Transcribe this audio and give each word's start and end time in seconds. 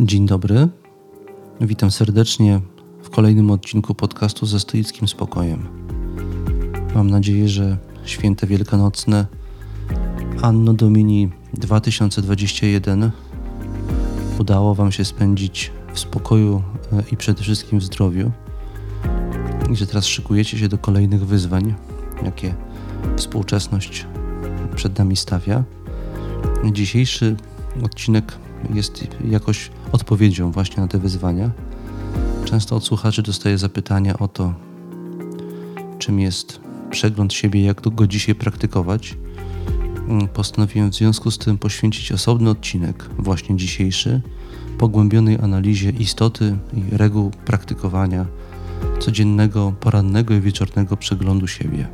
Dzień 0.00 0.26
dobry. 0.26 0.68
Witam 1.60 1.90
serdecznie 1.90 2.60
w 3.02 3.10
kolejnym 3.10 3.50
odcinku 3.50 3.94
podcastu 3.94 4.46
ze 4.46 4.60
stoickim 4.60 5.08
spokojem. 5.08 5.68
Mam 6.94 7.10
nadzieję, 7.10 7.48
że 7.48 7.78
święte 8.04 8.46
wielkanocne 8.46 9.26
Anno 10.42 10.74
Domini 10.74 11.30
2021 11.54 13.10
udało 14.38 14.74
Wam 14.74 14.92
się 14.92 15.04
spędzić 15.04 15.72
w 15.94 15.98
spokoju 15.98 16.62
e, 16.92 17.02
i 17.12 17.16
przede 17.16 17.42
wszystkim 17.42 17.78
w 17.78 17.84
zdrowiu. 17.84 18.30
I 19.72 19.76
że 19.76 19.86
teraz 19.86 20.06
szykujecie 20.06 20.58
się 20.58 20.68
do 20.68 20.78
kolejnych 20.78 21.26
wyzwań, 21.26 21.74
jakie 22.24 22.54
współczesność 23.16 24.06
przed 24.76 24.98
nami 24.98 25.16
stawia. 25.16 25.64
Dzisiejszy 26.72 27.36
odcinek 27.82 28.38
jest 28.74 29.06
jakoś 29.24 29.70
odpowiedzią 29.92 30.50
właśnie 30.50 30.82
na 30.82 30.88
te 30.88 30.98
wyzwania. 30.98 31.50
Często 32.44 32.76
od 32.76 32.84
słuchaczy 32.84 33.22
dostaję 33.22 33.58
zapytania 33.58 34.18
o 34.18 34.28
to, 34.28 34.54
czym 35.98 36.20
jest 36.20 36.60
przegląd 36.90 37.32
siebie, 37.32 37.62
jak 37.62 37.80
go 37.80 38.06
dzisiaj 38.06 38.34
praktykować. 38.34 39.16
Postanowiłem 40.34 40.90
w 40.90 40.94
związku 40.94 41.30
z 41.30 41.38
tym 41.38 41.58
poświęcić 41.58 42.12
osobny 42.12 42.50
odcinek, 42.50 43.10
właśnie 43.18 43.56
dzisiejszy, 43.56 44.20
pogłębionej 44.78 45.38
analizie 45.42 45.90
istoty 45.90 46.56
i 46.74 46.96
reguł 46.96 47.30
praktykowania 47.30 48.26
codziennego, 49.00 49.72
porannego 49.80 50.34
i 50.34 50.40
wieczornego 50.40 50.96
przeglądu 50.96 51.46
siebie. 51.46 51.88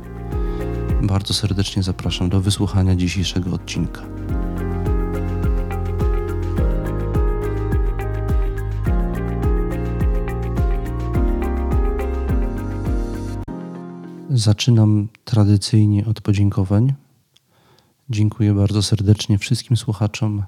Bardzo 1.01 1.33
serdecznie 1.33 1.83
zapraszam 1.83 2.29
do 2.29 2.41
wysłuchania 2.41 2.95
dzisiejszego 2.95 3.51
odcinka. 3.51 4.01
Zaczynam 14.35 15.07
tradycyjnie 15.25 16.05
od 16.05 16.21
podziękowań. 16.21 16.93
Dziękuję 18.09 18.53
bardzo 18.53 18.83
serdecznie 18.83 19.37
wszystkim 19.37 19.77
słuchaczom 19.77 20.43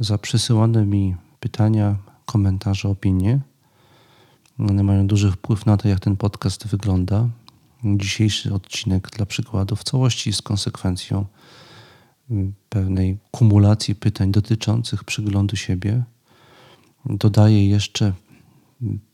za 0.00 0.18
przysyłane 0.18 0.86
mi 0.86 1.16
pytania, 1.40 1.96
komentarze, 2.26 2.88
opinie. 2.88 3.40
One 4.58 4.82
mają 4.82 5.06
duży 5.06 5.32
wpływ 5.32 5.66
na 5.66 5.76
to, 5.76 5.88
jak 5.88 6.00
ten 6.00 6.16
podcast 6.16 6.66
wygląda. 6.66 7.28
Dzisiejszy 7.84 8.54
odcinek, 8.54 9.10
dla 9.10 9.26
przykładu, 9.26 9.76
w 9.76 9.84
całości 9.84 10.30
jest 10.30 10.42
konsekwencją 10.42 11.26
pewnej 12.68 13.18
kumulacji 13.30 13.94
pytań 13.94 14.32
dotyczących 14.32 15.04
przyglądu 15.04 15.56
siebie. 15.56 16.02
Dodaję 17.06 17.68
jeszcze 17.68 18.12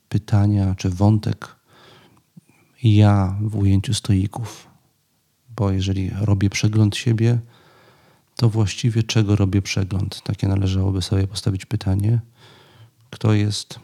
pytania 0.09 0.75
czy 0.75 0.91
wątek 0.91 1.62
ja 2.83 3.37
w 3.41 3.57
ujęciu 3.57 3.95
stoików. 3.95 4.67
Bo 5.57 5.71
jeżeli 5.71 6.11
robię 6.21 6.51
przegląd 6.51 6.97
siebie, 6.97 7.39
to 8.37 8.49
właściwie 8.49 9.03
czego 9.03 9.37
robię 9.37 9.63
przegląd? 9.63 10.23
Takie 10.23 10.49
należałoby 10.49 11.03
sobie 11.03 11.27
postawić 11.27 11.67
pytanie. 11.67 12.21
Kto 13.11 13.33
jest 13.33 13.81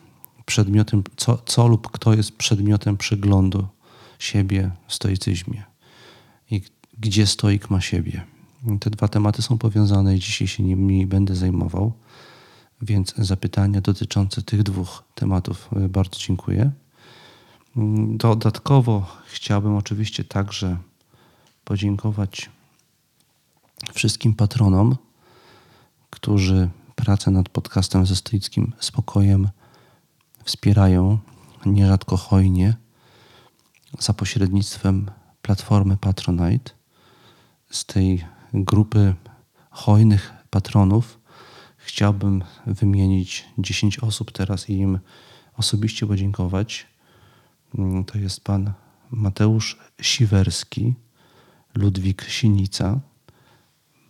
przedmiotem, 0.46 1.02
co, 1.16 1.38
co 1.46 1.69
lub 1.69 1.91
kto 1.91 2.14
jest 2.14 2.36
przedmiotem 2.36 2.96
przeglądu 2.96 3.66
siebie 4.19 4.70
w 4.86 4.94
stoicyzmie? 4.94 5.64
I 6.50 6.62
gdzie 6.98 7.26
stoik 7.26 7.70
ma 7.70 7.80
siebie? 7.80 8.24
Te 8.80 8.91
dwa 8.91 9.08
tematy 9.08 9.42
są 9.42 9.58
powiązane 9.58 10.16
i 10.16 10.19
dzisiaj 10.19 10.48
się 10.48 10.62
nimi 10.62 11.06
będę 11.06 11.34
zajmował. 11.34 11.92
Więc 12.82 13.14
zapytania 13.16 13.80
dotyczące 13.80 14.42
tych 14.42 14.62
dwóch 14.62 15.04
tematów 15.14 15.69
e, 15.76 15.88
bardzo 15.88 16.19
dziękuję. 16.19 16.70
Dodatkowo 18.16 19.06
chciałbym 19.27 19.77
oczywiście 19.77 20.25
także 20.25 20.77
podziękować 21.65 22.50
wszystkim 23.94 24.34
patronom, 24.34 24.97
którzy 26.11 26.69
pracę 26.94 27.31
nad 27.31 27.49
podcastem 27.49 28.06
ze 28.06 28.17
stoickim 28.17 28.72
spokojem 28.81 29.49
wspierają 30.44 31.19
nierzadko 31.67 32.17
hojnie 32.17 32.77
za 33.99 34.12
pośrednictwem 34.12 35.11
platformy 35.43 35.97
Patronite. 35.97 36.71
Z 37.71 37.84
tej 37.84 38.25
grupy 38.55 39.15
hojnych 39.71 40.33
patronów 40.50 41.19
chciałbym 41.77 42.44
wymienić 42.67 43.44
10 43.59 43.99
osób 43.99 44.33
teraz 44.33 44.71
i 44.71 44.72
im 44.72 44.99
osobiście 45.56 46.06
podziękować. 46.06 46.88
Mm, 47.75 48.05
to 48.05 48.19
jest 48.19 48.45
pan 48.45 48.73
Mateusz 49.11 49.79
Siwerski, 50.01 50.95
Ludwik 51.75 52.25
Sinica, 52.29 53.01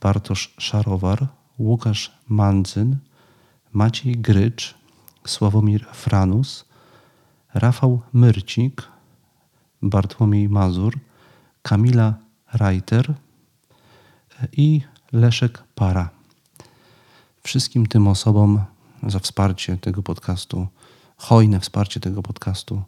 Bartosz 0.01 0.55
Szarowar, 0.59 1.27
Łukasz 1.59 2.19
Mandzyn, 2.29 2.97
Maciej 3.73 4.17
Grycz, 4.17 4.75
Sławomir 5.27 5.87
Franus, 5.87 6.65
Rafał 7.55 8.03
Myrcik, 8.13 8.83
Bartłomiej 9.83 10.49
Mazur, 10.49 10.99
Kamila 11.63 12.15
Reiter 12.53 13.15
i 14.53 14.81
Leszek 15.13 15.63
Para. 15.75 16.11
Wszystkim 17.43 17.87
tym 17.87 18.09
osobom 18.09 18.61
za 19.07 19.19
wsparcie 19.19 19.77
tego 19.77 20.03
podcastu, 20.03 20.67
hojne 21.17 21.61
wsparcie 21.61 22.01
tego 22.01 22.23
podcastu 22.23 22.83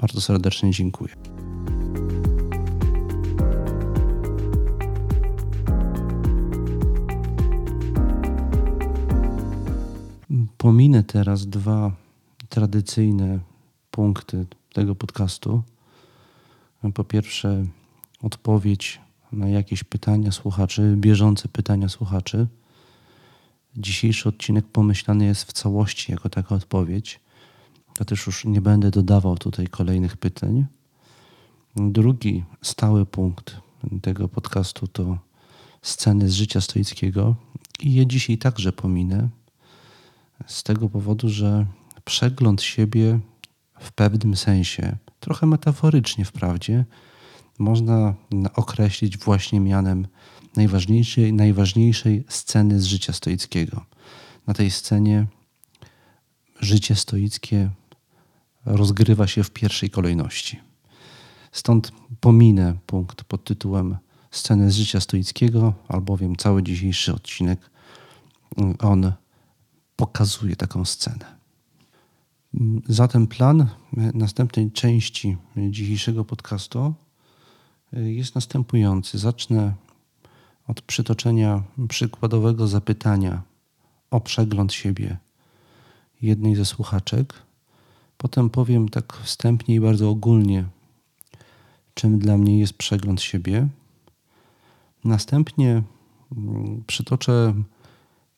bardzo 0.00 0.20
serdecznie 0.20 0.70
dziękuję. 0.70 1.14
Pominę 10.58 11.04
teraz 11.04 11.46
dwa 11.46 11.92
tradycyjne 12.48 13.38
punkty 13.90 14.46
tego 14.72 14.94
podcastu. 14.94 15.62
Po 16.94 17.04
pierwsze, 17.04 17.64
odpowiedź 18.22 19.00
na 19.32 19.48
jakieś 19.48 19.84
pytania 19.84 20.32
słuchaczy, 20.32 20.94
bieżące 20.96 21.48
pytania 21.48 21.88
słuchaczy. 21.88 22.46
Dzisiejszy 23.76 24.28
odcinek 24.28 24.66
pomyślany 24.66 25.24
jest 25.24 25.44
w 25.44 25.52
całości 25.52 26.12
jako 26.12 26.28
taka 26.28 26.54
odpowiedź. 26.54 27.20
Ja 28.00 28.04
też 28.04 28.26
już 28.26 28.44
nie 28.44 28.60
będę 28.60 28.90
dodawał 28.90 29.38
tutaj 29.38 29.66
kolejnych 29.66 30.16
pytań. 30.16 30.66
Drugi 31.76 32.44
stały 32.62 33.06
punkt 33.06 33.56
tego 34.02 34.28
podcastu 34.28 34.86
to 34.86 35.18
sceny 35.82 36.28
z 36.28 36.32
życia 36.32 36.60
stoickiego 36.60 37.34
i 37.80 37.94
je 37.94 38.06
dzisiaj 38.06 38.38
także 38.38 38.72
pominę 38.72 39.28
z 40.46 40.62
tego 40.62 40.88
powodu, 40.88 41.28
że 41.28 41.66
przegląd 42.04 42.62
siebie 42.62 43.20
w 43.80 43.92
pewnym 43.92 44.36
sensie, 44.36 44.96
trochę 45.20 45.46
metaforycznie 45.46 46.24
wprawdzie, 46.24 46.84
można 47.58 48.14
określić 48.54 49.18
właśnie 49.18 49.60
mianem 49.60 50.06
najważniejszej, 50.56 51.32
najważniejszej 51.32 52.24
sceny 52.28 52.80
z 52.80 52.84
życia 52.84 53.12
stoickiego. 53.12 53.84
Na 54.46 54.54
tej 54.54 54.70
scenie 54.70 55.26
życie 56.60 56.94
stoickie 56.94 57.70
rozgrywa 58.64 59.26
się 59.26 59.44
w 59.44 59.50
pierwszej 59.50 59.90
kolejności. 59.90 60.60
Stąd 61.52 61.92
pominę 62.20 62.74
punkt 62.86 63.24
pod 63.24 63.44
tytułem 63.44 63.96
Sceny 64.30 64.70
z 64.70 64.74
życia 64.74 65.00
stoickiego, 65.00 65.74
albowiem 65.88 66.36
cały 66.36 66.62
dzisiejszy 66.62 67.14
odcinek 67.14 67.70
mm, 68.56 68.76
on 68.80 69.12
pokazuje 69.96 70.56
taką 70.56 70.84
scenę. 70.84 71.40
Zatem 72.88 73.26
plan 73.26 73.66
następnej 74.14 74.72
części 74.72 75.36
dzisiejszego 75.56 76.24
podcastu 76.24 76.94
y, 77.96 78.12
jest 78.12 78.34
następujący. 78.34 79.18
Zacznę 79.18 79.74
od 80.66 80.82
przytoczenia 80.82 81.62
przykładowego 81.88 82.66
zapytania 82.66 83.42
o 84.10 84.20
przegląd 84.20 84.72
siebie 84.72 85.16
jednej 86.22 86.54
ze 86.54 86.64
słuchaczek 86.64 87.34
Potem 88.20 88.50
powiem 88.50 88.88
tak 88.88 89.16
wstępnie 89.16 89.74
i 89.74 89.80
bardzo 89.80 90.10
ogólnie, 90.10 90.64
czym 91.94 92.18
dla 92.18 92.38
mnie 92.38 92.58
jest 92.58 92.72
przegląd 92.72 93.22
siebie. 93.22 93.68
Następnie 95.04 95.82
mm, 96.36 96.84
przytoczę 96.86 97.54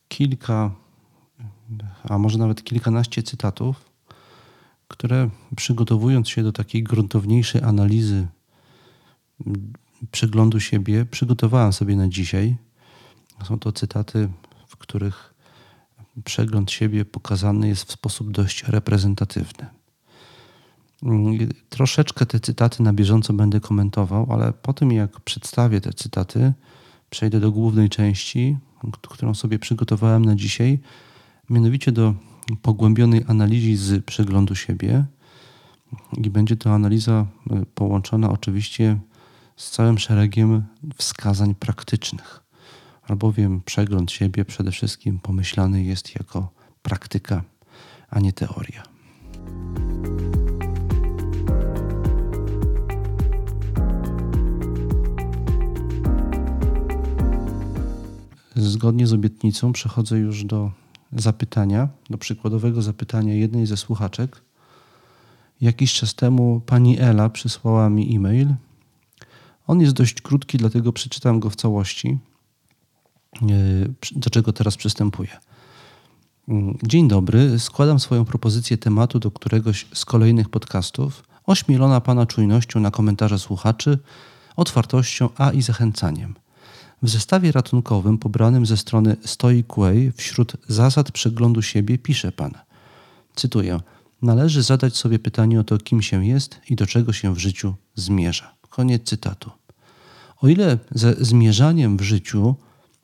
kilka, 0.09 0.71
a 2.09 2.19
może 2.19 2.39
nawet 2.39 2.65
kilkanaście 2.65 3.23
cytatów, 3.23 3.91
które 4.89 5.31
przygotowując 5.57 6.29
się 6.29 6.43
do 6.43 6.53
takiej 6.53 6.83
gruntowniejszej 6.83 7.63
analizy 7.63 8.27
mm, 9.47 9.73
przeglądu 10.11 10.61
siebie, 10.61 11.05
przygotowałem 11.05 11.73
sobie 11.73 11.97
na 11.97 12.09
dzisiaj. 12.09 12.57
Są 13.45 13.59
to 13.59 13.73
cytaty, 13.73 14.29
w 14.67 14.77
których 14.77 15.32
przegląd 16.25 16.71
siebie 16.71 17.05
pokazany 17.05 17.69
jest 17.69 17.85
w 17.85 17.93
sposób 17.93 18.31
dość 18.31 18.65
reprezentatywny. 18.65 19.67
Troszeczkę 21.69 22.27
te 22.27 22.41
cytaty 22.41 22.83
na 22.83 22.93
bieżąco 22.93 23.33
będę 23.33 23.61
komentował, 23.61 24.33
ale 24.33 24.53
po 24.53 24.73
tym 24.73 24.93
jak 24.93 25.21
przedstawię 25.21 25.81
te 25.81 25.93
cytaty, 25.93 26.53
przejdę 27.11 27.41
do 27.41 27.53
głównej 27.53 27.89
części, 27.89 28.57
którą 29.09 29.35
sobie 29.35 29.59
przygotowałem 29.59 30.25
na 30.25 30.35
dzisiaj, 30.35 30.79
mianowicie 31.51 31.93
do 31.93 32.15
pogłębionej 32.63 33.25
analizy 33.29 34.03
przeglądu 34.03 34.55
siebie. 34.55 35.05
I 36.19 36.31
będzie 36.31 36.57
to 36.57 36.75
analiza 36.75 37.27
e, 37.51 37.67
połączona 37.75 38.31
oczywiście 38.31 38.99
z 39.57 39.71
całym 39.71 39.99
szeregiem 39.99 40.63
wskazań 40.97 41.55
praktycznych, 41.55 42.43
albowiem 43.03 43.61
przegląd 43.65 44.13
siebie 44.13 44.45
przede 44.45 44.71
wszystkim 44.71 45.19
pomyślany 45.19 45.85
jest 45.85 46.15
jako 46.15 46.53
praktyka, 46.83 47.43
a 48.11 48.21
nie 48.21 48.33
teoria. 48.33 48.83
Zgodnie 58.57 59.07
z 59.07 59.13
obietnicą 59.13 59.73
przechodzę 59.73 60.19
już 60.19 60.45
do 60.45 60.71
zapytania, 61.13 61.89
do 62.11 62.19
przykładowego 62.19 62.83
zapytania 62.83 63.35
jednej 63.35 63.67
ze 63.67 63.77
słuchaczek. 63.77 64.43
Jakiś 65.61 65.95
czas 65.95 66.15
temu 66.15 66.61
pani 66.67 66.99
Ela 67.01 67.29
przysłała 67.29 67.91
mi 67.91 68.17
e-mail. 68.17 68.55
On 69.67 69.81
jest 69.81 69.93
dość 69.93 70.21
krótki, 70.21 70.59
dlatego 70.59 70.93
przeczytam 70.93 71.41
go 71.41 71.51
w 71.51 71.57
całości, 71.57 72.19
do 74.17 74.31
czego 74.31 74.53
teraz 74.53 74.77
przystępuję. 74.77 75.31
Mm, 76.49 76.79
dzień 76.83 77.09
dobry, 77.09 77.59
składam 77.59 78.01
swoją 78.01 78.25
propozycję 78.25 78.79
tematu 78.79 79.19
do 79.19 79.31
któregoś 79.31 79.87
z 79.95 80.05
kolejnych 80.05 80.49
podcastów, 80.49 81.23
ośmielona 81.47 82.01
Pana 82.01 82.27
czujnością 82.27 82.81
na 82.81 82.91
komentarze 82.91 83.39
słuchaczy, 83.39 83.99
otwartością, 84.57 85.29
a 85.37 85.51
i 85.51 85.63
zachęcaniem. 85.63 86.35
W 87.03 87.09
zestawie 87.09 87.53
ratunkowym 87.53 88.19
pobranym 88.19 88.67
ze 88.67 88.77
strony 88.77 89.17
Stoic 89.25 89.67
Way 89.77 90.13
wśród 90.17 90.57
zasad 90.69 91.13
przeglądu 91.13 91.63
siebie 91.63 91.99
pisze 91.99 92.33
Pan, 92.33 92.53
cytuję, 93.35 93.81
należy 94.23 94.63
zadać 94.63 94.97
sobie 94.97 95.19
pytanie 95.19 95.61
o 95.61 95.65
to, 95.65 95.79
kim 95.79 96.03
się 96.03 96.27
jest 96.27 96.61
i 96.69 96.77
do 96.77 96.87
czego 96.87 97.13
się 97.13 97.35
w 97.35 97.39
życiu 97.39 97.75
zmierza. 97.95 98.55
Koniec 98.71 99.03
cytatu. 99.05 99.51
O 100.41 100.49
ile 100.49 100.79
ze 100.91 101.15
zmierzaniem 101.15 101.97
w 101.97 102.03
życiu 102.03 102.57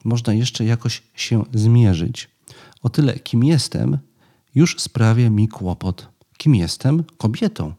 można 0.05 0.35
jeszcze 0.35 0.65
jakoś 0.65 1.03
się 1.15 1.45
zmierzyć, 1.55 2.29
o 2.83 2.89
tyle 2.89 3.19
kim 3.19 3.45
jestem 3.45 3.99
już 4.55 4.81
sprawia 4.81 5.31
mi 5.31 5.49
kłopot. 5.49 6.09
Kim 6.37 6.55
jestem? 6.55 7.05
Kobietą. 7.19 7.73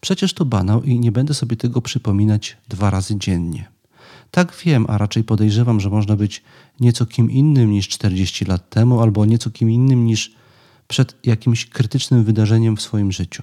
Przecież 0.00 0.32
to 0.34 0.44
banał 0.44 0.82
i 0.82 1.00
nie 1.00 1.12
będę 1.12 1.34
sobie 1.34 1.56
tego 1.56 1.82
przypominać 1.82 2.56
dwa 2.68 2.90
razy 2.90 3.18
dziennie. 3.18 3.68
Tak 4.30 4.56
wiem, 4.64 4.86
a 4.88 4.98
raczej 4.98 5.24
podejrzewam, 5.24 5.80
że 5.80 5.90
można 5.90 6.16
być 6.16 6.42
nieco 6.80 7.06
kim 7.06 7.30
innym 7.30 7.70
niż 7.70 7.88
40 7.88 8.44
lat 8.44 8.70
temu, 8.70 9.00
albo 9.00 9.26
nieco 9.26 9.50
kim 9.50 9.70
innym 9.70 10.06
niż 10.06 10.34
przed 10.88 11.26
jakimś 11.26 11.66
krytycznym 11.66 12.24
wydarzeniem 12.24 12.76
w 12.76 12.82
swoim 12.82 13.12
życiu. 13.12 13.42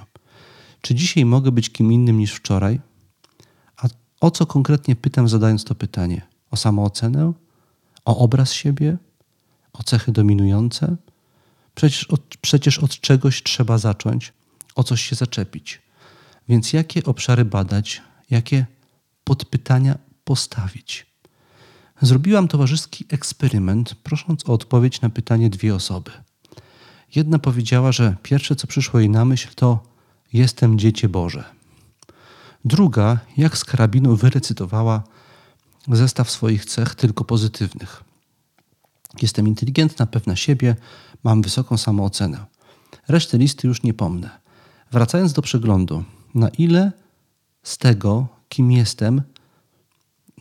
Czy 0.82 0.96
dzisiaj 0.96 1.26
mogę 1.26 1.52
być 1.52 1.70
kim 1.70 1.92
innym 1.92 2.18
niż 2.18 2.34
wczoraj? 2.34 2.80
A 3.78 3.88
o 4.22 4.32
co 4.32 4.46
konkretnie 4.46 4.96
pytam, 4.96 5.28
zadając 5.28 5.64
to 5.64 5.76
pytanie? 5.76 6.22
O 6.52 6.58
samoocenę? 6.58 7.34
O 8.06 8.18
obraz 8.18 8.54
siebie? 8.54 8.98
O 9.74 9.84
cechy 9.84 10.12
dominujące? 10.12 10.96
Przecież 11.76 12.04
od, 12.04 12.22
przecież 12.42 12.80
od 12.80 12.92
czegoś 13.00 13.44
trzeba 13.44 13.78
zacząć, 13.78 14.34
o 14.76 14.84
coś 14.84 15.02
się 15.02 15.16
zaczepić. 15.16 15.82
Więc 16.50 16.74
jakie 16.74 17.04
obszary 17.04 17.46
badać, 17.46 18.02
jakie 18.30 18.66
podpytania 19.24 19.98
postawić. 20.24 21.06
Zrobiłam 22.02 22.48
towarzyski 22.48 23.06
eksperyment, 23.10 23.96
prosząc 23.96 24.50
o 24.50 24.54
odpowiedź 24.54 25.02
na 25.02 25.10
pytanie 25.10 25.50
dwie 25.50 25.76
osoby. 25.76 26.12
Jedna 27.16 27.40
powiedziała, 27.40 27.92
że 27.92 28.16
pierwsze 28.24 28.56
co 28.56 28.68
przyszło 28.68 29.00
jej 29.00 29.10
na 29.10 29.26
myśl 29.26 29.50
to 29.56 29.94
Jestem 30.34 30.80
dziecię 30.80 31.10
Boże. 31.10 31.44
Druga, 32.66 33.20
jak 33.38 33.58
z 33.58 33.64
karabinu, 33.64 34.16
wyrecytowała 34.16 35.04
zestaw 35.92 36.32
swoich 36.32 36.66
cech, 36.66 36.96
tylko 36.96 37.24
pozytywnych. 37.24 38.04
Jestem 39.22 39.48
inteligentna, 39.48 40.06
pewna 40.06 40.36
siebie, 40.36 40.76
mam 41.24 41.42
wysoką 41.42 41.78
samoocenę. 41.78 42.46
Resztę 43.08 43.38
listy 43.38 43.68
już 43.68 43.84
nie 43.84 43.94
pomnę. 43.94 44.30
Wracając 44.92 45.34
do 45.34 45.42
przeglądu, 45.42 46.04
na 46.36 46.50
ile 46.50 46.92
z 47.64 47.78
tego, 47.78 48.28
kim 48.50 48.72
jestem, 48.72 49.22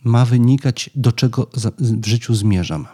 ma 0.03 0.25
wynikać, 0.25 0.89
do 0.95 1.11
czego 1.11 1.49
w 1.79 2.05
życiu 2.05 2.35
zmierzam. 2.35 2.87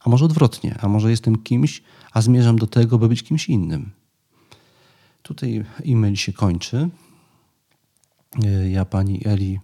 A 0.00 0.10
może 0.10 0.24
odwrotnie, 0.24 0.78
a 0.80 0.88
może 0.88 1.10
jestem 1.10 1.42
kimś, 1.42 1.82
a 2.12 2.22
zmierzam 2.22 2.58
do 2.58 2.66
tego, 2.66 2.98
by 2.98 3.08
być 3.08 3.22
kimś 3.22 3.48
innym. 3.48 3.90
Tutaj 5.22 5.64
e-mail 5.86 6.16
się 6.16 6.32
kończy. 6.32 6.88
E, 8.44 8.70
ja 8.70 8.84
pani 8.84 9.26
Eli 9.26 9.60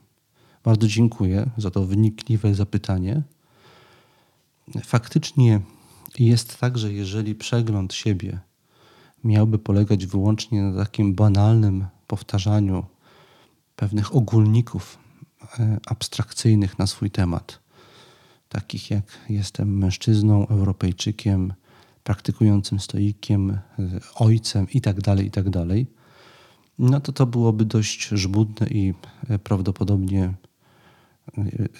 bardzo 0.69 0.89
dziękuję 0.89 1.51
za 1.57 1.71
to 1.71 1.87
wynikliwe 1.87 2.55
zapytanie. 2.55 3.23
Faktycznie 4.85 5.61
jest 6.19 6.59
tak, 6.59 6.79
że 6.79 6.93
jeżeli 6.93 7.35
przegląd 7.35 7.95
siebie 7.95 8.39
miałby 9.25 9.59
polegać 9.59 10.07
wyłącznie 10.07 10.63
na 10.63 10.85
takim 10.85 11.15
banalnym 11.15 11.87
powtarzaniu 12.07 12.87
pewnych 13.77 14.17
ogólników 14.17 14.99
E, 15.59 15.81
abstrakcyjnych 15.87 16.79
na 16.79 16.87
swój 16.87 17.11
temat, 17.11 17.61
takich 18.49 18.91
jak 18.91 19.19
jestem 19.29 19.79
mężczyzną, 19.79 20.49
Europejczykiem, 20.49 21.53
praktykującym 22.05 22.81
stoikiem, 22.81 23.51
e, 23.51 23.61
ojcem 24.15 24.67
itd., 24.75 25.03
tak 25.03 25.25
itd., 25.25 25.67
tak 25.67 25.87
no 26.79 27.01
to 27.01 27.13
to 27.13 27.27
byłoby 27.27 27.65
dość 27.65 28.09
żmudne 28.09 28.67
i 28.67 28.95
e, 29.29 29.39
prawdopodobnie 29.39 30.35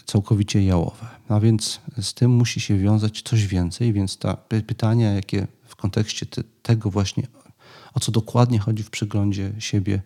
całkowicie 0.05 0.65
jałowe. 0.65 1.07
A 1.29 1.41
więc 1.41 1.81
z 2.01 2.15
tym 2.15 2.31
musi 2.31 2.61
się 2.61 2.79
wiązać 2.79 3.23
coś 3.23 3.47
więcej, 3.47 3.93
więc 3.93 4.19
te 4.19 4.37
pytania, 4.67 5.13
jakie 5.13 5.47
w 5.65 5.77
kontekście 5.77 6.27
te, 6.27 6.43
tego 6.63 6.91
właśnie, 6.91 7.27
o 7.95 8.01
co 8.01 8.13
dokładnie 8.13 8.59
chodzi 8.59 8.83
w 8.83 8.91
przeglądzie 8.91 9.53
siebie, 9.59 10.03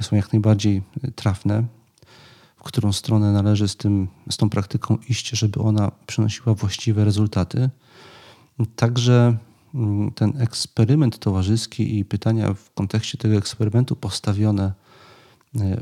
są 0.00 0.16
jak 0.16 0.32
najbardziej 0.32 0.82
trafne 1.14 1.64
w 2.60 2.62
którą 2.62 2.92
stronę 2.92 3.32
należy 3.32 3.68
z, 3.68 3.76
tym, 3.76 4.08
z 4.30 4.36
tą 4.36 4.50
praktyką 4.50 4.98
iść, 5.08 5.28
żeby 5.28 5.60
ona 5.60 5.92
przynosiła 6.06 6.54
właściwe 6.54 7.04
rezultaty. 7.04 7.70
Także 8.76 9.36
mm, 9.74 10.10
ten 10.12 10.32
eksperyment 10.40 11.18
towarzyski 11.18 11.98
i 11.98 12.04
pytania 12.04 12.54
w 12.54 12.70
kontekście 12.74 13.18
tego 13.18 13.36
eksperymentu 13.36 13.96
postawione 13.96 14.72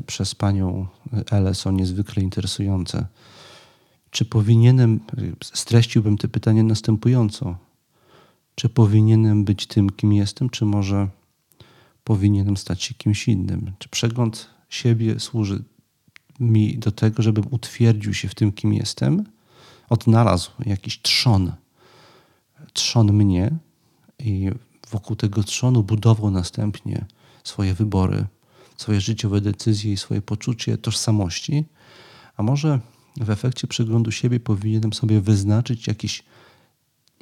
przez 0.05 0.35
panią 0.35 0.87
Ele 1.31 1.55
są 1.55 1.71
niezwykle 1.71 2.23
interesujące. 2.23 3.07
Czy 4.11 4.25
powinienem, 4.25 4.99
streściłbym 5.43 6.17
te 6.17 6.27
pytanie 6.27 6.63
następująco. 6.63 7.57
Czy 8.55 8.69
powinienem 8.69 9.45
być 9.45 9.67
tym, 9.67 9.89
kim 9.89 10.13
jestem, 10.13 10.49
czy 10.49 10.65
może 10.65 11.07
powinienem 12.03 12.57
stać 12.57 12.83
się 12.83 12.93
kimś 12.93 13.27
innym? 13.27 13.71
Czy 13.79 13.89
przegląd 13.89 14.49
siebie 14.69 15.19
służy 15.19 15.63
mi 16.39 16.77
do 16.77 16.91
tego, 16.91 17.23
żebym 17.23 17.43
utwierdził 17.51 18.13
się 18.13 18.27
w 18.27 18.35
tym, 18.35 18.51
kim 18.51 18.73
jestem, 18.73 19.23
odnalazł 19.89 20.51
jakiś 20.65 21.01
trzon, 21.01 21.51
trzon 22.73 23.13
mnie 23.13 23.51
i 24.19 24.49
wokół 24.91 25.15
tego 25.15 25.43
trzonu 25.43 25.83
budował 25.83 26.31
następnie 26.31 27.05
swoje 27.43 27.73
wybory, 27.73 28.25
swoje 28.79 29.01
życiowe 29.01 29.41
decyzje 29.41 29.93
i 29.93 29.97
swoje 29.97 30.21
poczucie 30.21 30.77
tożsamości, 30.77 31.65
a 32.37 32.43
może 32.43 32.79
w 33.17 33.29
efekcie 33.29 33.67
przeglądu 33.67 34.11
siebie 34.11 34.39
powinienem 34.39 34.93
sobie 34.93 35.21
wyznaczyć 35.21 35.87
jakiś 35.87 36.23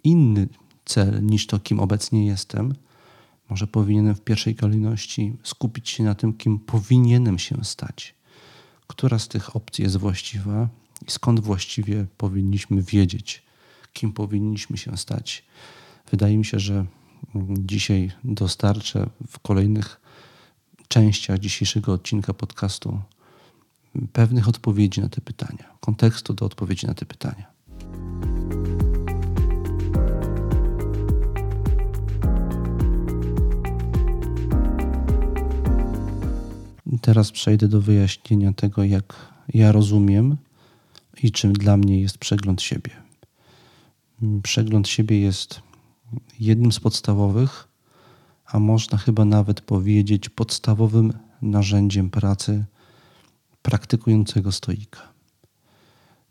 inny 0.04 0.48
cel 0.86 1.26
niż 1.26 1.48
to, 1.48 1.60
kim 1.60 1.80
obecnie 1.80 2.26
jestem. 2.26 2.76
Może 3.50 3.68
powinienem 3.68 4.16
w 4.16 4.22
pierwszej 4.22 4.56
kolejności 4.56 5.34
skupić 5.44 5.90
się 5.90 6.04
na 6.04 6.16
tym, 6.16 6.34
kim 6.34 6.60
powinienem 6.60 7.40
się 7.40 7.64
stać 7.64 8.18
która 8.88 9.20
z 9.20 9.28
tych 9.28 9.56
opcji 9.56 9.84
jest 9.84 9.98
właściwa 9.98 10.70
i 11.08 11.12
skąd 11.12 11.40
właściwie 11.40 12.06
powinniśmy 12.18 12.82
wiedzieć, 12.82 13.44
kim 13.94 14.14
powinniśmy 14.14 14.78
się 14.78 14.98
stać. 14.98 15.46
Wydaje 16.12 16.38
mi 16.38 16.46
się, 16.46 16.60
że 16.60 16.86
dzisiaj 17.50 18.12
dostarczę 18.24 19.10
w 19.28 19.40
kolejnych 19.40 20.02
częściach 20.88 21.40
dzisiejszego 21.40 21.94
odcinka 21.94 22.34
podcastu 22.34 23.00
pewnych 24.14 24.48
odpowiedzi 24.48 25.02
na 25.02 25.10
te 25.10 25.22
pytania, 25.22 25.78
kontekstu 25.80 26.34
do 26.34 26.46
odpowiedzi 26.46 26.88
na 26.88 26.94
te 26.94 27.06
pytania. 27.06 27.58
Teraz 37.02 37.32
przejdę 37.32 37.68
do 37.68 37.82
wyjaśnienia 37.82 38.54
tego, 38.54 38.84
jak 38.84 39.34
ja 39.54 39.72
rozumiem 39.72 40.38
i 41.24 41.32
czym 41.32 41.54
dla 41.54 41.78
mnie 41.78 42.02
jest 42.02 42.18
przegląd 42.18 42.62
siebie. 42.62 42.92
Przegląd 44.44 44.88
siebie 44.88 45.20
jest 45.20 45.62
jednym 46.40 46.72
z 46.72 46.80
podstawowych 46.80 47.68
a 48.48 48.60
można 48.60 48.98
chyba 48.98 49.26
nawet 49.26 49.62
powiedzieć 49.62 50.30
podstawowym 50.30 51.14
narzędziem 51.42 52.10
pracy 52.10 52.66
praktykującego 53.62 54.52
stoika. 54.52 55.02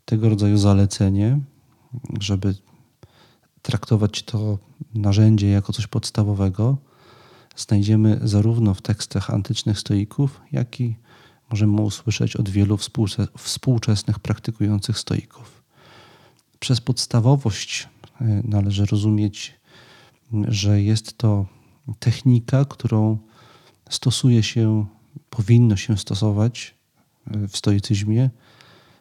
Tego 0.05 0.29
rodzaju 0.29 0.57
zalecenie, 0.57 1.39
żeby 2.21 2.55
traktować 3.61 4.23
to 4.23 4.57
narzędzie 4.93 5.49
jako 5.49 5.73
coś 5.73 5.87
podstawowego, 5.87 6.77
znajdziemy 7.55 8.19
zarówno 8.23 8.73
w 8.73 8.81
tekstach 8.81 9.29
antycznych 9.29 9.79
stoików, 9.79 10.41
jak 10.51 10.81
i 10.81 10.95
możemy 11.49 11.81
usłyszeć 11.81 12.35
od 12.35 12.49
wielu 12.49 12.77
współczesnych 13.37 14.19
praktykujących 14.19 14.97
stoików. 14.99 15.63
Przez 16.59 16.81
podstawowość 16.81 17.89
e, 18.21 18.25
należy 18.43 18.85
rozumieć, 18.85 19.53
że 20.47 20.81
jest 20.81 21.17
to 21.17 21.45
technika, 21.99 22.65
którą 22.65 23.17
stosuje 23.89 24.43
się, 24.43 24.85
powinno 25.29 25.75
się 25.75 25.97
stosować 25.97 26.75
e, 27.31 27.47
w 27.47 27.57
stoicyzmie 27.57 28.29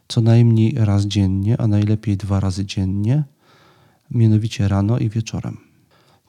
co 0.09 0.21
najmniej 0.21 0.75
raz 0.79 1.05
dziennie, 1.05 1.61
a 1.61 1.67
najlepiej 1.67 2.17
dwa 2.17 2.41
razy 2.41 2.65
dziennie, 2.65 3.25
mianowicie 4.11 4.69
rano 4.69 4.99
i 4.99 5.09
wieczorem. 5.09 5.57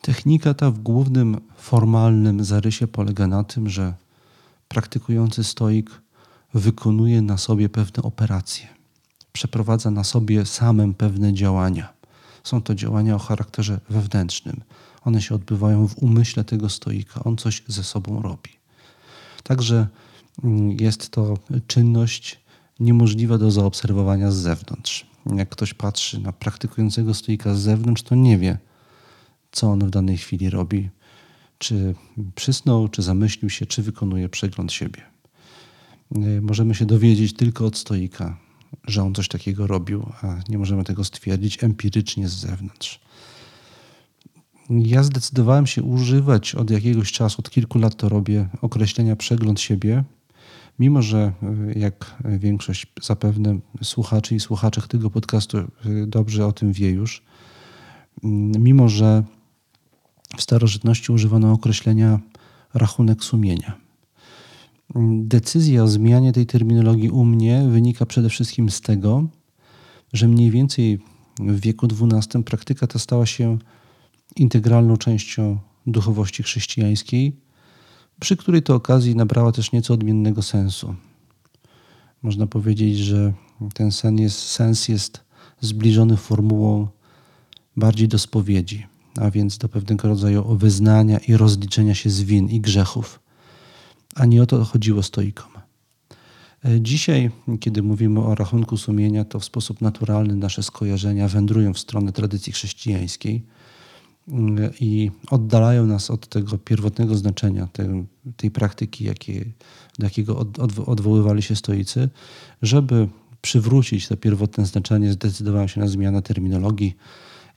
Technika 0.02 0.54
ta 0.54 0.72
w 0.72 0.80
głównym 0.80 1.42
formalnym 1.58 2.44
zarysie 2.44 2.88
polega 2.88 3.28
na 3.28 3.44
tym, 3.44 3.70
że 3.70 3.94
praktykujący 4.68 5.44
stoik 5.44 6.02
wykonuje 6.54 7.22
na 7.22 7.38
sobie 7.38 7.70
pewne 7.70 8.04
operacje, 8.04 8.68
przeprowadza 9.34 9.92
na 9.92 10.04
sobie 10.04 10.46
samym 10.46 10.94
pewne 10.94 11.34
działania. 11.34 11.94
Są 12.44 12.62
to 12.62 12.76
działania 12.76 13.16
o 13.16 13.20
charakterze 13.20 13.80
wewnętrznym. 13.90 14.62
One 15.08 15.22
się 15.22 15.36
odbywają 15.36 15.88
w 15.88 15.98
umyśle 15.98 16.44
tego 16.44 16.70
stoika. 16.70 17.24
On 17.24 17.38
coś 17.38 17.64
ze 17.68 17.84
sobą 17.84 18.22
robi. 18.22 18.50
Także 19.44 19.88
mm, 20.44 20.72
jest 20.72 21.10
to 21.10 21.38
czynność 21.68 22.40
niemożliwa 22.80 23.38
do 23.38 23.52
zaobserwowania 23.52 24.32
z 24.32 24.36
zewnątrz. 24.36 25.06
Jak 25.36 25.50
ktoś 25.50 25.74
patrzy 25.74 26.20
na 26.20 26.34
praktykującego 26.34 27.14
stoika 27.14 27.56
z 27.56 27.60
zewnątrz, 27.60 28.04
to 28.04 28.16
nie 28.16 28.38
wie, 28.38 28.58
co 29.52 29.72
on 29.72 29.80
w 29.80 29.90
danej 29.90 30.18
chwili 30.18 30.50
robi. 30.50 30.90
Czy 31.58 31.96
przysnął, 32.36 32.88
czy 32.88 33.02
zamyślił 33.02 33.50
się, 33.50 33.66
czy 33.66 33.84
wykonuje 33.84 34.30
przegląd 34.30 34.74
siebie. 34.74 35.02
Y, 36.18 36.42
możemy 36.42 36.76
się 36.76 36.86
dowiedzieć 36.86 37.34
tylko 37.34 37.66
od 37.66 37.78
stoika, 37.78 38.38
że 38.84 39.04
on 39.04 39.14
coś 39.14 39.28
takiego 39.28 39.68
robił, 39.68 40.12
a 40.22 40.36
nie 40.50 40.58
możemy 40.58 40.84
tego 40.84 41.04
stwierdzić 41.04 41.64
empirycznie 41.64 42.30
z 42.30 42.34
zewnątrz. 42.34 43.00
Ja 44.70 45.04
zdecydowałem 45.04 45.68
się 45.68 45.84
używać 45.84 46.56
od 46.56 46.70
jakiegoś 46.70 47.12
czasu, 47.12 47.36
od 47.40 47.50
kilku 47.50 47.80
lat 47.80 47.96
to 47.96 48.10
robię, 48.10 48.48
określenia 48.62 49.16
przegląd 49.16 49.62
siebie, 49.62 50.04
mimo 50.80 51.02
że 51.02 51.34
y, 51.74 51.80
jak 51.80 52.16
większość 52.26 52.88
zapewne 53.02 53.60
słuchaczy 53.84 54.36
i 54.36 54.40
słuchaczek 54.40 54.88
tego 54.88 55.10
podcastu 55.10 55.58
y, 55.58 55.68
dobrze 56.08 56.46
o 56.46 56.52
tym 56.52 56.72
wie 56.72 56.90
już, 56.90 57.24
mm, 58.24 58.64
mimo 58.64 58.90
że 58.90 59.24
w 60.38 60.42
starożytności 60.42 61.12
używano 61.12 61.52
określenia 61.52 62.20
rachunek 62.74 63.24
sumienia. 63.24 63.78
Decyzja 65.22 65.84
o 65.84 65.88
zmianie 65.88 66.34
tej 66.34 66.46
terminologii 66.46 67.10
u 67.10 67.26
mnie 67.26 67.68
wynika 67.70 68.06
przede 68.06 68.30
wszystkim 68.30 68.70
z 68.70 68.82
tego, 68.82 69.24
że 70.14 70.28
mniej 70.28 70.52
więcej 70.52 71.00
w 71.40 71.60
wieku 71.60 71.88
XII 72.02 72.44
praktyka 72.44 72.88
ta 72.88 73.00
stała 73.00 73.26
się 73.26 73.58
integralną 74.40 74.98
częścią 74.98 75.58
duchowości 75.88 76.44
chrześcijańskiej, 76.44 77.36
przy 78.20 78.38
której 78.38 78.62
to 78.62 78.76
okazji 78.76 79.16
nabrała 79.16 79.52
też 79.52 79.72
nieco 79.72 79.94
odmiennego 79.94 80.42
sensu. 80.42 80.96
Można 82.22 82.48
powiedzieć, 82.48 82.98
że 82.98 83.34
ten 83.74 83.92
sen 83.92 84.18
jest, 84.20 84.40
sens 84.40 84.88
jest 84.88 85.22
zbliżony 85.62 86.18
formułą 86.18 86.88
bardziej 87.78 88.08
do 88.08 88.20
spowiedzi, 88.20 88.86
a 89.20 89.32
więc 89.32 89.58
do 89.58 89.70
pewnego 89.70 90.08
rodzaju 90.08 90.56
wyznania 90.56 91.18
i 91.18 91.38
rozliczenia 91.38 91.96
się 91.96 92.10
z 92.10 92.22
win 92.22 92.50
i 92.50 92.62
grzechów 92.62 93.20
a 94.18 94.26
nie 94.26 94.44
o 94.44 94.46
to 94.46 94.66
chodziło 94.66 95.04
stoikom. 95.04 95.52
E, 96.66 96.82
dzisiaj, 96.82 97.32
kiedy 97.60 97.84
mówimy 97.84 98.20
o 98.20 98.36
rachunku 98.36 98.78
sumienia, 98.78 99.26
to 99.26 99.40
w 99.40 99.46
sposób 99.46 99.82
naturalny 99.82 100.36
nasze 100.36 100.64
skojarzenia 100.64 101.28
wędrują 101.28 101.74
w 101.74 101.80
stronę 101.80 102.12
tradycji 102.12 102.54
chrześcijańskiej 102.54 103.44
i 104.80 105.12
oddalają 105.32 105.86
nas 105.86 106.12
od 106.12 106.28
tego 106.28 106.58
pierwotnego 106.58 107.16
znaczenia 107.16 107.68
tej, 107.68 108.06
tej 108.38 108.52
praktyki, 108.52 109.04
jakie, 109.04 109.46
do 110.00 110.06
jakiego 110.06 110.38
od, 110.38 110.60
od, 110.60 110.80
odwoływali 110.80 111.42
się 111.42 111.56
stoicy. 111.56 112.10
Żeby 112.62 113.08
przywrócić 113.42 114.08
to 114.08 114.18
pierwotne 114.18 114.66
znaczenie, 114.66 115.12
zdecydowałem 115.12 115.68
się 115.68 115.80
na 115.80 115.88
zmianę 115.88 116.22
terminologii 116.22 116.96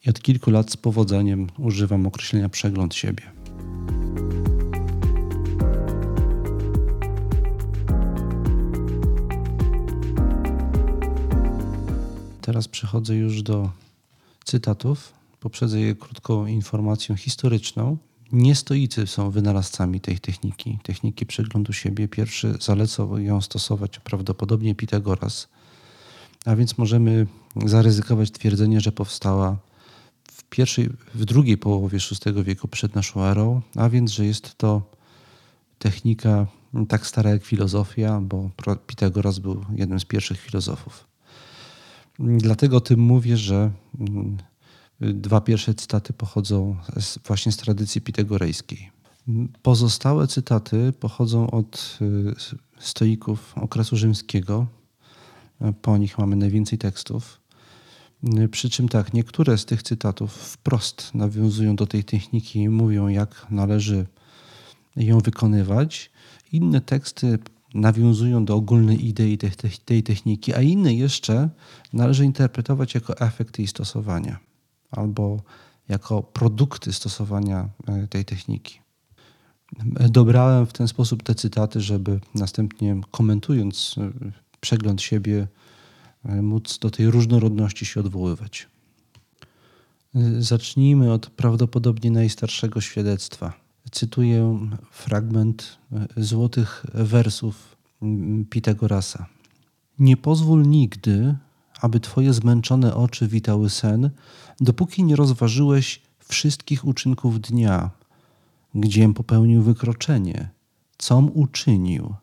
i 0.06 0.10
od 0.10 0.20
kilku 0.20 0.50
lat 0.50 0.70
z 0.70 0.76
powodzeniem 0.76 1.46
używam 1.58 2.06
określenia 2.06 2.48
przegląd 2.48 2.94
siebie. 2.94 3.22
Teraz 12.40 12.68
przechodzę 12.68 13.16
już 13.16 13.42
do 13.42 13.70
cytatów. 14.44 15.19
Poprzedzę 15.40 15.80
je 15.80 15.94
krótką 15.94 16.46
informacją 16.46 17.16
historyczną. 17.16 17.96
Nie 18.32 18.54
stoicy 18.54 19.06
są 19.06 19.30
wynalazcami 19.30 20.00
tej 20.00 20.18
techniki, 20.18 20.78
techniki 20.82 21.26
przeglądu 21.26 21.72
siebie. 21.72 22.08
Pierwszy 22.08 22.54
zalecał 22.60 23.18
ją 23.18 23.40
stosować 23.40 23.98
prawdopodobnie 23.98 24.74
Pitagoras. 24.74 25.48
A 26.44 26.56
więc 26.56 26.78
możemy 26.78 27.26
zaryzykować 27.66 28.30
twierdzenie, 28.30 28.80
że 28.80 28.92
powstała 28.92 29.56
w 30.32 30.44
pierwszej, 30.44 30.88
w 31.14 31.24
drugiej 31.24 31.58
połowie 31.58 31.98
VI 31.98 32.42
wieku 32.42 32.68
przed 32.68 32.94
naszą 32.94 33.24
erą, 33.24 33.60
a 33.76 33.88
więc, 33.88 34.10
że 34.10 34.26
jest 34.26 34.58
to 34.58 34.82
technika 35.78 36.46
tak 36.88 37.06
stara 37.06 37.30
jak 37.30 37.44
filozofia, 37.44 38.20
bo 38.20 38.50
Pitagoras 38.86 39.38
był 39.38 39.64
jednym 39.76 40.00
z 40.00 40.04
pierwszych 40.04 40.40
filozofów. 40.40 41.06
Dlatego 42.18 42.80
tym 42.80 43.00
mówię, 43.00 43.36
że 43.36 43.70
mm, 44.00 44.38
dwa 45.00 45.40
pierwsze 45.40 45.74
cytaty 45.74 46.12
pochodzą 46.12 46.76
z, 47.00 47.18
właśnie 47.18 47.52
z 47.52 47.56
tradycji 47.56 48.00
pitagorejskiej. 48.00 48.90
Pozostałe 49.62 50.26
cytaty 50.26 50.92
pochodzą 51.00 51.50
od 51.50 51.98
y, 52.02 52.34
stoików 52.78 53.58
okresu 53.58 53.96
rzymskiego. 53.96 54.66
Po 55.82 55.98
nich 55.98 56.18
mamy 56.18 56.36
najwięcej 56.36 56.78
tekstów. 56.78 57.40
Przy 58.50 58.70
czym 58.70 58.88
tak, 58.88 59.12
niektóre 59.12 59.58
z 59.58 59.64
tych 59.64 59.82
cytatów 59.82 60.32
wprost 60.32 61.14
nawiązują 61.14 61.76
do 61.76 61.86
tej 61.86 62.04
techniki 62.04 62.58
i 62.58 62.68
mówią, 62.68 63.08
jak 63.08 63.46
należy 63.50 64.06
ją 64.96 65.18
wykonywać. 65.18 66.10
Inne 66.52 66.80
teksty 66.80 67.38
nawiązują 67.74 68.44
do 68.44 68.54
ogólnej 68.54 69.06
idei 69.06 69.38
tej, 69.38 69.50
tej 69.84 70.02
techniki, 70.02 70.54
a 70.54 70.62
inne 70.62 70.94
jeszcze 70.94 71.48
należy 71.92 72.24
interpretować 72.24 72.94
jako 72.94 73.18
efekt 73.18 73.58
jej 73.58 73.68
stosowania 73.68 74.49
albo 74.90 75.42
jako 75.88 76.22
produkty 76.22 76.92
stosowania 76.92 77.68
e, 77.86 78.06
tej 78.06 78.24
techniki. 78.24 78.80
Dobrałem 80.10 80.66
w 80.66 80.72
ten 80.72 80.88
sposób 80.88 81.22
te 81.22 81.34
cytaty, 81.34 81.80
żeby 81.80 82.20
następnie 82.34 83.00
komentując 83.10 83.96
e, 83.98 84.10
przegląd 84.60 85.02
siebie, 85.02 85.46
e, 86.24 86.42
móc 86.42 86.78
do 86.78 86.90
tej 86.90 87.10
różnorodności 87.10 87.86
się 87.86 88.00
odwoływać. 88.00 88.68
Zacznijmy 90.38 91.12
od 91.12 91.26
prawdopodobnie 91.26 92.10
najstarszego 92.10 92.80
świadectwa 92.80 93.52
cytuję 93.90 94.68
fragment 94.90 95.78
złotych 96.16 96.86
wersów 96.94 97.76
Pitagorasa. 98.50 99.26
Nie 99.98 100.16
pozwól 100.16 100.62
nigdy, 100.68 101.34
aby 101.80 102.00
twoje 102.00 102.32
zmęczone 102.32 102.94
oczy 102.94 103.28
witały 103.28 103.70
sen, 103.70 104.10
dopóki 104.60 105.04
nie 105.04 105.16
rozważyłeś 105.16 106.00
wszystkich 106.28 106.84
uczynków 106.84 107.40
dnia, 107.40 107.90
gdziem 108.74 109.14
popełnił 109.14 109.62
wykroczenie, 109.62 110.48
com 110.98 111.30
uczynił, 111.34 112.14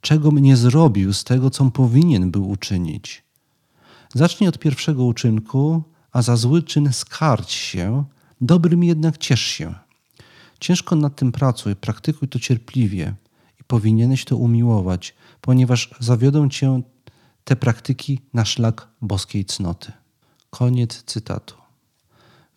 czego 0.00 0.30
nie 0.30 0.56
zrobił 0.56 1.12
z 1.12 1.24
tego, 1.24 1.50
co 1.50 1.70
powinien 1.70 2.30
był 2.30 2.50
uczynić. 2.50 3.24
Zacznij 4.14 4.48
od 4.48 4.58
pierwszego 4.58 5.04
uczynku, 5.04 5.82
a 6.12 6.22
za 6.22 6.36
zły 6.36 6.62
czyn 6.62 6.92
skarć 6.92 7.52
się, 7.52 8.04
dobrym 8.40 8.84
jednak 8.84 9.18
ciesz 9.18 9.42
się. 9.42 9.74
Ciężko 10.60 10.96
nad 10.96 11.16
tym 11.16 11.32
pracuj, 11.32 11.76
praktykuj 11.76 12.28
to 12.28 12.38
cierpliwie 12.38 13.14
i 13.60 13.64
Powinieneś 13.64 14.24
to 14.24 14.36
umiłować, 14.36 15.14
ponieważ 15.40 15.90
zawiodą 16.00 16.48
cię 16.48 16.82
te 17.44 17.56
praktyki 17.56 18.20
na 18.34 18.44
szlak 18.44 18.88
boskiej 19.02 19.44
cnoty. 19.44 19.92
Koniec 20.54 21.02
cytatu. 21.02 21.54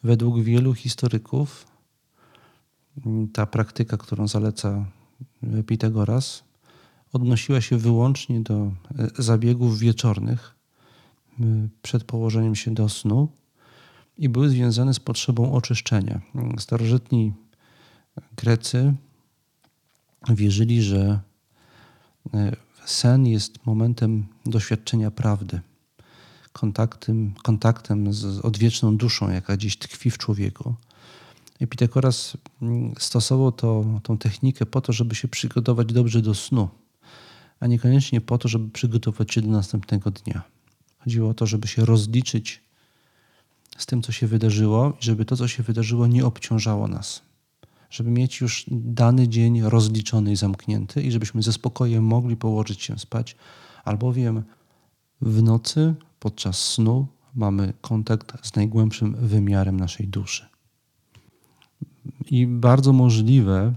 Według 0.03 0.41
wielu 0.41 0.73
historyków 0.73 1.67
ta 3.33 3.45
praktyka, 3.45 3.97
którą 3.97 4.27
zaleca 4.27 4.85
Pitagoras, 5.67 6.43
odnosiła 7.13 7.61
się 7.61 7.77
wyłącznie 7.77 8.41
do 8.41 8.55
e, 8.55 8.71
zabiegów 9.17 9.79
wieczornych 9.79 10.55
przed 11.81 12.03
położeniem 12.03 12.55
się 12.55 12.73
do 12.73 12.89
snu 12.89 13.27
i 14.17 14.29
były 14.29 14.49
związane 14.49 14.93
z 14.93 14.99
potrzebą 14.99 15.53
oczyszczenia. 15.53 16.21
Starożytni 16.59 17.33
Grecy 18.35 18.93
wierzyli, 20.29 20.81
że 20.81 21.19
e, 22.33 22.55
sen 22.85 23.27
jest 23.27 23.65
momentem 23.65 24.27
doświadczenia 24.45 25.11
prawdy, 25.11 25.61
kontaktem, 26.57 27.33
kontaktem 27.43 28.13
z 28.13 28.39
odwieczną 28.45 28.97
duszą, 28.97 29.29
jaka 29.29 29.57
gdzieś 29.57 29.77
tkwi 29.77 30.11
w 30.11 30.17
człowieku. 30.17 30.75
Epitekoras 31.59 32.37
mm, 32.61 32.93
stosował 32.99 33.51
to, 33.51 33.85
tą 34.03 34.17
technikę 34.17 34.65
po 34.65 34.81
to, 34.81 34.93
żeby 34.93 35.15
się 35.15 35.27
przygotować 35.27 35.93
dobrze 35.93 36.21
do 36.21 36.35
snu, 36.35 36.69
a 37.59 37.67
niekoniecznie 37.67 38.21
po 38.21 38.37
to, 38.37 38.47
żeby 38.47 38.69
przygotować 38.69 39.33
się 39.33 39.41
do 39.41 39.47
następnego 39.47 40.11
dnia. 40.11 40.41
Chodziło 40.99 41.29
o 41.29 41.33
to, 41.33 41.45
żeby 41.45 41.67
się 41.67 41.85
rozliczyć 41.85 42.63
z 43.77 43.85
tym, 43.85 44.01
co 44.01 44.11
się 44.11 44.27
wydarzyło, 44.27 44.97
i 45.01 45.05
żeby 45.05 45.25
to, 45.25 45.37
co 45.37 45.47
się 45.47 45.63
wydarzyło, 45.63 46.07
nie 46.07 46.25
obciążało 46.25 46.87
nas. 46.87 47.21
Żeby 47.89 48.11
mieć 48.11 48.41
już 48.41 48.65
dany 48.71 49.27
dzień 49.27 49.61
rozliczony 49.61 50.31
i 50.31 50.35
zamknięty, 50.35 51.01
i 51.01 51.11
żebyśmy 51.11 51.43
ze 51.43 51.53
spokojem 51.53 52.03
mogli 52.03 52.35
położyć 52.35 52.81
się 52.81 52.99
spać, 52.99 53.35
albowiem 53.85 54.43
w 55.21 55.43
nocy, 55.43 55.95
podczas 56.19 56.59
snu, 56.59 57.07
mamy 57.35 57.73
kontakt 57.81 58.47
z 58.47 58.55
najgłębszym 58.55 59.15
wymiarem 59.15 59.79
naszej 59.79 60.07
duszy. 60.07 60.45
I 62.31 62.47
bardzo 62.47 62.93
możliwe, 62.93 63.73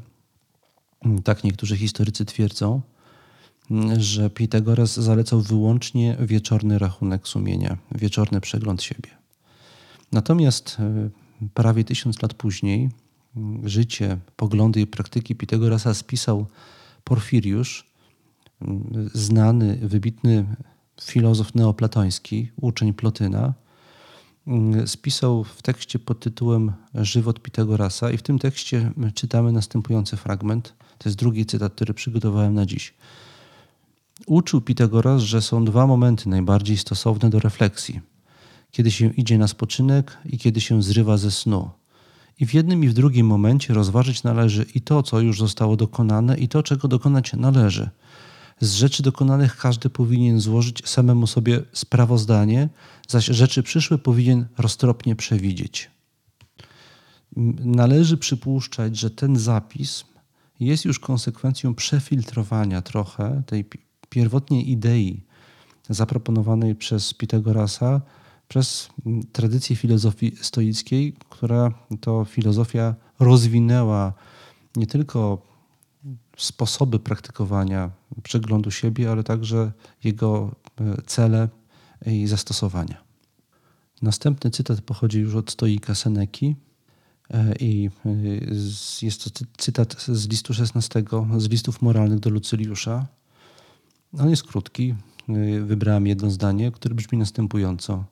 tak 1.24 1.44
niektórzy 1.44 1.76
historycy 1.76 2.24
twierdzą, 2.24 2.80
że 3.96 4.30
Pitagoras 4.30 4.94
zalecał 4.94 5.40
wyłącznie 5.40 6.16
wieczorny 6.20 6.78
rachunek 6.78 7.28
sumienia, 7.28 7.76
wieczorny 7.92 8.40
przegląd 8.40 8.82
siebie. 8.82 9.10
Natomiast 10.12 10.76
e, 10.80 11.10
prawie 11.54 11.84
tysiąc 11.84 12.22
lat 12.22 12.34
później 12.34 12.90
życie, 13.64 14.18
poglądy 14.36 14.80
i 14.80 14.86
praktyki 14.86 15.34
Pitagorasa 15.34 15.94
spisał 15.94 16.46
Porfiriusz, 17.04 17.90
znany, 19.14 19.76
wybitny 19.76 20.46
filozof 21.02 21.54
neoplatoński, 21.54 22.50
uczeń 22.60 22.92
Plotyna, 22.94 23.54
spisał 24.86 25.44
w 25.44 25.62
tekście 25.62 25.98
pod 25.98 26.20
tytułem 26.20 26.72
Żywot 26.94 27.40
Pitagorasa 27.40 28.10
i 28.10 28.16
w 28.16 28.22
tym 28.22 28.38
tekście 28.38 28.92
czytamy 29.14 29.52
następujący 29.52 30.16
fragment. 30.16 30.74
To 30.98 31.08
jest 31.08 31.18
drugi 31.18 31.46
cytat, 31.46 31.74
który 31.74 31.94
przygotowałem 31.94 32.54
na 32.54 32.66
dziś. 32.66 32.94
Uczył 34.26 34.60
Pitagoras, 34.60 35.22
że 35.22 35.42
są 35.42 35.64
dwa 35.64 35.86
momenty 35.86 36.28
najbardziej 36.28 36.76
stosowne 36.76 37.30
do 37.30 37.38
refleksji. 37.38 38.00
Kiedy 38.70 38.90
się 38.90 39.10
idzie 39.10 39.38
na 39.38 39.48
spoczynek 39.48 40.18
i 40.24 40.38
kiedy 40.38 40.60
się 40.60 40.82
zrywa 40.82 41.16
ze 41.16 41.30
snu. 41.30 41.70
I 42.40 42.46
w 42.46 42.54
jednym 42.54 42.84
i 42.84 42.88
w 42.88 42.92
drugim 42.92 43.26
momencie 43.26 43.74
rozważyć 43.74 44.22
należy 44.22 44.66
i 44.74 44.80
to, 44.80 45.02
co 45.02 45.20
już 45.20 45.38
zostało 45.38 45.76
dokonane, 45.76 46.38
i 46.38 46.48
to, 46.48 46.62
czego 46.62 46.88
dokonać 46.88 47.32
należy. 47.32 47.90
Z 48.60 48.72
rzeczy 48.72 49.02
dokonanych 49.02 49.56
każdy 49.56 49.90
powinien 49.90 50.40
złożyć 50.40 50.88
samemu 50.88 51.26
sobie 51.26 51.62
sprawozdanie, 51.72 52.68
zaś 53.08 53.24
rzeczy 53.24 53.62
przyszłe 53.62 53.98
powinien 53.98 54.46
roztropnie 54.58 55.16
przewidzieć. 55.16 55.90
Należy 57.64 58.16
przypuszczać, 58.16 58.96
że 58.96 59.10
ten 59.10 59.36
zapis 59.36 60.04
jest 60.60 60.84
już 60.84 60.98
konsekwencją 60.98 61.74
przefiltrowania 61.74 62.82
trochę 62.82 63.42
tej 63.46 63.64
pierwotnej 64.08 64.70
idei 64.70 65.22
zaproponowanej 65.88 66.74
przez 66.74 67.14
Pitagorasa 67.14 68.00
przez 68.48 68.88
tradycję 69.32 69.76
filozofii 69.76 70.36
stoickiej, 70.40 71.16
która 71.28 71.72
to 72.00 72.24
filozofia 72.24 72.94
rozwinęła 73.18 74.12
nie 74.76 74.86
tylko 74.86 75.49
sposoby 76.40 76.98
praktykowania 76.98 77.90
przeglądu 78.22 78.70
siebie, 78.70 79.10
ale 79.10 79.24
także 79.24 79.72
jego 80.04 80.56
e, 80.80 81.02
cele 81.06 81.48
i 82.06 82.26
zastosowania. 82.26 83.04
Następny 84.02 84.50
cytat 84.50 84.80
pochodzi 84.80 85.20
już 85.20 85.34
od 85.34 85.50
stoika 85.50 85.94
Seneki 85.94 86.56
e, 87.30 87.54
i 87.60 87.90
e, 88.06 88.10
jest 89.02 89.24
to 89.24 89.44
cytat 89.58 90.02
z 90.02 90.28
listu 90.28 90.54
16, 90.54 91.02
z 91.36 91.48
listów 91.48 91.82
moralnych 91.82 92.18
do 92.18 92.30
Lucyliusza. 92.30 93.06
On 94.18 94.30
jest 94.30 94.42
krótki. 94.42 94.94
Wybrałem 95.64 96.06
jedno 96.06 96.30
zdanie, 96.30 96.72
które 96.72 96.94
brzmi 96.94 97.18
następująco. 97.18 98.04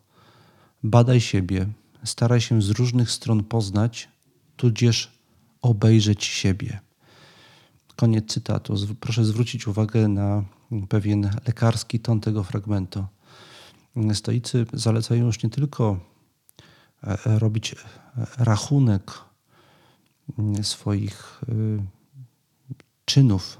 Badaj 0.82 1.20
siebie, 1.20 1.66
staraj 2.04 2.40
się 2.40 2.62
z 2.62 2.70
różnych 2.70 3.10
stron 3.10 3.44
poznać, 3.44 4.08
tudzież 4.56 5.12
obejrzeć 5.62 6.24
siebie. 6.24 6.80
Koniec 8.00 8.32
cytatu. 8.32 8.74
Proszę 9.00 9.24
zwrócić 9.24 9.66
uwagę 9.66 10.08
na 10.08 10.44
pewien 10.88 11.30
lekarski 11.46 12.00
ton 12.00 12.20
tego 12.20 12.44
fragmentu. 12.44 13.04
Stoicy 14.14 14.66
zalecają 14.72 15.26
już 15.26 15.42
nie 15.42 15.50
tylko 15.50 15.98
e, 17.04 17.26
e, 17.26 17.38
robić 17.38 17.72
e, 17.72 17.76
rachunek 18.38 19.12
swoich 20.62 21.40
czynów, 23.04 23.58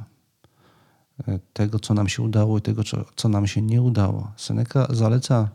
tego, 1.53 1.79
co 1.79 1.95
nam 1.95 2.09
się 2.09 2.23
udało 2.23 2.59
i 2.59 2.63
tego, 2.63 2.83
co 3.17 3.29
nam 3.29 3.47
się 3.47 3.63
nie 3.63 3.83
udało. 3.83 4.33
Seneca 4.37 4.87
zaleca 4.91 5.49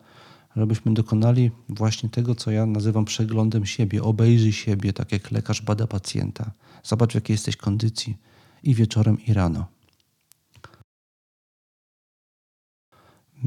żebyśmy 0.55 0.93
dokonali 0.93 1.51
właśnie 1.69 2.09
tego, 2.09 2.35
co 2.35 2.51
ja 2.51 2.65
nazywam 2.65 3.05
przeglądem 3.05 3.65
siebie. 3.65 4.03
Obejrzyj 4.03 4.53
siebie, 4.53 4.93
tak 4.93 5.11
jak 5.11 5.31
lekarz 5.31 5.61
bada 5.61 5.87
pacjenta. 5.87 6.51
Zobacz, 6.83 7.11
w 7.11 7.15
jakiej 7.15 7.33
jesteś 7.33 7.57
kondycji 7.57 8.17
i 8.63 8.75
wieczorem, 8.75 9.25
i 9.25 9.33
rano. 9.33 9.65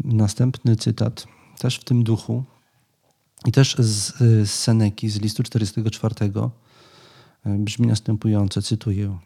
Następny 0.05 0.77
cytat, 0.77 1.27
też 1.59 1.77
w 1.79 1.85
tym 1.85 2.05
duchu, 2.05 2.45
i 3.47 3.53
też 3.53 3.77
z, 3.79 4.17
z 4.49 4.51
Seneki, 4.51 5.09
z 5.09 5.21
listu 5.21 5.43
44, 5.43 6.15
e, 7.45 7.59
brzmi 7.59 7.87
następująco, 7.87 8.63
cytuję. 8.63 9.19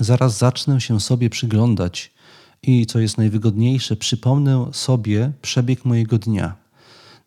Zaraz 0.00 0.38
zacznę 0.38 0.80
się 0.80 1.00
sobie 1.00 1.30
przyglądać 1.30 2.12
i 2.62 2.86
co 2.86 2.98
jest 2.98 3.18
najwygodniejsze, 3.18 3.96
przypomnę 3.96 4.70
sobie 4.72 5.32
przebieg 5.42 5.84
mojego 5.84 6.18
dnia. 6.18 6.56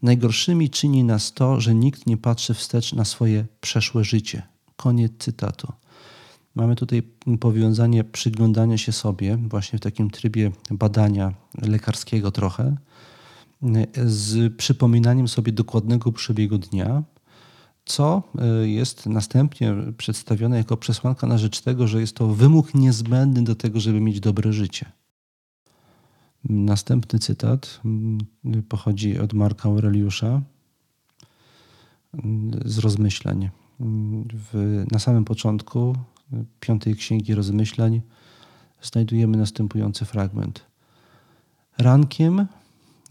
Najgorszymi 0.02 0.70
czyni 0.70 1.04
nas 1.04 1.34
to, 1.34 1.62
że 1.62 1.76
nikt 1.76 2.08
nie 2.08 2.18
patrzy 2.18 2.54
wstecz 2.54 2.94
na 2.94 3.06
swoje 3.06 3.46
przeszłe 3.62 4.04
życie. 4.04 4.44
Koniec 4.76 5.12
cytatu. 5.20 5.74
Mamy 6.58 6.76
tutaj 6.76 7.04
powiązanie 7.40 8.04
przyglądania 8.04 8.78
się 8.78 8.92
sobie, 8.92 9.38
właśnie 9.38 9.80
w 9.80 9.82
takim 9.82 10.10
trybie 10.10 10.52
badania 10.72 11.34
lekarskiego 11.62 12.32
trochę, 12.32 12.76
z 14.06 14.56
przypominaniem 14.56 15.28
sobie 15.28 15.52
dokładnego 15.52 16.12
przebiegu 16.12 16.58
dnia, 16.58 17.04
co 17.86 18.24
e, 18.40 18.68
jest 18.68 19.06
następnie 19.06 19.76
przedstawione 19.98 20.58
jako 20.58 20.78
przesłanka 20.78 21.28
na 21.28 21.38
rzecz 21.38 21.62
tego, 21.62 21.88
że 21.88 22.02
jest 22.02 22.16
to 22.16 22.28
wymóg 22.28 22.76
niezbędny 22.76 23.44
do 23.44 23.56
tego, 23.56 23.80
żeby 23.80 24.02
mieć 24.02 24.20
dobre 24.20 24.54
życie. 24.54 24.92
Następny 26.44 27.20
cytat 27.20 27.82
mm, 27.86 28.18
pochodzi 28.70 29.20
od 29.20 29.34
Marka 29.34 29.70
Aureliusza 29.70 30.42
mm, 32.14 32.60
z 32.66 32.78
rozmyśleń. 32.78 33.50
W, 34.34 34.86
na 34.92 35.00
samym 35.00 35.26
początku 35.26 35.96
piątej 36.60 36.96
księgi 36.96 37.36
rozmyśleń 37.36 38.02
znajdujemy 38.82 39.38
następujący 39.38 40.06
fragment. 40.06 40.66
Rankiem, 41.78 42.48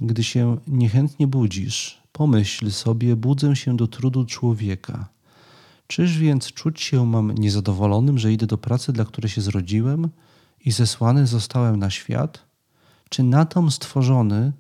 gdy 0.01 0.25
się 0.25 0.57
niechętnie 0.67 1.27
budzisz, 1.27 2.03
pomyśl 2.13 2.71
sobie, 2.71 3.17
budzę 3.17 3.57
się 3.57 3.77
do 3.77 3.87
trudu 3.87 4.25
człowieka. 4.25 5.09
Czyż 5.87 6.19
więc 6.19 6.53
czuć 6.53 6.81
się 6.81 7.07
mam 7.07 7.33
niezadowolonym, 7.33 8.19
że 8.19 8.33
idę 8.33 8.47
do 8.47 8.59
pracy, 8.59 8.93
dla 8.93 9.05
której 9.05 9.31
się 9.31 9.41
zrodziłem 9.41 10.09
i 10.61 10.73
zesłany 10.73 11.27
zostałem 11.27 11.77
na 11.77 11.91
świat? 11.91 12.47
Czy 13.09 13.23
na 13.23 13.45
tom 13.45 13.71
stworzony 13.71 14.53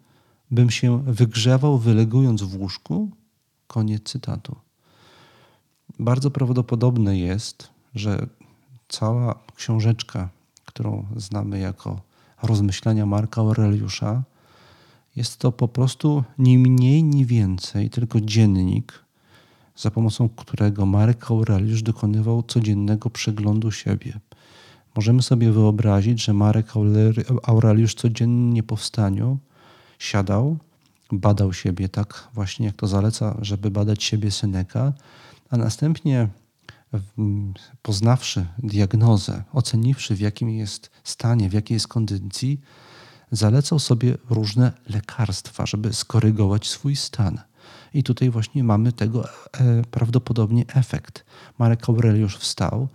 bym 0.50 0.70
się 0.70 1.02
wygrzewał, 1.02 1.78
wylegując 1.78 2.42
w 2.42 2.60
łóżku? 2.60 3.10
Koniec 3.66 4.02
cytatu. 4.02 4.56
Bardzo 5.98 6.30
prawdopodobne 6.30 7.18
jest, 7.18 7.70
że 7.94 8.26
cała 8.88 9.34
książeczka, 9.56 10.28
którą 10.64 11.06
znamy 11.16 11.58
jako 11.58 12.00
rozmyślenia 12.42 13.06
Marka 13.06 13.40
Aureliusza, 13.40 14.22
jest 15.16 15.38
to 15.38 15.52
po 15.52 15.68
prostu 15.68 16.24
ni 16.38 16.58
mniej, 16.58 17.04
ni 17.04 17.26
więcej, 17.26 17.90
tylko 17.90 18.20
dziennik, 18.20 18.92
za 19.76 19.90
pomocą 19.90 20.28
którego 20.28 20.86
Marek 20.86 21.30
Aureliusz 21.30 21.82
dokonywał 21.82 22.42
codziennego 22.42 23.10
przeglądu 23.10 23.70
siebie. 23.70 24.20
Możemy 24.96 25.22
sobie 25.22 25.52
wyobrazić, 25.52 26.24
że 26.24 26.32
Marek 26.32 26.66
Aureliusz 27.42 27.94
codziennie 27.94 28.62
po 28.62 28.76
wstaniu 28.76 29.38
siadał, 29.98 30.56
badał 31.12 31.52
siebie, 31.52 31.88
tak 31.88 32.28
właśnie 32.34 32.66
jak 32.66 32.76
to 32.76 32.86
zaleca, 32.86 33.36
żeby 33.40 33.70
badać 33.70 34.04
siebie 34.04 34.30
Seneca, 34.30 34.92
a 35.50 35.56
następnie 35.56 36.28
poznawszy 37.82 38.46
diagnozę, 38.58 39.44
oceniwszy 39.52 40.14
w 40.14 40.20
jakim 40.20 40.50
jest 40.50 40.90
stanie, 41.04 41.48
w 41.48 41.52
jakiej 41.52 41.74
jest 41.74 41.88
kondycji, 41.88 42.60
zalecał 43.30 43.78
sobie 43.78 44.18
różne 44.30 44.72
lekarstwa, 44.88 45.66
żeby 45.66 45.92
skorygować 45.92 46.66
swój 46.68 46.96
stan. 46.96 47.40
I 47.94 48.02
tutaj 48.02 48.30
właśnie 48.30 48.64
mamy 48.64 48.92
tego 48.92 49.28
e, 49.28 49.28
prawdopodobnie 49.90 50.64
efekt. 50.66 51.24
Marek 51.58 51.88
Aureliusz 51.88 52.36
wstał 52.36 52.88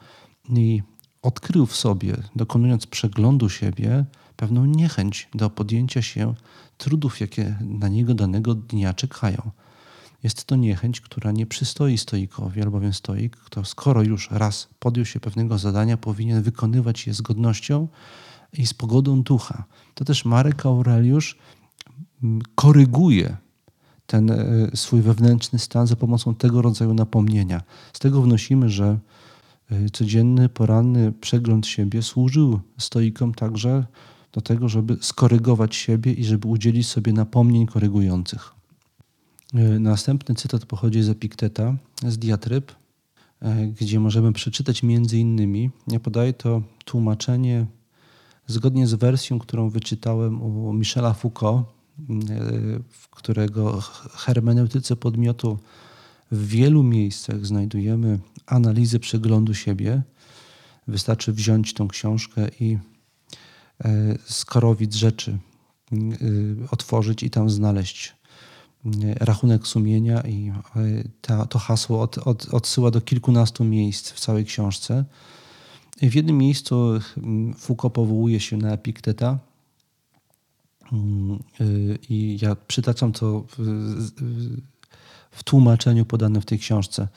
i 0.49 0.83
odkrył 1.21 1.65
w 1.65 1.75
sobie, 1.75 2.17
dokonując 2.35 2.87
przeglądu 2.87 3.49
siebie, 3.49 4.05
pewną 4.35 4.65
niechęć 4.65 5.29
do 5.35 5.49
podjęcia 5.49 6.01
się 6.01 6.35
trudów, 6.77 7.19
jakie 7.19 7.57
na 7.61 7.87
niego 7.87 8.13
danego 8.13 8.55
dnia 8.55 8.93
czekają. 8.93 9.51
Jest 10.23 10.45
to 10.45 10.55
niechęć, 10.55 11.01
która 11.01 11.31
nie 11.31 11.45
przystoi 11.45 11.97
stoikowi, 11.97 12.61
albowiem 12.61 12.93
stoik, 12.93 13.35
kto 13.35 13.65
skoro 13.65 14.03
już 14.03 14.31
raz 14.31 14.67
podjął 14.79 15.05
się 15.05 15.19
pewnego 15.19 15.57
zadania, 15.57 15.97
powinien 15.97 16.41
wykonywać 16.41 17.07
je 17.07 17.13
z 17.13 17.21
godnością 17.21 17.87
i 18.53 18.67
z 18.67 18.73
pogodą 18.73 19.23
ducha. 19.23 19.63
To 19.93 20.05
też 20.05 20.25
Marek 20.25 20.65
Aureliusz 20.65 21.37
mm, 22.23 22.41
koryguje 22.55 23.37
ten 24.05 24.31
e, 24.31 24.37
swój 24.73 25.01
wewnętrzny 25.01 25.59
stan 25.59 25.87
za 25.87 25.95
pomocą 25.95 26.35
tego 26.35 26.61
rodzaju 26.61 26.93
napomnienia. 26.93 27.61
Z 27.93 27.99
tego 27.99 28.21
wnosimy, 28.21 28.69
że 28.69 28.99
e, 29.71 29.89
codzienny, 29.89 30.49
poranny 30.49 31.11
przegląd 31.11 31.67
siebie 31.67 32.01
służył 32.01 32.59
stoikom 32.77 33.33
także 33.33 33.85
do 34.31 34.41
tego, 34.41 34.69
żeby 34.69 34.97
skorygować 35.01 35.75
siebie 35.75 36.13
i 36.13 36.23
żeby 36.23 36.47
udzielić 36.47 36.87
sobie 36.87 37.13
napomnień 37.13 37.65
korygujących. 37.65 38.60
E, 39.53 39.79
następny 39.79 40.35
cytat 40.35 40.65
pochodzi 40.65 41.03
z 41.03 41.09
Epikteta, 41.09 41.75
z 42.07 42.17
diatryb, 42.17 42.71
gdzie 43.79 43.99
możemy 43.99 44.33
przeczytać 44.33 44.83
między 44.83 45.17
innymi, 45.17 45.69
ja 45.87 45.99
podaję 45.99 46.33
to 46.33 46.61
tłumaczenie 46.85 47.65
zgodnie 48.47 48.87
z 48.87 48.93
wersją, 48.93 49.39
którą 49.39 49.69
wyczytałem 49.69 50.41
u 50.41 50.73
Michela 50.73 51.13
Foucault, 51.13 51.65
w 52.89 53.09
którego 53.09 53.81
hermeneutyce 54.13 54.95
podmiotu 54.95 55.59
w 56.31 56.47
wielu 56.47 56.83
miejscach 56.83 57.45
znajdujemy 57.45 58.19
analizę 58.45 58.99
przeglądu 58.99 59.53
siebie. 59.53 60.01
Wystarczy 60.87 61.33
wziąć 61.33 61.73
tą 61.73 61.87
książkę 61.87 62.47
i 62.59 62.77
e, 63.83 64.17
skorowic 64.25 64.95
rzeczy 64.95 65.37
e, 65.91 65.97
otworzyć 66.71 67.23
i 67.23 67.29
tam 67.29 67.49
znaleźć 67.49 68.07
e, 68.09 68.20
rachunek 69.19 69.67
sumienia 69.67 70.21
i 70.21 70.51
ta, 71.21 71.45
to 71.45 71.59
hasło 71.59 72.01
od, 72.01 72.17
od, 72.17 72.53
odsyła 72.53 72.91
do 72.91 73.01
kilkunastu 73.01 73.63
miejsc 73.63 74.11
w 74.11 74.19
całej 74.19 74.45
książce. 74.45 75.05
W 76.01 76.15
jednym 76.15 76.37
miejscu 76.37 76.99
Foucault 77.57 77.93
powołuje 77.93 78.39
się 78.39 78.57
na 78.57 78.73
Epikteta, 78.73 79.39
Mm, 80.91 81.39
y, 81.61 81.99
I 82.09 82.37
ja 82.41 82.55
przytaczam 82.55 83.11
to 83.11 83.45
w, 83.57 83.57
w 85.31 85.43
tłumaczeniu 85.43 86.05
podanym 86.05 86.41
w 86.41 86.45
tej 86.45 86.59
książce. 86.59 87.07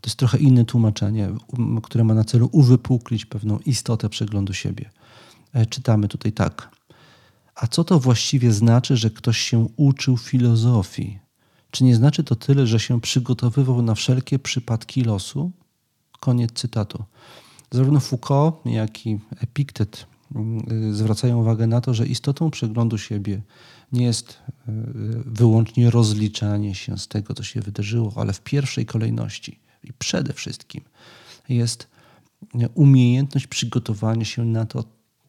To 0.00 0.08
jest 0.08 0.18
trochę 0.18 0.38
inne 0.38 0.64
tłumaczenie, 0.64 1.30
um, 1.58 1.80
które 1.80 2.04
ma 2.04 2.14
na 2.14 2.24
celu 2.24 2.48
uwypuklić 2.52 3.26
pewną 3.26 3.58
istotę 3.58 4.08
przeglądu 4.08 4.54
siebie. 4.54 4.90
E, 5.52 5.66
czytamy 5.66 6.08
tutaj 6.08 6.32
tak. 6.32 6.77
A 7.60 7.66
co 7.66 7.84
to 7.84 8.00
właściwie 8.00 8.52
znaczy, 8.52 8.96
że 8.96 9.10
ktoś 9.10 9.38
się 9.38 9.68
uczył 9.76 10.16
filozofii? 10.16 11.18
Czy 11.70 11.84
nie 11.84 11.96
znaczy 11.96 12.24
to 12.24 12.36
tyle, 12.36 12.66
że 12.66 12.80
się 12.80 13.00
przygotowywał 13.00 13.82
na 13.82 13.94
wszelkie 13.94 14.38
przypadki 14.38 15.02
losu? 15.02 15.50
Koniec 16.20 16.52
cytatu. 16.52 17.04
Zarówno 17.70 18.00
Foucault, 18.00 18.66
jak 18.66 19.06
i 19.06 19.18
Epiktet 19.40 20.06
Y, 20.70 20.94
zwracają 20.94 21.40
uwagę 21.40 21.66
na 21.66 21.80
to, 21.80 21.94
że 21.94 22.06
istotą 22.06 22.50
przeglądu 22.50 22.98
siebie 22.98 23.42
nie 23.92 24.04
jest 24.04 24.30
y, 24.32 24.72
wyłącznie 25.26 25.90
rozliczanie 25.90 26.74
się 26.74 26.98
z 26.98 27.08
tego, 27.08 27.34
co 27.34 27.42
się 27.42 27.60
wydarzyło, 27.60 28.12
ale 28.16 28.32
w 28.32 28.40
pierwszej 28.40 28.86
kolejności 28.86 29.60
i 29.84 29.92
przede 29.92 30.32
wszystkim 30.32 30.84
jest 31.48 31.88
umiejętność 32.74 33.46
przygotowania 33.46 34.24
się 34.24 34.44
na 34.44 34.66
to, 34.66 34.84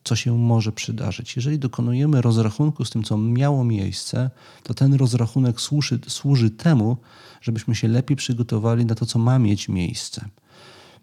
co 0.10 0.15
się 0.15 0.38
może 0.38 0.72
przydarzyć. 0.72 1.36
Jeżeli 1.36 1.60
dokonujemy 1.60 2.22
rozrachunku 2.22 2.86
z 2.86 2.89
tym, 2.89 3.04
co 3.04 3.17
miało 3.17 3.63
miejsce, 3.63 4.30
to 4.63 4.74
ten 4.74 4.93
rozrachunek 4.93 5.62
służy, 5.62 6.00
służy 6.08 6.50
temu, 6.50 6.98
żebyśmy 7.41 7.76
się 7.76 7.88
lepiej 7.88 8.17
przygotowali 8.17 8.86
na 8.86 8.95
to, 8.95 9.06
co 9.06 9.19
ma 9.19 9.39
mieć 9.39 9.69
miejsce. 9.69 10.26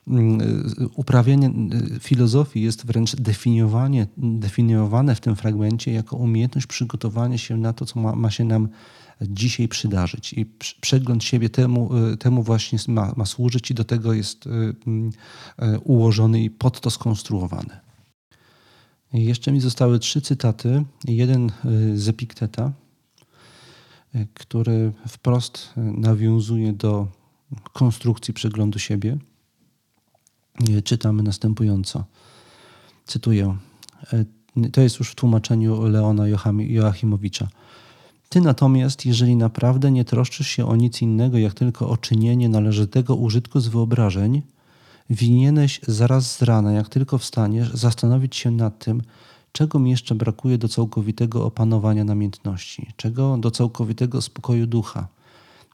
Mm, 0.08 0.40
y, 0.40 0.88
uprawianie 0.94 1.50
y, 1.96 2.00
filozofii 2.00 2.62
jest 2.62 2.86
wręcz 2.86 3.16
definiowanie, 3.16 4.06
definiowane 4.16 5.14
w 5.14 5.20
tym 5.20 5.36
fragmencie 5.36 5.92
jako 5.92 6.16
umiejętność 6.16 6.66
przygotowania 6.66 7.38
się 7.38 7.56
na 7.56 7.72
to, 7.72 7.86
co 7.86 8.00
ma, 8.00 8.16
ma 8.16 8.30
się 8.30 8.44
nam 8.44 8.68
dzisiaj 9.20 9.68
przydarzyć. 9.68 10.32
I 10.32 10.46
przegląd 10.80 11.24
siebie 11.24 11.48
temu, 11.48 11.90
y, 12.12 12.16
temu 12.16 12.42
właśnie 12.42 12.78
ma, 12.88 13.12
ma 13.16 13.26
służyć 13.26 13.70
i 13.70 13.74
do 13.74 13.84
tego 13.84 14.12
jest 14.12 14.46
mm, 14.46 15.10
ułożony 15.84 16.42
i 16.42 16.50
pod 16.50 16.80
to 16.80 16.90
skonstruowany. 16.90 17.85
Jeszcze 19.16 19.52
mi 19.52 19.60
zostały 19.60 19.98
trzy 19.98 20.20
cytaty. 20.20 20.84
Jeden 21.04 21.52
z 21.94 22.08
Epikteta, 22.08 22.72
który 24.34 24.92
wprost 25.08 25.72
nawiązuje 25.76 26.72
do 26.72 27.08
konstrukcji 27.72 28.34
przeglądu 28.34 28.78
siebie 28.78 29.18
czytamy 30.84 31.22
następująco. 31.22 32.04
Cytuję. 33.06 33.56
To 34.72 34.80
jest 34.80 34.98
już 34.98 35.10
w 35.10 35.14
tłumaczeniu 35.14 35.82
Leona 35.82 36.24
Joachimowicza. 36.58 37.48
Ty 38.28 38.40
natomiast, 38.40 39.06
jeżeli 39.06 39.36
naprawdę 39.36 39.90
nie 39.90 40.04
troszczysz 40.04 40.48
się 40.48 40.66
o 40.66 40.76
nic 40.76 41.02
innego, 41.02 41.38
jak 41.38 41.54
tylko 41.54 41.90
o 41.90 41.96
czynienie 41.96 42.48
należytego 42.48 43.16
użytku 43.16 43.60
z 43.60 43.68
wyobrażeń, 43.68 44.42
winieneś 45.10 45.80
zaraz 45.88 46.36
z 46.36 46.42
rana, 46.42 46.72
jak 46.72 46.88
tylko 46.88 47.18
wstaniesz, 47.18 47.70
zastanowić 47.74 48.36
się 48.36 48.50
nad 48.50 48.78
tym, 48.78 49.02
czego 49.52 49.78
mi 49.78 49.90
jeszcze 49.90 50.14
brakuje 50.14 50.58
do 50.58 50.68
całkowitego 50.68 51.44
opanowania 51.44 52.04
namiętności, 52.04 52.92
czego 52.96 53.36
do 53.36 53.50
całkowitego 53.50 54.22
spokoju 54.22 54.66
ducha. 54.66 55.08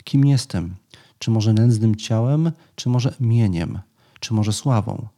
Kim 0.05 0.27
jestem? 0.27 0.75
Czy 1.19 1.31
może 1.31 1.53
nędznym 1.53 1.97
ciałem, 1.97 2.53
czy 2.77 2.89
może 2.89 3.15
mieniem? 3.21 3.79
czy 4.23 4.35
może 4.35 4.53
sławą. 4.53 5.09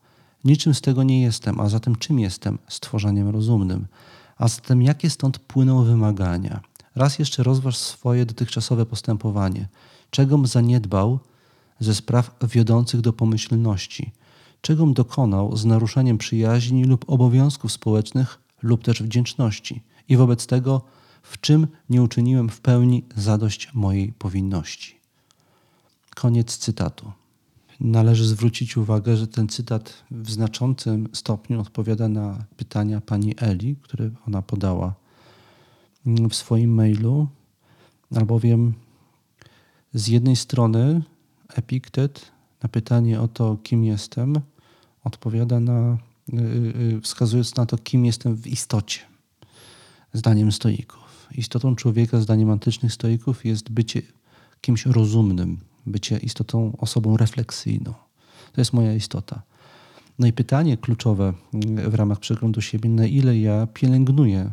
Niczym 0.44 0.74
z 0.74 0.81
tego 0.81 1.03
nie 1.03 1.22
jestem, 1.22 1.61
a 1.61 1.68
zatem 1.68 1.96
czym 1.96 2.18
jestem? 2.18 2.59
Stworzeniem 2.68 3.29
rozumnym. 3.29 3.87
A 4.38 4.48
zatem 4.48 4.83
jakie 4.83 5.11
stąd 5.11 5.38
płyną 5.38 5.85
wymagania? 5.85 6.61
Raz 6.96 7.18
jeszcze 7.18 7.42
rozważ 7.42 7.77
swoje 7.77 8.27
dotychczasowe 8.27 8.87
postępowanie. 8.87 9.68
Czegom 10.11 10.46
zaniedbał 10.46 11.18
ze 11.84 11.94
spraw 11.94 12.36
wiodących 12.42 13.00
do 13.00 13.12
pomyślności? 13.12 14.12
Czegom 14.60 14.94
dokonał 14.94 15.56
z 15.56 15.64
naruszeniem 15.64 16.18
przyjaźni 16.18 16.84
lub 16.84 17.10
obowiązków 17.10 17.72
społecznych 17.72 18.38
lub 18.62 18.84
też 18.84 19.02
wdzięczności? 19.02 19.82
I 20.08 20.16
wobec 20.16 20.46
tego, 20.46 20.82
w 21.22 21.40
czym 21.40 21.66
nie 21.90 22.02
uczyniłem 22.02 22.48
w 22.48 22.60
pełni 22.60 23.04
zadość 23.16 23.70
mojej 23.74 24.12
powinności? 24.12 24.96
Koniec 26.14 26.56
cytatu. 26.56 27.12
Należy 27.80 28.26
zwrócić 28.26 28.76
uwagę, 28.76 29.16
że 29.16 29.26
ten 29.26 29.48
cytat 29.48 30.04
w 30.10 30.30
znaczącym 30.30 31.08
stopniu 31.12 31.60
odpowiada 31.60 32.08
na 32.08 32.44
pytania 32.56 33.00
pani 33.00 33.34
Eli, 33.36 33.76
które 33.82 34.10
ona 34.28 34.42
podała 34.42 34.94
w 36.06 36.34
swoim 36.34 36.74
mailu, 36.74 37.28
albowiem 38.16 38.74
z 39.94 40.08
jednej 40.08 40.36
strony 40.36 41.02
Epiktet 41.54 42.32
na 42.62 42.68
pytanie 42.68 43.20
o 43.20 43.28
to, 43.28 43.56
kim 43.62 43.84
jestem, 43.84 44.40
odpowiada 45.04 45.60
na, 45.60 45.98
y, 46.32 46.36
y, 46.96 47.00
wskazując 47.00 47.56
na 47.56 47.66
to, 47.66 47.78
kim 47.78 48.04
jestem 48.04 48.36
w 48.36 48.46
istocie, 48.46 49.00
zdaniem 50.12 50.52
stoików. 50.52 51.28
Istotą 51.34 51.76
człowieka, 51.76 52.20
zdaniem 52.20 52.50
antycznych 52.50 52.92
stoików, 52.92 53.44
jest 53.44 53.70
bycie 53.70 54.02
kimś 54.60 54.86
rozumnym, 54.86 55.58
bycie 55.86 56.18
istotą, 56.18 56.76
osobą 56.78 57.16
refleksyjną. 57.16 57.94
To 58.52 58.60
jest 58.60 58.72
moja 58.72 58.94
istota. 58.94 59.42
No 60.18 60.26
i 60.26 60.32
pytanie 60.32 60.76
kluczowe 60.76 61.32
w 61.88 61.94
ramach 61.94 62.20
przeglądu 62.20 62.60
siebie, 62.60 62.90
na 62.90 63.06
ile 63.06 63.38
ja 63.38 63.66
pielęgnuję 63.66 64.50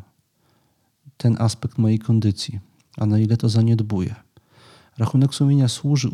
ten 1.17 1.35
aspekt 1.39 1.77
mojej 1.77 1.99
kondycji, 1.99 2.59
a 2.97 3.05
na 3.05 3.19
ile 3.19 3.37
to 3.37 3.49
zaniedbuję. 3.49 4.15
Rachunek 4.97 5.35
sumienia 5.35 5.67
służy 5.67 6.09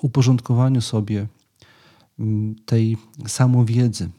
uporządkowaniu 0.00 0.80
sobie 0.80 1.26
mm, 2.18 2.54
tej 2.66 2.96
samowiedzy 3.26 4.10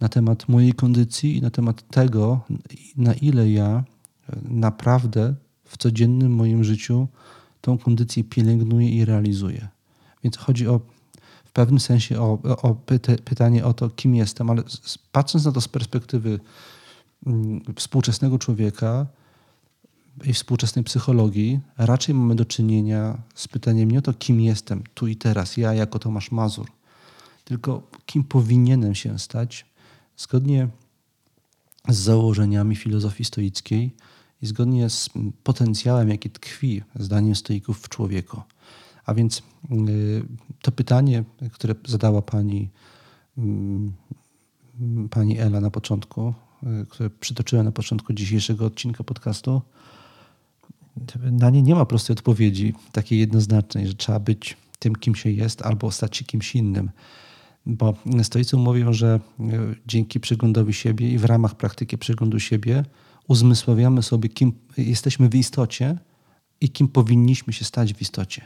na 0.00 0.08
temat 0.08 0.48
mojej 0.48 0.72
kondycji 0.72 1.36
i 1.36 1.42
na 1.42 1.50
temat 1.50 1.88
tego, 1.88 2.40
na 2.96 3.14
ile 3.14 3.50
ja 3.50 3.84
naprawdę 4.42 5.34
w 5.64 5.76
codziennym 5.76 6.34
moim 6.34 6.64
życiu 6.64 7.08
tą 7.60 7.78
kondycję 7.78 8.24
pielęgnuję 8.24 8.90
i 8.90 9.04
realizuję. 9.04 9.68
Więc 10.24 10.36
chodzi 10.36 10.68
o 10.68 10.80
w 11.44 11.52
pewnym 11.52 11.80
sensie 11.80 12.20
o, 12.20 12.38
o 12.62 12.74
pytanie 13.24 13.64
o 13.64 13.74
to, 13.74 13.90
kim 13.90 14.14
jestem, 14.14 14.50
ale 14.50 14.62
patrząc 15.12 15.44
na 15.44 15.52
to 15.52 15.60
z 15.60 15.68
perspektywy 15.68 16.40
mm, 17.26 17.60
współczesnego 17.76 18.38
człowieka 18.38 19.06
i 20.24 20.32
współczesnej 20.32 20.84
psychologii, 20.84 21.60
raczej 21.78 22.14
mamy 22.14 22.34
do 22.34 22.44
czynienia 22.44 23.22
z 23.34 23.48
pytaniem 23.48 23.90
nie 23.90 23.98
o 23.98 24.02
to, 24.02 24.14
kim 24.14 24.40
jestem 24.40 24.82
tu 24.94 25.06
i 25.06 25.16
teraz, 25.16 25.56
ja 25.56 25.74
jako 25.74 25.98
Tomasz 25.98 26.30
Mazur, 26.30 26.66
tylko 27.44 27.82
kim 28.06 28.24
powinienem 28.24 28.94
się 28.94 29.18
stać 29.18 29.66
zgodnie 30.16 30.68
z 31.88 31.96
założeniami 31.96 32.76
filozofii 32.76 33.24
stoickiej 33.24 33.94
i 34.42 34.46
zgodnie 34.46 34.90
z 34.90 35.10
potencjałem, 35.42 36.08
jaki 36.08 36.30
tkwi, 36.30 36.82
zdaniem 36.96 37.36
stoików, 37.36 37.78
w 37.78 37.88
człowieku. 37.88 38.42
A 39.06 39.14
więc 39.14 39.42
y, 39.88 40.24
to 40.62 40.72
pytanie, 40.72 41.24
które 41.52 41.74
zadała 41.86 42.22
pani, 42.22 42.70
mm, 43.38 43.92
pani 45.10 45.38
Ela 45.38 45.60
na 45.60 45.70
początku, 45.70 46.34
y, 46.82 46.86
które 46.86 47.10
przytoczyłem 47.10 47.64
na 47.64 47.72
początku 47.72 48.12
dzisiejszego 48.12 48.66
odcinka 48.66 49.04
podcastu, 49.04 49.62
na 51.22 51.50
nie 51.50 51.62
nie 51.62 51.74
ma 51.74 51.84
prostej 51.84 52.14
odpowiedzi, 52.14 52.74
takiej 52.92 53.18
jednoznacznej, 53.18 53.86
że 53.86 53.94
trzeba 53.94 54.20
być 54.20 54.56
tym, 54.78 54.96
kim 54.96 55.14
się 55.14 55.30
jest, 55.30 55.62
albo 55.62 55.90
stać 55.90 56.16
się 56.16 56.24
kimś 56.24 56.54
innym. 56.54 56.90
Bo 57.66 57.94
stoicy 58.22 58.56
mówią, 58.56 58.92
że 58.92 59.20
y, 59.40 59.44
dzięki 59.86 60.20
przeglądowi 60.20 60.72
siebie 60.72 61.12
i 61.12 61.18
w 61.18 61.24
ramach 61.24 61.54
praktyki 61.54 61.98
przeglądu 61.98 62.40
siebie 62.40 62.84
uzmysławiamy 63.28 64.02
sobie, 64.02 64.28
kim 64.28 64.52
jesteśmy 64.76 65.28
w 65.28 65.34
istocie 65.34 65.98
i 66.60 66.68
kim 66.68 66.88
powinniśmy 66.88 67.52
się 67.52 67.64
stać 67.64 67.94
w 67.94 68.02
istocie. 68.02 68.42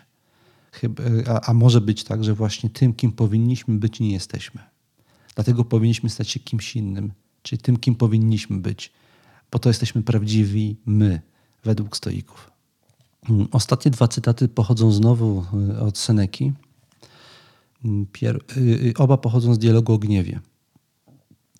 A, 1.26 1.50
a 1.50 1.54
może 1.54 1.80
być 1.80 2.04
tak, 2.04 2.24
że 2.24 2.34
właśnie 2.34 2.70
tym, 2.70 2.94
kim 2.94 3.12
powinniśmy 3.12 3.78
być, 3.78 4.00
nie 4.00 4.12
jesteśmy. 4.12 4.60
Dlatego 5.34 5.64
powinniśmy 5.64 6.10
stać 6.10 6.28
się 6.28 6.40
kimś 6.40 6.76
innym, 6.76 7.12
czyli 7.42 7.62
tym, 7.62 7.76
kim 7.76 7.94
powinniśmy 7.94 8.58
być, 8.58 8.92
bo 9.50 9.58
to 9.58 9.70
jesteśmy 9.70 10.02
prawdziwi 10.02 10.76
my, 10.86 11.20
według 11.64 11.96
stoików. 11.96 12.50
Mm, 13.30 13.48
ostatnie 13.52 13.90
dwa 13.90 14.08
cytaty 14.08 14.48
pochodzą 14.48 14.92
znowu 14.92 15.44
y, 15.70 15.80
od 15.80 15.98
Seneki. 15.98 16.52
Mm, 17.84 18.06
pier 18.12 18.40
y, 18.56 18.60
y, 18.60 18.94
oba 18.98 19.16
pochodzą 19.16 19.54
z 19.54 19.58
dialogu 19.58 19.92
o 19.92 19.98
gniewie. 19.98 20.40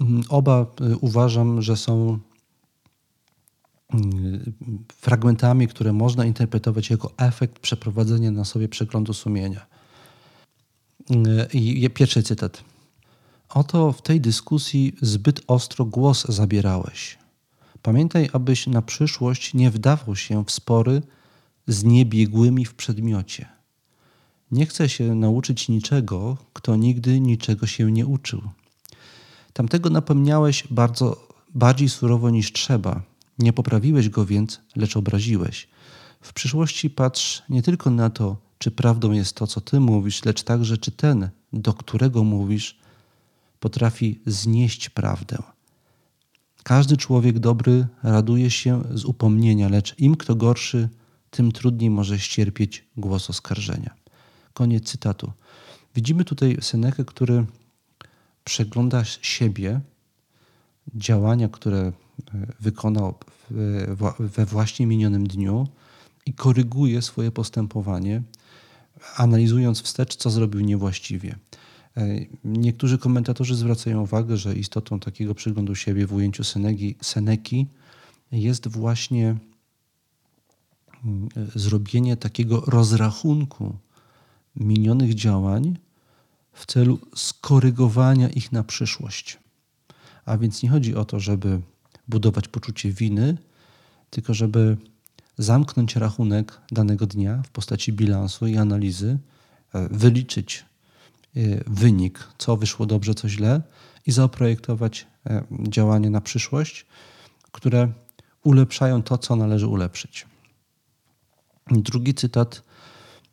Mm, 0.01 0.23
oba 0.29 0.67
uważam, 1.01 1.63
że 1.63 1.77
są 1.77 2.19
fragmentami, 4.97 5.69
które 5.69 5.93
można 5.93 6.25
interpretować 6.25 6.91
jako 6.91 7.13
efekt 7.17 7.59
przeprowadzenia 7.59 8.31
na 8.31 8.45
sobie 8.45 8.69
przeglądu 8.69 9.15
sumienia. 9.15 9.67
I 11.53 11.91
pierwszy 11.91 12.23
cytat. 12.23 12.65
Oto 13.49 13.93
w 13.93 14.03
tej 14.03 14.21
dyskusji 14.21 14.97
zbyt 15.03 15.41
ostro 15.47 15.85
głos 15.85 16.27
zabierałeś. 16.29 17.19
Pamiętaj, 17.89 18.29
abyś 18.33 18.67
na 18.67 18.83
przyszłość 18.83 19.55
nie 19.55 19.71
wdawał 19.71 20.17
się 20.17 20.45
w 20.45 20.51
spory 20.51 21.03
z 21.67 21.85
niebiegłymi 21.85 22.65
w 22.65 22.75
przedmiocie. 22.75 23.49
Nie 24.51 24.67
chce 24.67 24.89
się 24.89 25.15
nauczyć 25.15 25.69
niczego, 25.69 26.37
kto 26.53 26.77
nigdy 26.77 27.21
niczego 27.21 27.67
się 27.67 27.93
nie 27.93 28.07
uczył. 28.07 28.43
Tamtego 29.53 29.91
napomniałeś 29.91 30.65
bardzo 30.71 31.29
bardziej 31.55 31.89
surowo 31.89 32.31
niż 32.31 32.53
trzeba 32.53 33.03
nie 33.39 33.53
poprawiłeś 33.53 34.09
go 34.09 34.27
więc, 34.27 34.61
lecz 34.77 34.97
obraziłeś. 34.97 35.69
W 36.21 36.33
przyszłości 36.33 36.91
patrz 36.91 37.43
nie 37.49 37.63
tylko 37.63 37.91
na 37.91 38.11
to, 38.11 38.37
czy 38.59 38.71
prawdą 38.71 39.13
jest 39.13 39.37
to, 39.37 39.47
co 39.47 39.61
ty 39.61 39.81
mówisz, 39.81 40.25
lecz 40.25 40.43
także, 40.43 40.79
czy 40.79 40.91
ten, 40.91 41.29
do 41.53 41.75
którego 41.75 42.25
mówisz, 42.25 42.79
potrafi 43.61 44.21
znieść 44.27 44.91
prawdę. 44.91 45.39
Każdy 46.69 46.97
człowiek 46.97 47.39
dobry 47.39 47.87
raduje 48.03 48.51
się 48.51 48.83
z 48.95 49.05
upomnienia, 49.05 49.69
lecz 49.69 49.99
im 49.99 50.17
kto 50.17 50.35
gorszy, 50.35 50.89
tym 51.31 51.53
trudniej 51.53 51.91
może 51.91 52.19
ścierpieć 52.19 52.85
głos 52.97 53.31
oskarżenia. 53.31 53.95
Koniec 54.55 54.85
cytatu. 54.85 55.33
Widzimy 55.95 56.25
tutaj 56.25 56.57
Senekę, 56.61 57.05
który 57.05 57.47
przegląda 58.45 59.05
siebie, 59.05 59.81
działania, 60.95 61.49
które 61.49 61.93
wykonał 62.61 63.15
we 64.19 64.47
właśnie 64.47 64.87
minionym 64.87 65.27
dniu 65.27 65.69
i 66.27 66.35
koryguje 66.35 67.03
swoje 67.03 67.31
postępowanie, 67.31 68.23
analizując 69.17 69.83
wstecz, 69.83 70.17
co 70.17 70.31
zrobił 70.31 70.61
niewłaściwie. 70.61 71.39
E, 71.99 72.27
niektórzy 72.45 72.99
komentatorzy 72.99 73.57
zwracają 73.57 74.03
uwagę, 74.03 74.37
że 74.37 74.55
istotą 74.55 75.01
takiego 75.01 75.35
przeglądu 75.35 75.75
siebie 75.75 76.07
w 76.07 76.13
ujęciu 76.13 76.45
Seneki, 76.45 76.97
Seneki 77.03 77.67
jest 78.33 78.69
właśnie 78.69 79.37
mm, 81.05 81.29
zrobienie 81.55 82.17
takiego 82.17 82.61
rozrachunku 82.61 83.77
minionych 84.57 85.15
działań 85.15 85.79
w 86.53 86.67
celu 86.67 86.99
skorygowania 87.15 88.29
ich 88.29 88.53
na 88.53 88.65
przyszłość. 88.65 89.39
A 90.25 90.39
więc 90.39 90.63
nie 90.63 90.69
chodzi 90.69 90.95
o 90.95 91.05
to, 91.05 91.21
żeby 91.21 91.61
budować 92.09 92.49
poczucie 92.49 92.93
winy, 92.93 93.37
tylko 94.11 94.35
żeby 94.35 94.77
zamknąć 95.39 95.97
rachunek 95.97 96.61
danego 96.73 97.07
dnia 97.07 97.43
w 97.47 97.51
postaci 97.51 97.93
bilansu 97.93 98.47
i 98.47 98.57
analizy, 98.57 99.19
e, 99.75 99.89
wyliczyć 99.89 100.65
e, 100.65 100.68
wynik, 101.67 102.29
co 102.39 102.57
wyszło 102.57 102.87
dobrze, 102.87 103.15
co 103.15 103.29
źle 103.29 103.63
i 104.07 104.13
zaprojektować 104.13 105.07
e, 105.27 105.45
działanie 105.69 106.11
na 106.11 106.21
przyszłość, 106.21 106.87
które 107.53 107.93
ulepszają 108.45 109.03
to, 109.03 109.19
co 109.19 109.37
należy 109.37 109.67
ulepszyć. 109.67 110.27
Drugi 111.71 112.15
cytat 112.15 112.63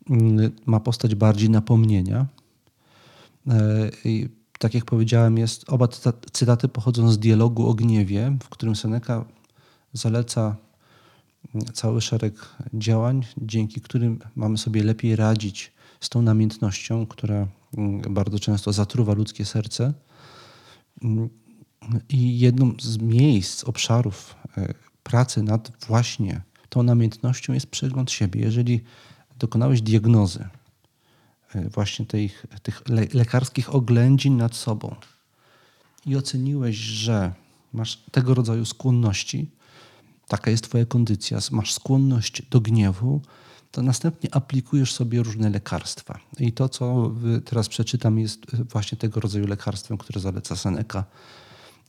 mm, 0.10 0.52
ma 0.66 0.80
postać 0.80 1.16
bardziej 1.16 1.50
napomnienia 1.50 2.26
tak 4.60 4.74
jak 4.74 4.86
powiedziałem, 4.86 5.38
jest, 5.38 5.70
oba 5.70 5.88
cytaty 6.32 6.68
pochodzą 6.68 7.12
z 7.12 7.20
dialogu 7.20 7.70
o 7.70 7.74
gniewie, 7.74 8.38
w 8.44 8.50
którym 8.50 8.76
Seneca 8.76 9.26
zaleca 9.94 10.56
cały 11.74 12.02
szereg 12.02 12.34
działań, 12.74 13.26
dzięki 13.38 13.82
którym 13.82 14.20
mamy 14.36 14.58
sobie 14.58 14.84
lepiej 14.84 15.16
radzić 15.16 15.72
z 16.00 16.10
tą 16.10 16.22
namiętnością, 16.22 17.06
która 17.06 17.36
mm, 17.36 17.50
bardzo 18.10 18.40
często 18.40 18.74
zatruwa 18.74 19.14
ludzkie 19.14 19.46
serce. 19.46 19.94
I 22.10 22.40
jednym 22.40 22.76
z 22.80 22.98
miejsc, 22.98 23.64
obszarów 23.64 24.36
e, 24.58 24.74
pracy 25.04 25.44
nad 25.44 25.72
właśnie 25.88 26.42
tą 26.70 26.84
namiętnością 26.84 27.54
jest 27.54 27.68
przegląd 27.68 28.12
siebie. 28.12 28.42
Jeżeli 28.42 28.84
dokonałeś 29.40 29.82
diagnozy, 29.82 30.48
E, 31.56 31.70
właśnie 31.70 32.06
tych, 32.06 32.46
tych 32.64 32.84
lekarskich 33.14 33.76
oględzin 33.76 34.38
nad 34.38 34.56
sobą 34.56 34.96
i 36.06 36.16
oceniłeś, 36.16 36.76
że 36.76 37.34
masz 37.74 37.98
tego 38.12 38.34
rodzaju 38.34 38.66
skłonności, 38.66 39.50
taka 40.28 40.52
jest 40.52 40.64
Twoja 40.64 40.86
kondycja, 40.86 41.40
masz 41.52 41.74
skłonność 41.74 42.42
do 42.42 42.62
gniewu, 42.62 43.22
to 43.76 43.82
następnie 43.82 44.36
aplikujesz 44.36 44.94
sobie 44.94 45.24
różne 45.24 45.50
lekarstwa. 45.50 46.20
I 46.40 46.54
to, 46.54 46.70
co 46.70 47.12
teraz 47.46 47.70
przeczytam, 47.70 48.20
jest 48.20 48.56
właśnie 48.72 48.98
tego 48.98 49.20
rodzaju 49.20 49.48
lekarstwem, 49.48 49.98
które 49.98 50.22
zaleca 50.22 50.56
Seneca 50.56 51.04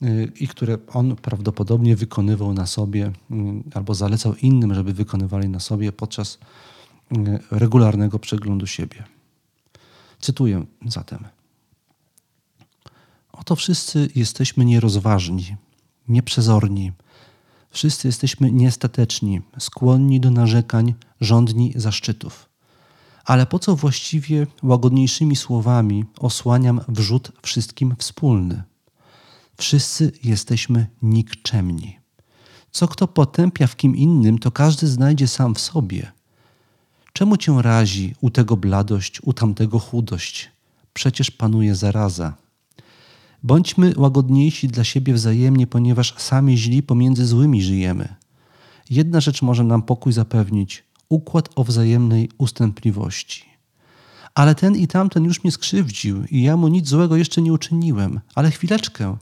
e, 0.01 0.23
i 0.23 0.47
które 0.47 0.77
on 0.93 1.15
prawdopodobnie 1.15 1.95
wykonywał 1.95 2.53
na 2.53 2.65
sobie 2.65 3.11
mm, 3.31 3.63
albo 3.73 3.93
zalecał 3.93 4.35
innym, 4.35 4.73
żeby 4.73 4.93
wykonywali 4.93 5.49
na 5.49 5.59
sobie 5.59 5.91
podczas 5.91 6.37
mm, 7.11 7.39
regularnego 7.51 8.19
przeglądu 8.19 8.67
siebie. 8.67 9.03
Cytuję 10.19 10.65
zatem. 10.85 11.23
Oto 13.31 13.55
wszyscy 13.55 14.09
jesteśmy 14.15 14.65
nierozważni, 14.65 15.55
nieprzezorni. 16.07 16.91
Wszyscy 17.69 18.07
jesteśmy 18.07 18.51
niestateczni, 18.51 19.41
skłonni 19.59 20.19
do 20.19 20.31
narzekań, 20.31 20.93
żądni 21.21 21.73
zaszczytów. 21.75 22.49
Ale 23.25 23.45
po 23.45 23.59
co 23.59 23.75
właściwie 23.75 24.47
łagodniejszymi 24.63 25.35
słowami 25.35 26.05
osłaniam 26.19 26.81
wrzut 26.87 27.31
wszystkim 27.41 27.95
wspólny? 27.97 28.63
Wszyscy 29.57 30.11
jesteśmy 30.23 30.87
nikczemni. 31.01 31.99
Co 32.71 32.87
kto 32.87 33.07
potępia 33.07 33.67
w 33.67 33.75
kim 33.75 33.95
innym, 33.95 34.39
to 34.39 34.51
każdy 34.51 34.87
znajdzie 34.87 35.27
sam 35.27 35.55
w 35.55 35.59
sobie. 35.59 36.11
Czemu 37.13 37.37
cię 37.37 37.61
razi 37.61 38.15
u 38.21 38.29
tego 38.29 38.57
bladość, 38.57 39.21
u 39.21 39.33
tamtego 39.33 39.79
chudość? 39.79 40.51
Przecież 40.93 41.31
panuje 41.31 41.75
zaraza. 41.75 42.33
Bądźmy 43.43 43.93
łagodniejsi 43.97 44.67
dla 44.67 44.83
siebie 44.83 45.13
wzajemnie, 45.13 45.67
ponieważ 45.67 46.13
sami 46.17 46.57
źli 46.57 46.83
pomiędzy 46.83 47.25
złymi 47.25 47.63
żyjemy. 47.63 48.15
Jedna 48.89 49.21
rzecz 49.21 49.41
może 49.41 49.63
nam 49.63 49.81
pokój 49.81 50.13
zapewnić 50.13 50.83
układ 51.09 51.49
o 51.55 51.63
wzajemnej 51.63 52.29
ustępliwości. 52.37 53.45
Ale 54.35 54.55
ten 54.55 54.75
i 54.75 54.87
tamten 54.87 55.23
już 55.25 55.43
mnie 55.43 55.51
skrzywdził 55.51 56.23
i 56.31 56.41
ja 56.41 56.57
mu 56.57 56.67
nic 56.67 56.87
złego 56.87 57.15
jeszcze 57.15 57.41
nie 57.41 57.53
uczyniłem. 57.53 58.19
Ale 58.35 58.51
chwileczkę, 58.51 59.17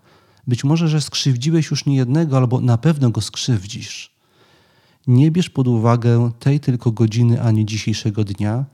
być 0.47 0.63
może, 0.63 0.87
że 0.87 1.01
skrzywdziłeś 1.01 1.71
już 1.71 1.85
niejednego, 1.85 2.37
albo 2.37 2.61
na 2.61 2.77
pewno 2.77 3.09
go 3.09 3.21
skrzywdzisz. 3.21 4.15
Nie 5.07 5.31
bierz 5.31 5.49
pod 5.49 5.67
uwagę 5.67 6.31
tej 6.39 6.59
tylko 6.59 6.91
godziny 6.91 7.41
ani 7.41 7.65
dzisiejszego 7.65 8.23
dnia, 8.23 8.65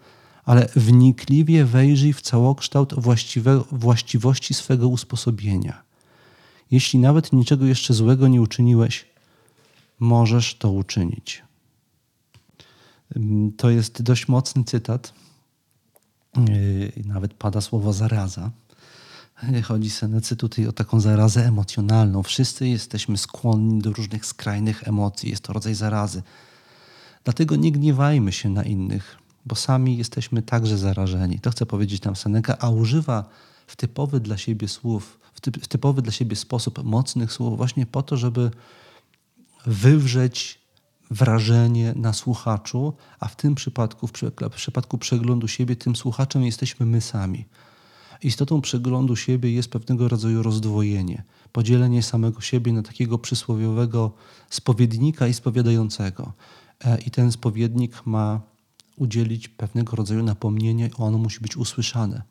ale 0.46 0.70
wnikliwie 0.76 1.66
wejrzyj 1.66 2.14
w 2.14 2.22
całokształt 2.22 2.94
właściwe, 2.98 3.62
właściwości 3.72 4.54
swego 4.54 4.88
usposobienia. 4.88 5.84
Jeśli 6.72 7.00
nawet 7.00 7.34
niczego 7.34 7.66
jeszcze 7.66 7.94
złego 7.94 8.28
nie 8.28 8.42
uczyniłeś, 8.42 9.06
możesz 10.00 10.56
to 10.56 10.72
uczynić. 10.72 11.44
To 13.58 13.70
jest 13.70 14.02
dość 14.02 14.28
mocny 14.28 14.64
cytat. 14.64 15.14
Yy, 16.38 16.92
nawet 17.06 17.34
pada 17.34 17.62
słowo 17.62 17.94
zaraza. 17.94 18.52
Chodzi 19.64 19.90
Senecy 19.90 20.36
tutaj 20.36 20.68
o 20.68 20.72
taką 20.72 21.00
zarazę 21.00 21.46
emocjonalną. 21.46 22.24
Wszyscy 22.24 22.68
jesteśmy 22.68 23.18
skłonni 23.18 23.80
do 23.80 23.94
różnych 23.94 24.26
skrajnych 24.26 24.88
emocji. 24.88 25.30
Jest 25.30 25.44
to 25.44 25.54
rodzaj 25.54 25.76
zarazy. 25.76 26.24
Dlatego 27.24 27.56
nie 27.56 27.72
gniewajmy 27.72 28.32
się 28.32 28.50
na 28.50 28.64
innych, 28.64 29.18
bo 29.46 29.56
sami 29.56 29.98
jesteśmy 29.98 30.42
także 30.42 30.78
zarażeni. 30.78 31.40
To 31.40 31.52
chce 31.52 31.66
powiedzieć 31.66 32.04
nam 32.04 32.16
Seneca, 32.16 32.58
a 32.60 32.70
używa 32.70 33.30
w 33.68 33.76
typowy 33.76 34.20
dla 34.20 34.38
siebie 34.38 34.68
słów, 34.68 35.20
w 35.62 35.68
typowy 35.68 36.02
dla 36.02 36.12
siebie 36.12 36.36
sposób 36.36 36.84
mocnych 36.84 37.34
słów 37.34 37.58
właśnie 37.58 37.86
po 37.86 38.04
to, 38.04 38.18
żeby 38.18 38.52
wywrzeć 39.66 40.61
wrażenie 41.12 41.94
na 41.96 42.14
słuchaczu, 42.14 42.94
a 43.20 43.28
w 43.28 43.36
tym 43.36 43.56
przypadku, 43.56 44.08
w 44.08 44.12
przypadku 44.56 44.98
przeglądu 44.98 45.48
siebie, 45.48 45.76
tym 45.76 45.96
słuchaczem 45.96 46.44
jesteśmy 46.44 46.86
my 46.86 47.02
sami. 47.02 47.46
Istotą 48.24 48.62
przeglądu 48.62 49.16
siebie 49.16 49.52
jest 49.52 49.72
pewnego 49.72 50.08
rodzaju 50.08 50.44
rozdwojenie, 50.44 51.24
podzielenie 51.52 52.04
samego 52.04 52.42
siebie 52.42 52.74
na 52.74 52.84
takiego 52.84 53.18
przysłowiowego 53.18 54.12
spowiednika 54.50 55.28
i 55.28 55.34
spowiadającego. 55.34 56.34
E, 56.86 57.02
I 57.02 57.12
ten 57.12 57.32
spowiednik 57.32 58.06
ma 58.06 58.42
udzielić 58.96 59.48
pewnego 59.48 59.96
rodzaju 59.96 60.24
napomnienia, 60.24 60.88
ono 60.98 61.18
musi 61.18 61.40
być 61.40 61.58
usłyszane. 61.58 62.22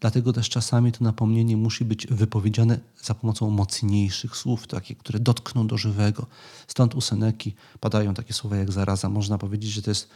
Dlatego 0.00 0.32
też 0.32 0.48
czasami 0.48 0.92
to 0.92 1.04
napomnienie 1.04 1.56
musi 1.56 1.84
być 1.84 2.06
wypowiedziane 2.06 2.78
za 3.02 3.14
pomocą 3.14 3.50
mocniejszych 3.50 4.36
słów, 4.36 4.66
takie, 4.66 4.94
które 4.94 5.20
dotkną 5.20 5.66
do 5.66 5.78
żywego. 5.78 6.26
Stąd 6.66 6.94
u 6.94 7.00
Seneki 7.00 7.54
padają 7.80 8.14
takie 8.14 8.32
słowa 8.32 8.56
jak 8.56 8.72
zaraza. 8.72 9.08
Można 9.08 9.38
powiedzieć, 9.38 9.70
że 9.70 9.82
to 9.82 9.90
jest, 9.90 10.08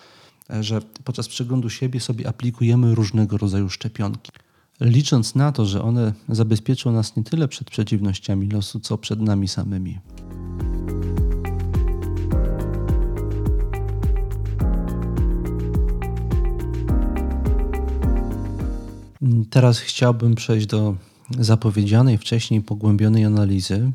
e, 0.51 0.63
że 0.63 0.81
podczas 1.05 1.29
przeglądu 1.29 1.71
siebie 1.71 2.01
sobie 2.01 2.29
aplikujemy 2.29 2.95
różnego 2.95 3.39
rodzaju 3.39 3.69
szczepionki 3.69 4.33
licząc 4.81 5.35
na 5.35 5.53
to, 5.53 5.67
że 5.67 5.83
one 5.83 6.13
zabezpieczą 6.29 6.93
nas 6.93 7.17
nie 7.17 7.25
tyle 7.25 7.49
przed 7.49 7.71
przeciwnościami 7.71 8.49
losu, 8.49 8.81
co 8.81 8.99
przed 8.99 9.21
nami 9.21 9.49
samymi. 9.49 9.99
Teraz 19.51 19.79
chciałbym 19.79 20.35
przejść 20.35 20.67
do 20.67 20.97
zapowiedzianej 21.39 22.19
wcześniej 22.19 22.63
pogłębionej 22.63 23.25
analizy. 23.25 23.93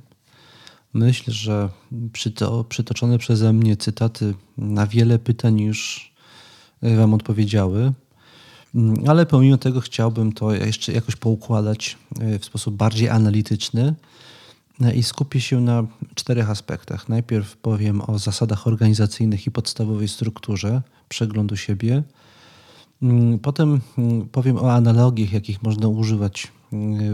Myślę, 0.94 1.34
że 1.34 1.70
przyto, 2.13 2.63
przytoczone 2.63 3.18
przeze 3.18 3.54
mnie 3.54 3.78
cytaty 3.78 4.34
na 4.58 4.88
wiele 4.88 5.20
pytań 5.20 5.62
już 5.62 6.12
Wam 6.82 7.13
odpowiedziały. 7.13 7.94
Mm, 8.76 9.04
ale 9.08 9.26
pomimo 9.26 9.58
tego 9.58 9.82
chciałbym 9.82 10.34
to 10.34 10.54
jeszcze 10.54 10.94
jakoś 10.94 11.15
poukładać 11.15 11.98
e, 12.20 12.39
w 12.39 12.46
sposób 12.46 12.76
bardziej 12.76 13.10
analityczny 13.10 13.96
e, 14.82 14.96
i 14.96 15.04
skupię 15.04 15.41
się 15.41 15.62
na 15.62 15.88
czterech 16.15 16.50
aspektach. 16.50 17.10
Najpierw 17.10 17.58
powiem 17.58 18.02
o 18.10 18.20
zasadach 18.20 18.68
organizacyjnych 18.68 19.48
i 19.48 19.52
podstawowej 19.52 20.08
strukturze 20.08 20.82
przeglądu 21.10 21.58
siebie. 21.58 22.04
Mm, 23.06 23.39
potem 23.39 23.82
mm, 23.98 24.30
powiem 24.30 24.58
o 24.58 24.74
analogiach, 24.74 25.34
jakich 25.34 25.63
można 25.63 25.88
używać 25.88 26.52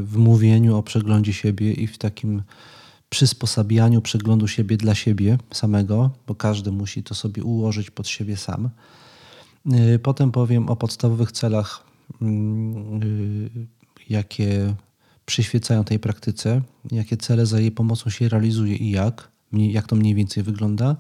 w 0.04 0.18
mówieniu 0.18 0.78
o 0.78 0.84
przeglądzie 0.84 1.34
siebie 1.34 1.74
i 1.74 1.88
w 1.88 1.98
takim 1.98 2.44
przysposabianiu 3.10 4.02
przeglądu 4.02 4.48
siebie 4.48 4.78
dla 4.78 4.96
siebie 4.96 5.38
samego, 5.54 6.10
bo 6.28 6.36
każdy 6.36 6.72
musi 6.72 7.04
to 7.04 7.16
sobie 7.16 7.44
ułożyć 7.44 7.92
pod 7.92 8.08
siebie 8.08 8.38
sam. 8.38 8.70
Y, 9.74 10.00
potem 10.00 10.32
powiem 10.32 10.70
o 10.70 10.76
podstawowych 10.76 11.32
celach, 11.32 11.84
mm, 12.22 13.04
y, 13.04 13.50
jakie 14.10 14.76
przyświecają 15.26 15.84
tej 15.84 16.00
praktyce, 16.00 16.62
jakie 16.92 17.18
cele 17.18 17.46
za 17.46 17.60
jej 17.60 17.72
pomocą 17.72 18.10
się 18.10 18.30
realizuje 18.30 18.76
i 18.76 18.92
jak, 18.92 19.32
jak 19.54 19.88
to 19.88 19.96
mniej 19.96 20.16
więcej 20.16 20.44
wygląda. 20.44 20.96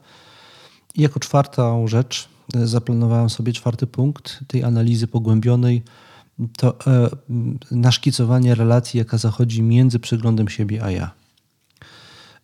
I 0.95 1.01
jako 1.01 1.19
czwartą 1.19 1.87
rzecz 1.87 2.29
zaplanowałem 2.63 3.29
sobie 3.29 3.53
czwarty 3.53 3.87
punkt 3.87 4.39
tej 4.47 4.63
analizy 4.63 5.07
pogłębionej, 5.07 5.83
to 6.57 6.77
e, 6.87 7.09
naszkicowanie 7.71 8.55
relacji, 8.55 8.97
jaka 8.97 9.17
zachodzi 9.17 9.61
między 9.61 9.99
przeglądem 9.99 10.49
siebie 10.49 10.83
a 10.83 10.91
ja. 10.91 11.11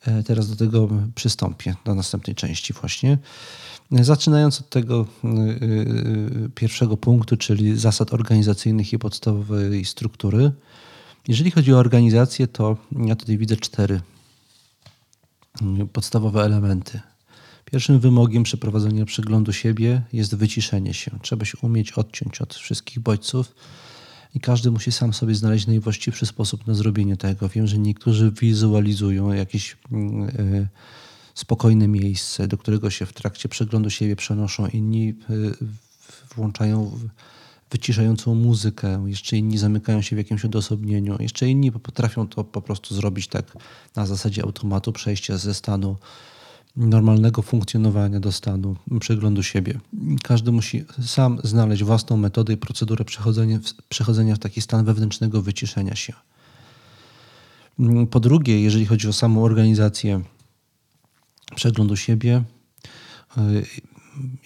E, 0.01 0.23
teraz 0.23 0.49
do 0.49 0.55
tego 0.55 0.89
przystąpię, 1.15 1.75
do 1.85 1.95
następnej 1.95 2.35
części 2.35 2.73
właśnie. 2.73 3.17
Zaczynając 3.91 4.59
od 4.59 4.69
tego 4.69 5.05
y, 5.23 5.27
y, 5.27 6.49
pierwszego 6.55 6.97
punktu, 6.97 7.37
czyli 7.37 7.79
zasad 7.79 8.13
organizacyjnych 8.13 8.93
i 8.93 8.99
podstawowej 8.99 9.85
struktury. 9.85 10.51
Jeżeli 11.27 11.51
chodzi 11.51 11.73
o 11.73 11.77
organizację, 11.77 12.47
to 12.47 12.77
ja 13.05 13.15
tutaj 13.15 13.37
widzę 13.37 13.57
cztery 13.57 14.01
y, 15.81 15.87
podstawowe 15.93 16.43
elementy. 16.43 16.99
Pierwszym 17.71 17.99
wymogiem 17.99 18.43
przeprowadzenia 18.43 19.05
przeglądu 19.05 19.53
siebie 19.53 20.01
jest 20.13 20.35
wyciszenie 20.35 20.93
się. 20.93 21.11
Trzeba 21.21 21.45
się 21.45 21.57
umieć 21.61 21.91
odciąć 21.91 22.41
od 22.41 22.55
wszystkich 22.55 22.99
bodźców 22.99 23.55
i 24.35 24.39
każdy 24.39 24.71
musi 24.71 24.91
sam 24.91 25.13
sobie 25.13 25.35
znaleźć 25.35 25.67
najwłaściwszy 25.67 26.25
sposób 26.25 26.67
na 26.67 26.73
zrobienie 26.73 27.17
tego. 27.17 27.49
Wiem, 27.49 27.67
że 27.67 27.77
niektórzy 27.77 28.31
wizualizują 28.31 29.33
jakieś 29.33 29.77
spokojne 31.33 31.87
miejsce, 31.87 32.47
do 32.47 32.57
którego 32.57 32.89
się 32.89 33.05
w 33.05 33.13
trakcie 33.13 33.49
przeglądu 33.49 33.89
siebie 33.89 34.15
przenoszą. 34.15 34.67
Inni 34.67 35.13
y, 35.29 35.53
włączają 36.35 36.99
wyciszającą 37.71 38.35
muzykę, 38.35 39.03
jeszcze 39.07 39.37
inni 39.37 39.57
zamykają 39.57 40.01
się 40.01 40.15
w 40.15 40.19
jakimś 40.19 40.45
odosobnieniu, 40.45 41.17
jeszcze 41.19 41.49
inni 41.49 41.71
potrafią 41.71 42.27
to 42.27 42.43
po 42.43 42.61
prostu 42.61 42.95
zrobić 42.95 43.27
tak 43.27 43.57
na 43.95 44.05
zasadzie 44.05 44.43
automatu, 44.43 44.93
przejścia 44.93 45.37
ze 45.37 45.53
stanu 45.53 45.97
normalnego 46.77 47.41
funkcjonowania 47.41 48.19
do 48.19 48.31
stanu 48.31 48.75
przeglądu 48.99 49.43
siebie. 49.43 49.79
Każdy 50.23 50.51
musi 50.51 50.83
sam 51.01 51.39
znaleźć 51.43 51.83
własną 51.83 52.17
metodę 52.17 52.53
i 52.53 52.57
procedurę 52.57 53.05
przechodzenia, 53.89 54.35
w 54.35 54.39
taki 54.39 54.61
stan 54.61 54.85
wewnętrznego 54.85 55.41
wyciszenia 55.41 55.95
się. 55.95 56.13
Po 58.11 58.19
drugie, 58.19 58.61
jeżeli 58.61 58.85
chodzi 58.85 59.07
o 59.07 59.13
samą 59.13 59.43
organizację 59.43 60.21
przeglądu 61.55 61.95
siebie. 61.95 62.43
E, 63.37 63.41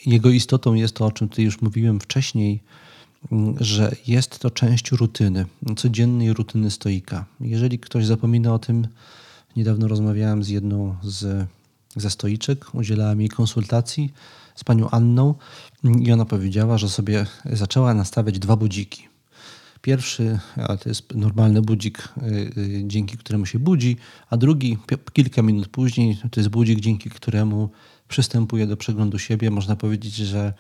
jego 0.06 0.30
istotą 0.30 0.74
jest 0.74 0.96
to, 0.96 1.06
o 1.06 1.12
czym 1.12 1.30
tutaj 1.30 1.46
już 1.46 1.62
mówiłem 1.62 2.00
wcześniej, 2.00 2.60
że 3.60 3.96
jest 4.08 4.40
to 4.40 4.52
część 4.52 4.92
rutyny, 4.92 5.46
codziennej 5.76 6.34
rutyny 6.34 6.72
stoika. 6.72 7.26
Jeżeli 7.42 7.80
ktoś 7.80 8.06
zapomina 8.06 8.54
o 8.54 8.60
tym, 8.60 8.88
niedawno 9.56 9.88
rozmawiałem 9.88 10.44
z 10.44 10.50
jedną 10.50 10.96
z, 11.04 11.48
ze 11.96 12.10
stoiczek, 12.10 12.76
udzielałem 12.76 13.20
jej 13.20 13.30
konsultacji 13.30 14.14
z 14.56 14.64
panią 14.64 14.90
Anną 14.90 15.36
i 15.84 16.12
ona 16.12 16.26
powiedziała, 16.26 16.78
że 16.78 16.90
sobie 16.90 17.26
zaczęła 17.46 17.94
nastawiać 17.94 18.40
dwa 18.40 18.56
budziki. 18.56 19.08
Pierwszy, 19.82 20.40
to 20.84 20.90
jest 20.90 21.16
normalny 21.16 21.62
budzik, 21.62 22.10
y, 22.18 22.52
y, 22.58 22.84
dzięki 22.86 23.18
któremu 23.18 23.46
się 23.46 23.60
budzi, 23.60 23.98
a 24.30 24.38
drugi 24.38 24.78
kilka 25.14 25.42
minut 25.42 25.68
później 25.68 26.18
to 26.32 26.40
jest 26.40 26.50
budzik, 26.50 26.80
dzięki 26.80 27.10
któremu 27.10 27.70
przystępuje 28.08 28.68
do 28.68 28.78
przeglądu 28.78 29.20
siebie. 29.20 29.52
Można 29.52 29.76
powiedzieć, 29.76 30.16
że 30.16 30.54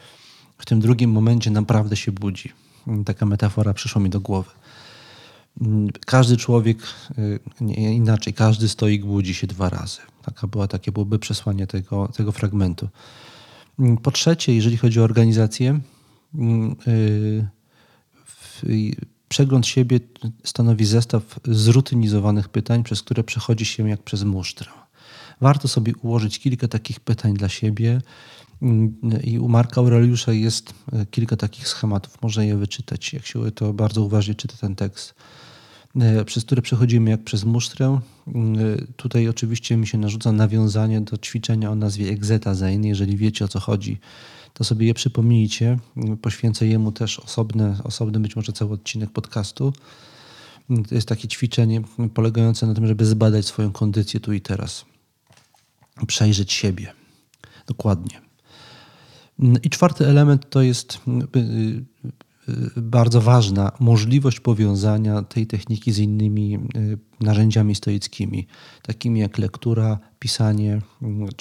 w 0.58 0.66
tym 0.66 0.80
drugim 0.80 1.12
momencie 1.12 1.52
naprawdę 1.52 1.96
się 1.96 2.12
budzi. 2.12 2.52
Taka 3.06 3.26
metafora 3.26 3.74
przyszła 3.74 4.02
mi 4.02 4.10
do 4.10 4.20
głowy. 4.20 4.52
Każdy 6.06 6.38
człowiek, 6.38 6.78
nie, 7.62 7.96
inaczej, 7.96 8.34
każdy 8.34 8.70
stoik 8.70 9.06
budzi 9.06 9.34
się 9.34 9.48
dwa 9.48 9.70
razy. 9.70 10.00
Taka 10.24 10.48
była, 10.48 10.68
takie 10.68 10.92
byłoby 10.92 11.20
przesłanie 11.20 11.68
tego, 11.68 12.08
tego 12.08 12.32
fragmentu. 12.32 12.90
Po 14.04 14.12
trzecie, 14.12 14.56
jeżeli 14.56 14.78
chodzi 14.78 15.00
o 15.00 15.04
organizację, 15.04 15.80
przegląd 19.30 19.68
siebie 19.68 20.00
stanowi 20.44 20.86
zestaw 20.86 21.40
zrutynizowanych 21.46 22.50
pytań, 22.50 22.84
przez 22.84 23.02
które 23.02 23.24
przechodzi 23.24 23.66
się 23.66 23.90
jak 23.90 24.04
przez 24.04 24.24
musztrę. 24.24 24.72
Warto 25.42 25.68
sobie 25.68 25.94
ułożyć 25.96 26.40
kilka 26.40 26.68
takich 26.68 27.00
pytań 27.00 27.34
dla 27.34 27.50
siebie. 27.50 28.02
I 29.24 29.40
u 29.40 29.48
Marka 29.48 29.82
Aureliusza 29.82 30.34
jest 30.34 30.74
kilka 31.12 31.36
takich 31.36 31.68
schematów. 31.68 32.22
Można 32.22 32.44
je 32.44 32.58
wyczytać, 32.58 33.14
jak 33.14 33.26
się 33.26 33.52
to 33.52 33.74
bardzo 33.74 34.02
uważnie 34.02 34.36
czyta 34.36 34.56
ten 34.58 34.76
tekst. 34.76 35.16
Przez 36.26 36.46
które 36.46 36.62
przechodzimy 36.62 37.10
jak 37.10 37.24
przez 37.24 37.44
musztrę. 37.44 38.00
Tutaj 38.96 39.28
oczywiście 39.28 39.78
mi 39.78 39.88
się 39.88 39.98
narzuca 39.98 40.32
nawiązanie 40.32 41.02
do 41.02 41.18
ćwiczenia 41.18 41.72
o 41.72 41.76
nazwie 41.76 42.10
egzetazein. 42.10 42.86
Jeżeli 42.86 43.18
wiecie 43.18 43.46
o 43.46 43.48
co 43.48 43.60
chodzi, 43.60 44.00
to 44.54 44.64
sobie 44.64 44.88
je 44.88 44.94
przypomnijcie. 44.94 45.80
Poświęcę 46.22 46.68
jemu 46.68 46.92
też 46.92 47.20
osobny, 47.20 47.76
osobny 47.84 48.20
być 48.20 48.36
może 48.36 48.54
cały 48.54 48.72
odcinek 48.72 49.10
podcastu. 49.10 49.74
To 50.90 50.96
jest 50.96 51.08
takie 51.08 51.28
ćwiczenie 51.28 51.82
polegające 52.14 52.68
na 52.68 52.74
tym, 52.74 52.88
żeby 52.88 53.06
zbadać 53.06 53.46
swoją 53.46 53.72
kondycję 53.72 54.20
tu 54.20 54.34
i 54.34 54.42
teraz 54.42 54.86
przejrzeć 56.06 56.54
siebie. 56.54 56.94
Dokładnie. 57.68 58.22
I 59.64 59.70
czwarty 59.70 60.08
element 60.08 60.50
to 60.50 60.62
jest 60.62 61.00
y, 61.36 61.40
y, 61.40 61.86
y, 62.78 62.82
bardzo 62.82 63.22
ważna 63.22 63.72
możliwość 63.80 64.40
powiązania 64.40 65.22
tej 65.22 65.48
techniki 65.48 65.92
z 65.92 65.98
innymi 65.98 66.60
narzędziami 67.20 67.76
stoickimi, 67.76 68.48
takimi 68.82 69.20
jak 69.20 69.38
lektura, 69.38 70.00
pisanie, 70.20 70.82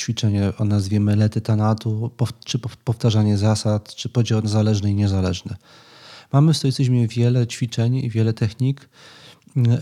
ćwiczenie 0.00 0.52
o 0.58 0.64
nazwie 0.64 1.00
melety 1.00 1.40
tanatu, 1.40 2.10
czy 2.44 2.58
powtarzanie 2.58 3.38
zasad, 3.38 3.94
czy 3.94 4.08
podział 4.08 4.46
zależny 4.46 4.90
i 4.90 4.94
niezależny. 4.94 5.56
Mamy 6.32 6.52
w 6.52 6.56
stoicyzmie 6.56 7.08
wiele 7.08 7.46
ćwiczeń 7.46 7.96
i 7.96 8.10
wiele 8.10 8.32
technik, 8.32 8.88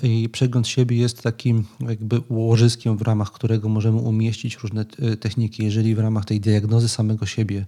i 0.02 0.28
przegląd 0.28 0.68
siebie 0.68 0.96
jest 0.96 1.22
takim 1.22 1.64
jakby 1.80 2.20
łożyskiem, 2.28 2.96
w 2.96 3.02
ramach 3.02 3.32
którego 3.32 3.68
możemy 3.68 3.98
umieścić 3.98 4.56
różne 4.56 4.84
e, 4.98 5.16
techniki. 5.16 5.64
Jeżeli 5.64 5.94
w 5.94 5.98
ramach 5.98 6.24
tej 6.24 6.40
diagnozy 6.40 6.88
samego 6.88 7.26
siebie 7.26 7.66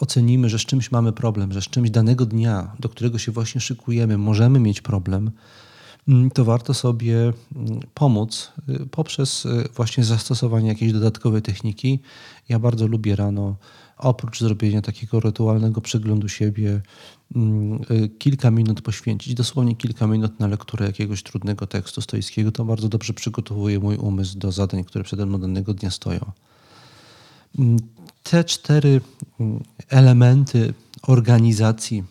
ocenimy, 0.00 0.48
że 0.48 0.58
z 0.58 0.64
czymś 0.64 0.90
mamy 0.90 1.12
problem, 1.12 1.52
że 1.52 1.62
z 1.62 1.68
czymś 1.68 1.90
danego 1.90 2.26
dnia, 2.26 2.72
do 2.80 2.88
którego 2.88 3.18
się 3.18 3.32
właśnie 3.32 3.60
szykujemy, 3.60 4.18
możemy 4.18 4.60
mieć 4.60 4.80
problem, 4.80 5.30
mm, 6.08 6.30
to 6.30 6.44
warto 6.44 6.74
sobie 6.74 7.16
mm, 7.16 7.80
pomóc 7.94 8.52
e, 8.68 8.86
poprzez 8.86 9.46
e, 9.46 9.68
właśnie 9.74 10.04
zastosowanie 10.04 10.68
jakiejś 10.68 10.92
dodatkowej 10.92 11.42
techniki. 11.42 11.98
Ja 12.48 12.58
bardzo 12.58 12.86
lubię 12.86 13.16
rano 13.16 13.56
oprócz 13.98 14.40
zrobienia 14.40 14.82
takiego 14.82 15.20
rytualnego 15.20 15.80
przeglądu 15.80 16.28
siebie, 16.28 16.80
kilka 18.18 18.50
minut 18.50 18.82
poświęcić, 18.82 19.34
dosłownie 19.34 19.76
kilka 19.76 20.06
minut 20.06 20.40
na 20.40 20.46
lekturę 20.46 20.86
jakiegoś 20.86 21.22
trudnego 21.22 21.66
tekstu 21.66 22.00
stoickiego, 22.00 22.52
to 22.52 22.64
bardzo 22.64 22.88
dobrze 22.88 23.12
przygotowuje 23.14 23.78
mój 23.78 23.96
umysł 23.96 24.38
do 24.38 24.52
zadań, 24.52 24.84
które 24.84 25.04
przede 25.04 25.26
mną 25.26 25.38
danego 25.38 25.74
dnia 25.74 25.90
stoją. 25.90 26.20
Mm, 27.58 27.76
te 28.22 28.44
cztery 28.44 29.00
mm, 29.40 29.62
elementy 29.88 30.74
organizacji 31.02 32.04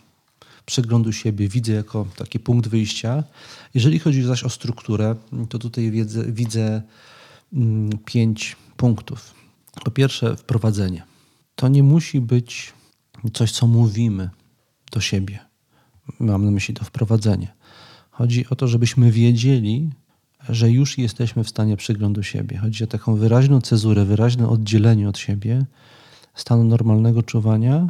przeglądu 0.66 1.12
siebie 1.12 1.48
widzę 1.48 1.74
jako 1.74 2.08
taki 2.16 2.40
punkt 2.40 2.68
wyjścia. 2.68 3.24
Jeżeli 3.74 4.00
chodzi 4.00 4.24
zaś 4.24 4.44
o 4.44 4.50
strukturę, 4.50 5.16
to 5.50 5.60
tutaj 5.60 5.92
widzę, 5.92 6.32
widzę 6.32 6.82
pięć 8.06 8.56
punktów. 8.78 9.34
Po 9.84 9.92
pierwsze, 9.92 10.36
wprowadzenie 10.36 11.04
to 11.56 11.68
nie 11.68 11.84
musi 11.84 12.22
być 12.22 12.74
coś, 13.34 13.52
co 13.52 13.68
mówimy 13.68 14.30
do 14.96 15.02
siebie. 15.02 15.40
Mam 16.20 16.46
na 16.46 16.52
myśli 16.52 16.74
to 16.74 16.86
wprowadzenie. 16.86 17.54
Chodzi 18.12 18.46
o 18.50 18.56
to, 18.56 18.68
żebyśmy 18.68 19.12
wiedzieli, 19.12 19.90
że 20.50 20.72
już 20.72 20.98
jesteśmy 20.98 21.44
w 21.44 21.50
stanie 21.50 21.78
przeglądu 21.78 22.24
siebie. 22.24 22.58
Chodzi 22.58 22.84
o 22.84 22.88
taką 22.88 23.16
wyraźną 23.16 23.62
cezurę, 23.62 24.06
wyraźne 24.06 24.50
oddzielenie 24.50 25.10
od 25.10 25.18
siebie 25.18 25.66
stanu 26.36 26.64
normalnego 26.64 27.24
czuwania 27.24 27.90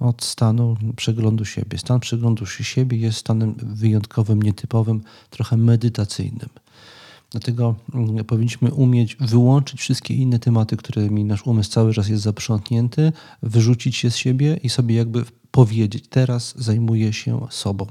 od 0.00 0.24
stanu 0.24 0.76
przeglądu 0.96 1.44
siebie. 1.44 1.78
Stan 1.78 2.00
przeglądu 2.00 2.46
siebie 2.46 2.98
jest 2.98 3.18
stanem 3.18 3.54
wyjątkowym, 3.58 4.42
nietypowym, 4.42 5.02
trochę 5.30 5.56
medytacyjnym. 5.56 6.48
Dlatego 7.30 7.74
mm, 7.94 8.24
powinniśmy 8.24 8.74
umieć 8.74 9.16
wyłączyć 9.20 9.80
wszystkie 9.80 10.14
inne 10.14 10.38
tematy, 10.38 10.76
którymi 10.76 11.24
nasz 11.24 11.46
umysł 11.46 11.70
cały 11.70 11.94
czas 11.94 12.08
jest 12.08 12.22
zaprzątnięty, 12.22 13.12
wyrzucić 13.42 13.96
się 13.96 14.10
z 14.10 14.16
siebie 14.16 14.60
i 14.62 14.68
sobie 14.68 14.94
jakby 14.94 15.24
powiedzieć: 15.50 16.04
Teraz 16.08 16.54
zajmuję 16.56 17.12
się 17.12 17.46
sobą. 17.50 17.86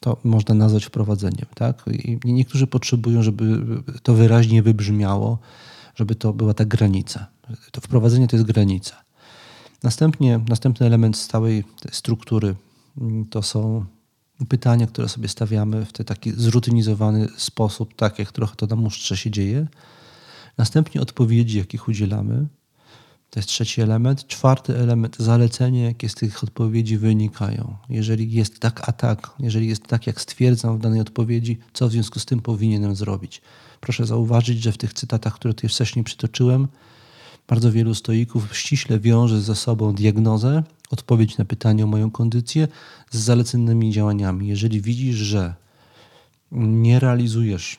To 0.00 0.16
można 0.24 0.54
nazwać 0.54 0.84
wprowadzeniem. 0.84 1.46
Tak? 1.54 1.84
I 1.92 2.18
niektórzy 2.24 2.66
potrzebują, 2.66 3.22
żeby 3.22 3.62
to 4.02 4.14
wyraźnie 4.14 4.62
wybrzmiało, 4.62 5.38
żeby 5.94 6.14
to 6.14 6.32
była 6.32 6.54
ta 6.54 6.64
granica. 6.64 7.26
To 7.72 7.80
wprowadzenie 7.80 8.28
to 8.28 8.36
jest 8.36 8.46
granica. 8.46 9.04
Następnie, 9.82 10.40
następny 10.48 10.86
element 10.86 11.16
stałej 11.16 11.64
struktury 11.90 12.54
mm, 13.00 13.24
to 13.24 13.42
są 13.42 13.84
pytania, 14.48 14.86
które 14.86 15.08
sobie 15.08 15.28
stawiamy 15.28 15.84
w 15.84 15.92
ten 15.92 16.06
taki 16.06 16.32
zrutynizowany 16.32 17.28
sposób, 17.36 17.94
tak 17.94 18.18
jak 18.18 18.32
trochę 18.32 18.56
to 18.56 18.66
na 18.66 18.76
musztrze 18.76 19.16
się 19.16 19.30
dzieje. 19.30 19.66
Następnie 20.58 21.00
odpowiedzi, 21.00 21.58
jakich 21.58 21.88
udzielamy. 21.88 22.46
To 23.30 23.40
jest 23.40 23.48
trzeci 23.48 23.80
element. 23.80 24.26
Czwarty 24.26 24.76
element, 24.76 25.16
zalecenie, 25.18 25.84
jakie 25.84 26.08
z 26.08 26.14
tych 26.14 26.44
odpowiedzi 26.44 26.98
wynikają. 26.98 27.76
Jeżeli 27.88 28.32
jest 28.32 28.60
tak, 28.60 28.88
a 28.88 28.92
tak, 28.92 29.30
jeżeli 29.40 29.68
jest 29.68 29.86
tak, 29.86 30.06
jak 30.06 30.20
stwierdzam 30.20 30.78
w 30.78 30.80
danej 30.80 31.00
odpowiedzi, 31.00 31.58
co 31.72 31.88
w 31.88 31.92
związku 31.92 32.18
z 32.18 32.24
tym 32.24 32.40
powinienem 32.40 32.96
zrobić. 32.96 33.42
Proszę 33.80 34.06
zauważyć, 34.06 34.62
że 34.62 34.72
w 34.72 34.78
tych 34.78 34.92
cytatach, 34.92 35.34
które 35.34 35.54
tutaj 35.54 35.70
wcześniej 35.70 36.04
przytoczyłem, 36.04 36.68
bardzo 37.48 37.72
wielu 37.72 37.94
stoików 37.94 38.56
ściśle 38.56 39.00
wiąże 39.00 39.40
ze 39.40 39.54
sobą 39.54 39.94
diagnozę, 39.94 40.62
odpowiedź 40.90 41.38
na 41.38 41.44
pytanie 41.44 41.84
o 41.84 41.86
moją 41.86 42.10
kondycję 42.10 42.68
z 43.10 43.18
zaleconymi 43.18 43.92
działaniami. 43.92 44.48
Jeżeli 44.48 44.80
widzisz, 44.80 45.16
że 45.16 45.54
nie 46.52 47.00
realizujesz 47.00 47.78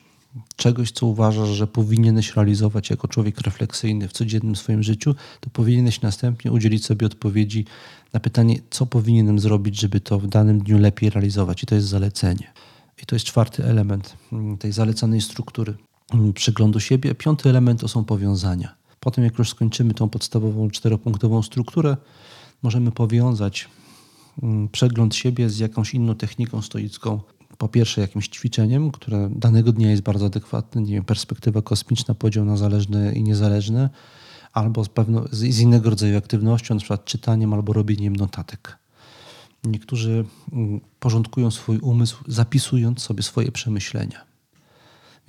czegoś, 0.56 0.90
co 0.90 1.06
uważasz, 1.06 1.48
że 1.48 1.66
powinieneś 1.66 2.36
realizować 2.36 2.90
jako 2.90 3.08
człowiek 3.08 3.40
refleksyjny 3.40 4.08
w 4.08 4.12
codziennym 4.12 4.56
swoim 4.56 4.82
życiu, 4.82 5.14
to 5.40 5.50
powinieneś 5.50 6.00
następnie 6.00 6.52
udzielić 6.52 6.86
sobie 6.86 7.06
odpowiedzi 7.06 7.64
na 8.12 8.20
pytanie, 8.20 8.60
co 8.70 8.86
powinienem 8.86 9.38
zrobić, 9.38 9.80
żeby 9.80 10.00
to 10.00 10.18
w 10.18 10.26
danym 10.26 10.58
dniu 10.58 10.78
lepiej 10.78 11.10
realizować. 11.10 11.62
I 11.62 11.66
to 11.66 11.74
jest 11.74 11.86
zalecenie. 11.86 12.52
I 13.02 13.06
to 13.06 13.14
jest 13.16 13.26
czwarty 13.26 13.64
element 13.64 14.16
tej 14.58 14.72
zalecanej 14.72 15.20
struktury 15.20 15.74
przeglądu 16.34 16.80
siebie. 16.80 17.14
Piąty 17.14 17.50
element 17.50 17.80
to 17.80 17.88
są 17.88 18.04
powiązania. 18.04 18.74
Potem, 19.00 19.24
jak 19.24 19.38
już 19.38 19.50
skończymy 19.50 19.94
tą 19.94 20.08
podstawową 20.08 20.70
czteropunktową 20.70 21.42
strukturę, 21.42 21.96
możemy 22.62 22.92
powiązać 22.92 23.68
mm, 24.42 24.68
przegląd 24.68 25.14
siebie 25.14 25.50
z 25.50 25.58
jakąś 25.58 25.94
inną 25.94 26.14
techniką 26.14 26.62
stoicką. 26.62 27.20
Po 27.58 27.68
pierwsze, 27.68 28.00
jakimś 28.00 28.28
ćwiczeniem, 28.28 28.90
które 28.90 29.30
danego 29.32 29.72
dnia 29.72 29.90
jest 29.90 30.02
bardzo 30.02 30.26
adekwatne, 30.26 30.82
nie 30.82 30.92
wiem, 30.92 31.04
perspektywa 31.04 31.62
kosmiczna, 31.62 32.14
podział 32.14 32.44
na 32.44 32.56
zależne 32.56 33.12
i 33.12 33.22
niezależne, 33.22 33.90
albo 34.52 34.84
z, 34.84 34.88
pewno, 34.88 35.24
z 35.30 35.60
innego 35.60 35.90
rodzaju 35.90 36.18
aktywnością, 36.18 36.74
na 36.74 36.78
przykład 36.78 37.04
czytaniem 37.04 37.52
albo 37.52 37.72
robieniem 37.72 38.16
notatek. 38.16 38.78
Niektórzy 39.64 40.24
mm, 40.52 40.80
porządkują 41.00 41.50
swój 41.50 41.78
umysł, 41.78 42.24
zapisując 42.26 43.02
sobie 43.02 43.22
swoje 43.22 43.52
przemyślenia. 43.52 44.27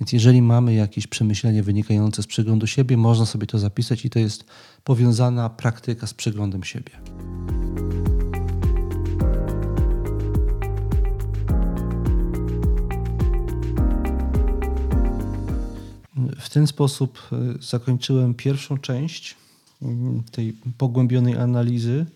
Więc 0.00 0.12
jeżeli 0.12 0.42
mamy 0.42 0.74
jakieś 0.74 1.06
przemyślenie 1.06 1.62
wynikające 1.62 2.22
z 2.22 2.26
przeglądu 2.26 2.66
siebie, 2.66 2.96
można 2.96 3.26
sobie 3.26 3.46
to 3.46 3.58
zapisać 3.58 4.04
i 4.04 4.10
to 4.10 4.18
jest 4.18 4.44
powiązana 4.84 5.50
praktyka 5.50 6.06
z 6.06 6.14
przeglądem 6.14 6.64
siebie. 6.64 6.90
W 16.38 16.48
ten 16.48 16.66
sposób 16.66 17.18
e, 17.32 17.36
zakończyłem 17.62 18.34
pierwszą 18.34 18.78
część 18.78 19.36
mm, 19.82 20.22
tej 20.22 20.56
pogłębionej 20.78 21.36
analizy. 21.36 22.06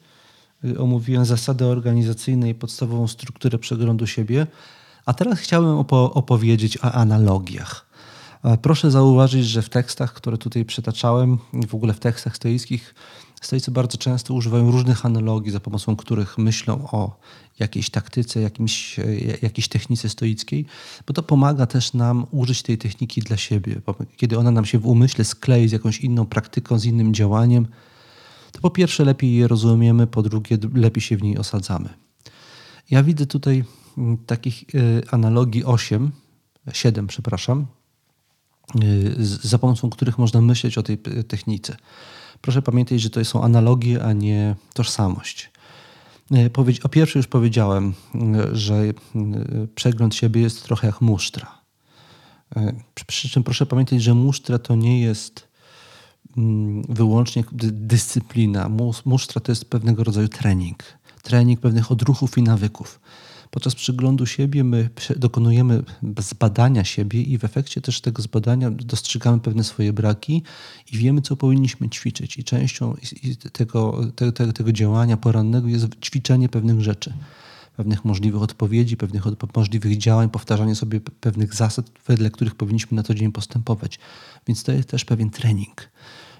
E, 0.65 0.79
omówiłem 0.79 1.25
zasady 1.25 1.65
organizacyjne 1.65 2.51
i 2.51 2.55
podstawową 2.55 3.09
strukturę 3.09 3.59
przeglądu 3.59 4.07
siebie. 4.07 4.47
A 5.07 5.15
teraz 5.15 5.39
chciałem 5.39 5.77
opo 5.79 6.13
opowiedzieć 6.15 6.79
o 6.79 6.93
analogiach. 6.93 7.87
Proszę 8.63 8.91
zauważyć, 8.91 9.47
że 9.47 9.63
w 9.63 9.69
tekstach, 9.69 10.13
które 10.13 10.39
tutaj 10.39 10.65
przytaczałem, 10.65 11.39
w 11.69 11.75
ogóle 11.75 11.95
w 11.95 12.01
tekstach 12.01 12.37
stoickich, 12.37 12.95
Stoicy 13.45 13.71
bardzo 13.71 13.99
często 13.99 14.35
używają 14.35 14.71
różnych 14.71 15.07
analogii, 15.07 15.53
za 15.53 15.61
pomocą 15.61 15.97
których 15.97 16.39
myślą 16.39 16.89
o 16.93 17.17
jakiejś 17.59 17.91
taktyce, 17.91 18.41
jakimś, 18.41 18.97
jakiejś 19.43 19.69
technice 19.69 20.09
stoickiej, 20.09 20.67
bo 21.07 21.15
to 21.15 21.23
pomaga 21.23 21.67
też 21.67 21.93
nam 21.93 22.27
użyć 22.31 22.63
tej 22.63 22.79
techniki 22.79 23.21
dla 23.21 23.37
siebie. 23.37 23.81
Kiedy 24.17 24.39
ona 24.39 24.51
nam 24.51 24.65
się 24.65 24.79
w 24.79 24.87
umyśle 24.87 25.25
sklei 25.25 25.69
z 25.69 25.73
jakąś 25.73 26.01
inną 26.01 26.27
praktyką, 26.27 26.79
z 26.79 26.85
innym 26.85 27.15
działaniem, 27.15 27.67
to 28.53 28.61
po 28.61 28.71
pierwsze 28.71 29.05
lepiej 29.05 29.35
je 29.35 29.49
rozumiemy, 29.49 30.07
po 30.07 30.23
drugie 30.23 30.59
lepiej 30.75 31.03
się 31.03 31.17
w 31.17 31.23
niej 31.23 31.39
osadzamy. 31.39 31.89
Ja 32.91 33.03
widzę 33.03 33.27
tutaj 33.27 33.65
takich 34.27 34.65
y, 34.75 35.03
analogii 35.11 35.65
8, 35.65 36.13
7, 36.73 37.07
przepraszam, 37.07 37.67
y, 38.83 39.15
za 39.25 39.59
pomocą 39.59 39.91
których 39.91 40.19
można 40.19 40.41
myśleć 40.41 40.79
o 40.79 40.83
tej 40.83 40.99
technice. 41.29 41.77
Proszę 42.41 42.63
pamiętać, 42.63 43.01
że 43.01 43.11
to 43.11 43.25
są 43.25 43.43
analogie, 43.43 44.05
a 44.05 44.13
nie 44.13 44.57
tożsamość. 44.75 45.51
Y, 46.33 46.51
o 46.83 46.89
pierwszej 46.89 47.21
już 47.21 47.27
powiedziałem, 47.27 47.95
że 48.53 48.85
przegląd 49.75 50.15
siebie 50.15 50.41
jest 50.41 50.65
trochę 50.65 50.87
jak 50.87 51.01
musztra. 51.01 51.65
Przy 53.07 53.29
czym 53.29 53.45
proszę 53.45 53.67
pamiętać, 53.67 54.03
że 54.03 54.15
musztra 54.15 54.59
to 54.59 54.75
nie 54.75 55.01
jest 55.01 55.49
mm, 56.37 56.83
wyłącznie 56.89 57.45
dyscyplina. 57.73 58.71
Musztra 59.05 59.41
to 59.41 59.53
jest 59.53 59.71
pewnego 59.71 60.05
rodzaju 60.05 60.29
trening 60.29 60.85
trening 61.25 61.61
pewnych 61.61 61.93
odruchów 61.93 62.39
i 62.39 62.43
nawyków. 62.43 63.01
Podczas 63.55 63.75
przyglądu 63.75 64.27
siebie 64.27 64.65
my 64.65 64.91
dokonujemy 65.17 65.83
zbadania 66.19 66.85
siebie 66.85 67.23
i 67.23 67.39
w 67.39 67.45
efekcie 67.45 67.81
też 67.81 68.01
tego 68.01 68.23
zbadania 68.23 68.71
dostrzegamy 68.71 69.41
pewne 69.41 69.65
swoje 69.65 69.93
braki 69.93 70.43
i 70.93 70.99
wiemy, 70.99 71.21
co 71.23 71.37
powinniśmy 71.37 71.89
ćwiczyć. 71.89 72.37
I 72.37 72.45
częścią 72.45 72.95
tego, 73.53 74.01
tego, 74.15 74.53
tego 74.53 74.73
działania 74.73 75.17
porannego 75.17 75.69
jest 75.69 75.87
ćwiczenie 76.05 76.49
pewnych 76.49 76.81
rzeczy, 76.81 77.13
pewnych 77.77 78.05
możliwych 78.05 78.43
odpowiedzi, 78.43 78.97
pewnych 78.97 79.25
możliwych 79.57 79.99
działań, 79.99 80.31
powtarzanie 80.31 80.75
sobie 80.75 81.01
pewnych 81.01 81.55
zasad, 81.55 81.91
wedle 82.07 82.31
których 82.31 82.55
powinniśmy 82.55 82.97
na 82.97 83.03
co 83.03 83.15
dzień 83.15 83.33
postępować. 83.33 83.99
Więc 84.47 84.65
to 84.65 84.73
jest 84.73 84.89
też 84.89 85.05
pewien 85.05 85.31
trening. 85.31 85.91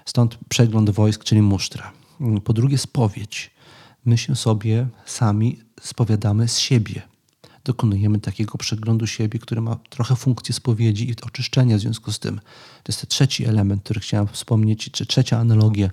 Stąd 0.05 0.37
przegląd 0.49 0.89
wojsk, 0.89 1.23
czyli 1.23 1.41
musztra. 1.41 1.91
Po 2.43 2.53
drugie, 2.53 2.77
spowiedź 2.77 3.54
my 4.05 4.17
się 4.17 4.35
sobie 4.35 4.87
sami 5.05 5.59
spowiadamy 5.81 6.47
z 6.47 6.59
siebie. 6.59 7.01
Dokonujemy 7.63 8.19
takiego 8.19 8.57
przeglądu 8.57 9.07
siebie, 9.07 9.39
który 9.39 9.61
ma 9.61 9.77
trochę 9.89 10.15
funkcję 10.15 10.55
spowiedzi 10.55 11.09
i 11.09 11.15
oczyszczenia 11.25 11.77
w 11.77 11.79
związku 11.79 12.11
z 12.11 12.19
tym. 12.19 12.35
To 12.83 12.91
jest 12.91 13.01
ten 13.01 13.09
trzeci 13.09 13.45
element, 13.45 13.83
który 13.83 13.99
chciałem 13.99 14.27
wspomnieć, 14.27 14.91
czy 14.91 15.05
trzecia 15.05 15.39
analogia. 15.39 15.89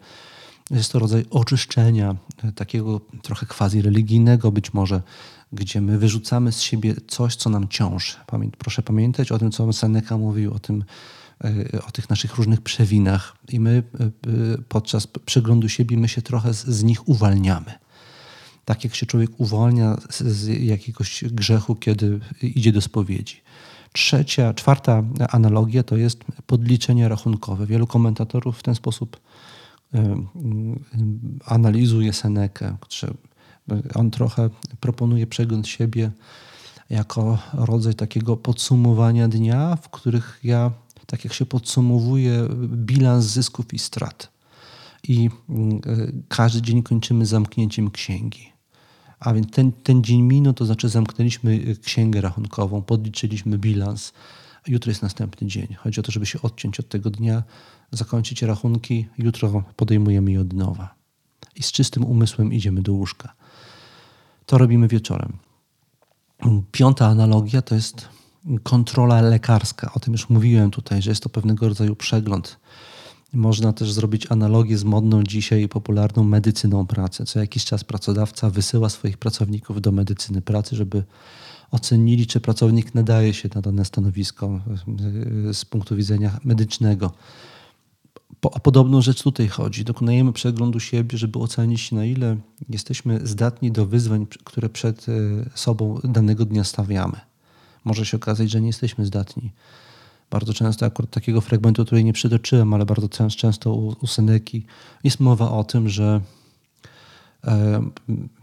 Jest 0.71 0.93
to 0.93 0.99
rodzaj 0.99 1.25
oczyszczenia, 1.31 2.17
e, 2.45 2.53
takiego 2.53 3.01
trochę 3.23 3.47
quasi 3.47 3.83
religijnego 3.83 4.53
być 4.53 4.75
może, 4.75 5.03
gdzie 5.53 5.81
my 5.81 5.99
wyrzucamy 5.99 6.53
z 6.53 6.61
siebie 6.61 6.95
coś, 7.09 7.37
co 7.37 7.51
nam 7.51 7.69
ciąży. 7.69 8.15
Proszę 8.59 8.83
pamiętać 8.83 9.33
o 9.33 9.39
tym, 9.39 9.51
co 9.51 9.73
Seneca 9.73 10.19
mówił, 10.19 10.55
o 10.55 10.59
tym, 10.59 10.85
e, 11.45 11.83
o 11.83 11.91
tych 11.91 12.11
naszych 12.11 12.35
różnych 12.35 12.61
przewinach 12.61 13.37
i 13.49 13.61
my 13.61 13.83
e, 14.01 14.11
podczas 14.69 15.07
przeglądu 15.07 15.69
siebie 15.69 15.97
my 15.97 16.09
się 16.09 16.23
trochę 16.23 16.55
z, 16.55 16.67
z 16.67 16.83
nich 16.83 17.09
uwalniamy 17.09 17.82
tak 18.73 18.85
jak 18.85 18.95
się 18.95 19.07
człowiek 19.07 19.31
uwalnia 19.41 19.97
z 20.11 20.47
jakiegoś 20.47 21.25
grzechu, 21.25 21.75
kiedy 21.75 22.21
idzie 22.43 22.73
do 22.73 22.81
spowiedzi. 22.81 23.41
Trzecia, 23.93 24.55
czwarta 24.55 25.03
analogia 25.29 25.83
to 25.83 25.97
jest 25.97 26.25
podliczenie 26.47 27.09
rachunkowe. 27.09 27.67
Wielu 27.67 27.87
komentatorów 27.87 28.59
w 28.59 28.63
ten 28.63 28.75
sposób 28.75 29.21
analizuje 31.45 32.13
Senekę. 32.13 32.77
On 33.95 34.11
trochę 34.11 34.51
proponuje 34.81 35.27
przegląd 35.27 35.69
siebie 35.69 36.11
jako 36.91 37.39
rodzaj 37.53 37.95
takiego 37.95 38.37
podsumowania 38.37 39.29
dnia, 39.29 39.77
w 39.77 39.89
których 39.91 40.41
ja, 40.45 40.71
tak 41.07 41.25
jak 41.25 41.33
się 41.33 41.47
podsumowuje 41.47 42.49
bilans 42.67 43.25
zysków 43.25 43.75
i 43.75 43.79
strat. 43.79 44.33
I 45.09 45.31
każdy 46.29 46.63
dzień 46.63 46.83
kończymy 46.83 47.27
zamknięciem 47.27 47.91
księgi. 47.91 48.52
A 49.25 49.35
więc 49.35 49.51
ten, 49.51 49.73
ten 49.73 50.05
dzień 50.05 50.23
minął, 50.23 50.55
to 50.55 50.67
znaczy 50.67 50.89
zamknęliśmy 50.89 51.77
księgę 51.83 52.21
rachunkową, 52.21 52.83
podliczyliśmy 52.83 53.59
bilans. 53.59 54.13
Jutro 54.67 54.91
jest 54.91 55.03
następny 55.03 55.47
dzień. 55.47 55.75
Chodzi 55.75 56.01
o 56.01 56.03
to, 56.03 56.13
żeby 56.13 56.27
się 56.27 56.43
odciąć 56.43 56.81
od 56.81 56.89
tego 56.89 57.11
dnia, 57.11 57.43
zakończyć 57.93 58.43
rachunki, 58.43 59.09
jutro 59.19 59.63
podejmujemy 59.77 60.33
je 60.33 60.41
od 60.41 60.53
nowa. 60.53 60.95
I 61.57 61.63
z 61.63 61.73
czystym 61.73 62.05
umysłem 62.05 62.53
idziemy 62.53 62.83
do 62.83 62.93
łóżka. 62.93 63.33
To 64.47 64.59
robimy 64.59 64.89
wieczorem. 64.89 65.33
Piąta 66.73 67.07
analogia 67.07 67.63
to 67.63 67.75
jest 67.75 68.09
kontrola 68.63 69.21
lekarska. 69.21 69.91
O 69.95 70.01
tym 70.01 70.13
już 70.13 70.29
mówiłem 70.29 70.71
tutaj, 70.71 71.03
że 71.03 71.11
jest 71.11 71.23
to 71.23 71.29
pewnego 71.29 71.69
rodzaju 71.69 71.97
przegląd 71.97 72.59
można 73.33 73.73
też 73.73 73.93
zrobić 73.93 74.33
analogię 74.33 74.79
z 74.79 74.85
modną 74.85 75.23
dzisiaj 75.23 75.69
popularną 75.69 76.25
medycyną 76.25 76.87
pracy. 76.87 77.25
Co 77.25 77.41
jakiś 77.41 77.65
czas 77.65 77.85
pracodawca 77.85 78.51
wysyła 78.51 78.89
swoich 78.89 79.19
pracowników 79.19 79.81
do 79.81 79.93
medycyny 79.93 80.43
pracy, 80.43 80.77
żeby 80.77 81.05
ocenili, 81.71 82.27
czy 82.27 82.41
pracownik 82.41 82.95
nadaje 82.95 83.35
się 83.35 83.49
na 83.55 83.61
dane 83.61 83.85
stanowisko 83.85 84.61
e, 85.49 85.55
z 85.55 85.65
punktu 85.65 85.97
widzenia 85.97 86.41
medycznego. 86.45 87.13
O 88.43 88.61
podobną 88.61 89.03
rzecz 89.03 89.23
tutaj 89.23 89.49
chodzi. 89.49 89.85
Dokonujemy 89.85 90.33
przeglądu 90.33 90.81
siebie, 90.81 91.19
żeby 91.19 91.39
ocenić, 91.39 91.93
na 91.93 92.05
ile 92.05 92.37
jesteśmy 92.69 93.21
zdatni 93.27 93.73
do 93.73 93.87
wyzwań, 93.87 94.27
które 94.45 94.69
przed 94.69 95.07
e, 95.09 95.13
sobą 95.55 96.01
danego 96.05 96.45
dnia 96.45 96.65
stawiamy. 96.65 97.21
Może 97.85 98.07
się 98.07 98.17
okazać, 98.17 98.51
że 98.51 98.61
nie 98.61 98.67
jesteśmy 98.67 99.07
zdatni 99.07 99.53
bardzo 100.33 100.55
często 100.55 100.87
akurat 100.87 101.11
takiego 101.11 101.41
fragmentu 101.41 101.85
tutaj 101.85 102.05
nie 102.05 102.13
przytoczyłem, 102.13 102.75
ale 102.75 102.87
bardzo 102.87 103.09
często 103.37 103.73
u, 103.73 103.97
u 104.01 104.07
Seneki 104.07 104.67
jest 105.05 105.21
mowa 105.21 105.51
o 105.51 105.65
tym, 105.65 105.89
że 105.89 106.21
e, 107.45 107.83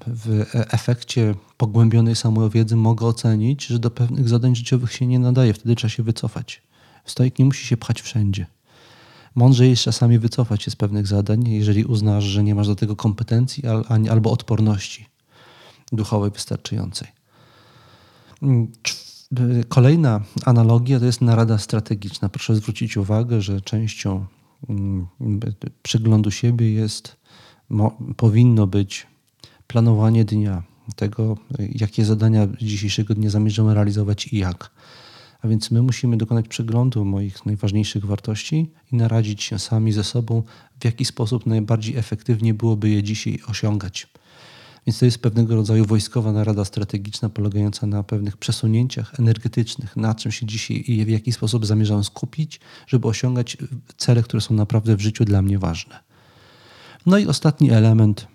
w 0.07 0.45
efekcie 0.53 1.35
pogłębionej 1.57 2.15
samowiedzy 2.15 2.75
mogę 2.75 3.05
ocenić, 3.05 3.65
że 3.65 3.79
do 3.79 3.91
pewnych 3.91 4.29
zadań 4.29 4.55
życiowych 4.55 4.93
się 4.93 5.07
nie 5.07 5.19
nadaje, 5.19 5.53
wtedy 5.53 5.75
trzeba 5.75 5.91
się 5.91 6.03
wycofać. 6.03 6.61
Stoik 7.05 7.39
nie 7.39 7.45
musi 7.45 7.67
się 7.67 7.77
pchać 7.77 8.01
wszędzie. 8.01 8.45
Mądrzej 9.35 9.69
jest 9.69 9.83
czasami 9.83 10.19
wycofać 10.19 10.63
się 10.63 10.71
z 10.71 10.75
pewnych 10.75 11.07
zadań, 11.07 11.47
jeżeli 11.47 11.85
uznasz, 11.85 12.23
że 12.23 12.43
nie 12.43 12.55
masz 12.55 12.67
do 12.67 12.75
tego 12.75 12.95
kompetencji 12.95 13.63
albo 14.09 14.31
odporności 14.31 15.05
duchowej 15.91 16.31
wystarczającej. 16.31 17.07
Mm, 19.37 19.63
Kolejna 19.63 20.21
analogia 20.45 20.99
to 20.99 21.05
jest 21.05 21.21
narada 21.21 21.57
strategiczna. 21.57 22.29
Proszę 22.29 22.55
zwrócić 22.55 22.97
uwagę, 22.97 23.41
że 23.41 23.61
częścią 23.61 24.25
mm, 24.69 25.07
przeglądu 25.81 26.31
siebie 26.31 26.73
jest, 26.73 27.15
powinno 28.17 28.67
być 28.67 29.07
planowanie 29.67 30.25
dnia, 30.25 30.63
tego, 30.95 31.37
jakie 31.59 32.05
zadania 32.05 32.47
dzisiejszego 32.61 33.15
dnia 33.15 33.29
zamierzamy 33.29 33.73
realizować 33.73 34.27
i 34.27 34.37
jak. 34.37 34.71
A 35.41 35.47
więc 35.47 35.71
my 35.71 35.81
musimy 35.81 36.17
dokonać 36.17 36.47
przeglądu 36.47 37.05
moich 37.05 37.45
najważniejszych 37.45 38.05
wartości 38.05 38.71
i 38.91 38.95
naradzić 38.95 39.43
się 39.43 39.59
sami 39.59 39.91
ze 39.91 40.03
sobą, 40.03 40.43
w 40.79 40.85
jaki 40.85 41.05
sposób 41.05 41.45
najbardziej 41.45 41.95
efektywnie 41.97 42.53
byłoby 42.53 42.89
je 42.89 43.03
dzisiaj 43.03 43.39
osiągać. 43.47 44.07
Więc 44.87 44.99
to 44.99 45.05
jest 45.05 45.21
pewnego 45.21 45.55
rodzaju 45.55 45.85
wojskowa 45.85 46.31
narada 46.31 46.65
strategiczna 46.65 47.29
polegająca 47.29 47.87
na 47.87 48.03
pewnych 48.03 48.37
przesunięciach 48.37 49.19
energetycznych, 49.19 49.97
na 49.97 50.15
czym 50.15 50.31
się 50.31 50.45
dzisiaj 50.45 50.83
i 50.87 51.05
w 51.05 51.09
jaki 51.09 51.31
sposób 51.31 51.65
zamierzam 51.65 52.03
skupić, 52.03 52.59
żeby 52.87 53.07
osiągać 53.07 53.57
cele, 53.97 54.23
które 54.23 54.41
są 54.41 54.53
naprawdę 54.53 54.95
w 54.95 55.01
życiu 55.01 55.25
dla 55.25 55.41
mnie 55.41 55.59
ważne. 55.59 55.99
No 57.05 57.17
i 57.17 57.27
ostatni 57.27 57.71
element, 57.71 58.27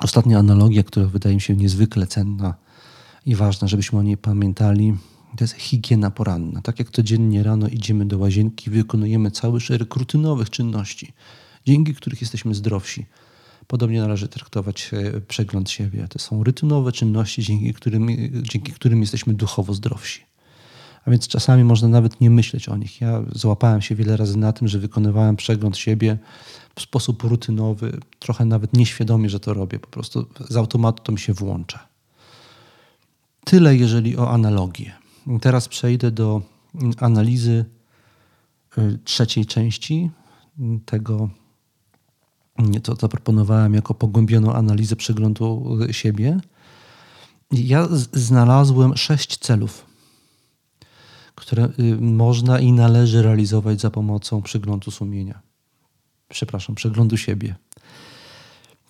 ostatnia 0.00 0.38
analogia, 0.38 0.82
która 0.82 1.06
wydaje 1.06 1.34
mi 1.34 1.40
się 1.40 1.56
niezwykle 1.56 2.06
cenna 2.06 2.54
i 3.26 3.34
ważna, 3.34 3.68
żebyśmy 3.68 3.98
o 3.98 4.02
niej 4.02 4.16
pamiętali, 4.16 4.94
to 5.36 5.44
jest 5.44 5.54
higiena 5.54 6.10
poranna. 6.10 6.62
Tak 6.62 6.78
jak 6.78 6.90
codziennie 6.90 7.42
rano 7.42 7.68
idziemy 7.68 8.04
do 8.04 8.18
łazienki, 8.18 8.70
wykonujemy 8.70 9.30
cały 9.30 9.60
szereg 9.60 9.94
rutynowych 9.94 10.50
czynności, 10.50 11.12
dzięki 11.66 11.94
których 11.94 12.20
jesteśmy 12.20 12.54
zdrowsi 12.54 13.06
Podobnie 13.66 14.00
należy 14.00 14.28
traktować 14.28 14.90
e, 14.92 15.20
przegląd 15.20 15.70
siebie. 15.70 16.08
To 16.08 16.18
są 16.18 16.44
rytunowe 16.44 16.92
czynności, 16.92 17.42
dzięki 17.42 17.74
którym, 17.74 18.08
dzięki 18.42 18.72
którym 18.72 19.00
jesteśmy 19.00 19.34
duchowo 19.34 19.74
zdrowsi. 19.74 20.20
A 21.04 21.10
więc 21.10 21.28
czasami 21.28 21.64
można 21.64 21.88
nawet 21.88 22.20
nie 22.20 22.30
myśleć 22.30 22.68
o 22.68 22.76
nich. 22.76 23.00
Ja 23.00 23.22
złapałem 23.32 23.82
się 23.82 23.94
wiele 23.94 24.16
razy 24.16 24.38
na 24.38 24.52
tym, 24.52 24.68
że 24.68 24.78
wykonywałem 24.78 25.36
przegląd 25.36 25.78
siebie 25.78 26.18
w 26.74 26.80
sposób 26.80 27.22
rutynowy, 27.22 28.00
trochę 28.18 28.44
nawet 28.44 28.72
nieświadomie, 28.72 29.30
że 29.30 29.40
to 29.40 29.54
robię. 29.54 29.78
Po 29.78 29.86
prostu 29.86 30.26
z 30.48 30.56
automatu 30.56 31.02
to 31.02 31.12
mi 31.12 31.18
się 31.18 31.32
włącza. 31.32 31.86
Tyle, 33.44 33.76
jeżeli 33.76 34.16
o 34.16 34.30
analogię. 34.30 34.92
Teraz 35.40 35.68
przejdę 35.68 36.10
do 36.10 36.42
analizy 37.00 37.64
e, 38.78 38.98
trzeciej 39.04 39.46
części 39.46 40.10
tego 40.84 41.28
to 42.82 42.94
zaproponowałem 42.94 43.74
jako 43.74 43.94
pogłębioną 43.94 44.52
analizę 44.52 44.96
przeglądu 44.96 45.78
siebie. 45.90 46.40
Ja 47.52 47.88
znalazłem 48.12 48.96
sześć 48.96 49.38
celów, 49.38 49.86
które 51.34 51.68
y, 51.78 51.96
można 52.00 52.60
i 52.60 52.72
należy 52.72 53.22
realizować 53.22 53.80
za 53.80 53.90
pomocą 53.90 54.42
przeglądu 54.42 54.90
sumienia. 54.90 55.40
Przepraszam, 56.28 56.74
przeglądu 56.74 57.16
siebie. 57.16 57.54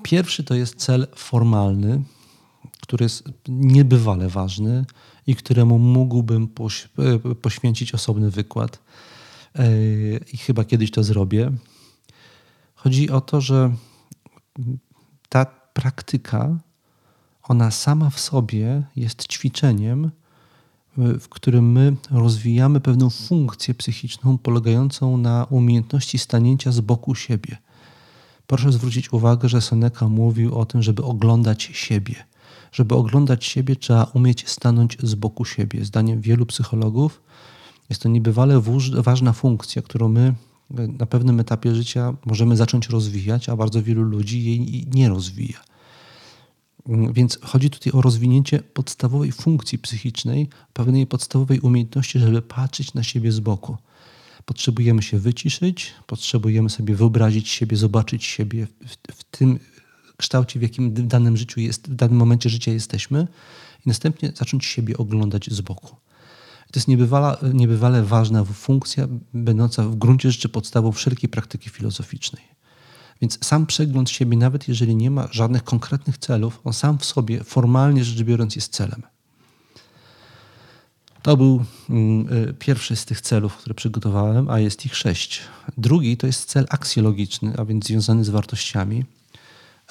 Pierwszy 0.03 0.45
to 0.45 0.55
jest 0.55 0.75
cel 0.75 1.07
formalny, 1.17 2.03
który 2.81 3.05
jest 3.05 3.25
niebywale 3.49 4.29
ważny 4.29 4.85
i 5.27 5.37
któremu 5.37 5.79
mógłbym 5.79 6.49
e, 6.99 7.35
poświęcić 7.35 7.95
osobny 7.95 8.31
wykład. 8.31 8.79
E, 9.55 9.69
I 10.33 10.37
chyba 10.37 10.65
kiedyś 10.65 10.91
to 10.91 11.05
zrobię. 11.05 11.53
Chodzi 12.77 13.11
o 13.11 13.21
to, 13.21 13.41
że 13.41 13.75
ta 15.29 15.47
praktyka, 15.73 16.59
ona 17.43 17.71
sama 17.71 18.11
w 18.11 18.21
sobie 18.21 18.83
jest 18.97 19.27
ćwiczeniem, 19.27 20.11
w 20.97 21.29
którym 21.29 21.73
my 21.73 21.97
rozwijamy 22.11 22.81
pewną 22.81 23.11
funkcję 23.11 23.75
psychiczną 23.75 24.39
polegającą 24.39 25.17
na 25.17 25.47
umiejętności 25.51 26.19
stanięcia 26.19 26.73
z 26.73 26.81
boku 26.81 27.15
siebie. 27.15 27.57
Proszę 28.47 28.73
zwrócić 28.73 29.13
uwagę, 29.13 29.49
że 29.49 29.61
Seneca 29.61 30.09
mówił 30.09 30.59
o 30.59 30.65
tym, 30.65 30.83
żeby 30.83 31.05
oglądać 31.05 31.63
siebie. 31.63 32.15
Żeby 32.73 32.95
oglądać 32.95 33.45
siebie, 33.45 33.77
trzeba 33.77 34.05
umieć 34.05 34.49
stanąć 34.49 34.99
z 35.03 35.15
boku 35.15 35.45
siebie. 35.45 35.85
Zdaniem 35.85 36.21
wielu 36.21 36.47
psychologów 36.47 37.23
jest 37.91 38.03
to 38.03 38.09
niebywale 38.09 38.63
ważna 38.95 39.33
funkcja, 39.33 39.83
którą 39.83 40.09
my 40.09 40.35
na 40.71 41.07
pewnym 41.07 41.41
etapie 41.41 41.75
życia 41.75 42.17
możemy 42.25 42.57
zacząć 42.57 42.89
rozwijać, 42.89 43.49
a 43.49 43.57
bardzo 43.57 43.83
wielu 43.83 44.03
ludzi 44.03 44.45
jej 44.45 44.87
nie 44.95 45.09
rozwija. 45.09 45.61
Więc 47.13 47.39
chodzi 47.43 47.71
tutaj 47.71 47.93
o 47.93 48.03
rozwinięcie 48.03 48.59
podstawowej 48.59 49.33
funkcji 49.33 49.79
psychicznej, 49.79 50.49
pewnej 50.73 51.07
podstawowej 51.07 51.61
umiejętności, 51.61 52.19
żeby 52.19 52.43
patrzeć 52.43 52.95
na 52.95 53.03
siebie 53.03 53.33
z 53.33 53.41
boku. 53.41 53.77
Potrzebujemy 54.45 55.03
się 55.03 55.19
wyciszyć, 55.19 55.95
potrzebujemy 56.07 56.71
sobie 56.71 56.95
wyobrazić 56.95 57.49
siebie, 57.49 57.77
zobaczyć 57.77 58.25
siebie 58.25 58.67
w, 58.67 58.97
w 59.13 59.25
tym 59.25 59.59
kształcie, 60.17 60.59
w 60.59 60.63
jakim 60.63 60.95
w 60.95 61.07
danym 61.07 61.37
życiu 61.37 61.61
jest, 61.61 61.91
w 61.91 61.95
danym 61.95 62.17
momencie 62.17 62.51
życia 62.51 62.73
jesteśmy 62.73 63.27
i 63.87 63.89
następnie 63.89 64.33
zacząć 64.35 64.65
siebie 64.65 64.97
oglądać 64.97 65.51
z 65.51 65.61
boku. 65.61 65.97
To 66.73 66.79
jest 66.79 66.89
niebywale, 66.89 67.37
niebywale 67.55 68.03
ważna 68.03 68.45
funkcja, 68.45 69.07
będąca 69.35 69.83
w 69.83 69.97
gruncie 69.97 70.31
rzeczy 70.31 70.49
podstawą 70.49 70.93
wszelkiej 70.93 71.29
praktyki 71.29 71.71
filozoficznej. 71.71 72.43
Więc 73.21 73.45
sam 73.45 73.67
przegląd 73.67 74.11
siebie, 74.11 74.37
nawet 74.37 74.69
jeżeli 74.69 74.97
nie 74.97 75.11
ma 75.11 75.29
żadnych 75.31 75.65
konkretnych 75.65 76.19
celów, 76.19 76.61
on 76.65 76.73
sam 76.73 76.99
w 76.99 77.05
sobie, 77.05 77.45
formalnie 77.45 78.05
rzecz 78.05 78.23
biorąc, 78.23 78.57
jest 78.57 78.73
celem. 78.73 79.03
To 81.23 81.37
był 81.37 81.65
mm, 81.91 82.33
y, 82.33 82.55
pierwszy 82.55 82.97
z 82.97 83.05
tych 83.05 83.21
celów, 83.21 83.57
które 83.57 83.75
przygotowałem, 83.75 84.51
a 84.51 84.61
jest 84.61 84.87
ich 84.87 84.97
sześć. 84.97 85.41
Drugi 85.79 86.17
to 86.17 86.27
jest 86.27 86.45
cel 86.45 86.67
aksjologiczny, 86.71 87.53
a 87.59 87.65
więc 87.65 87.87
związany 87.87 88.25
z 88.25 88.29
wartościami. 88.29 89.05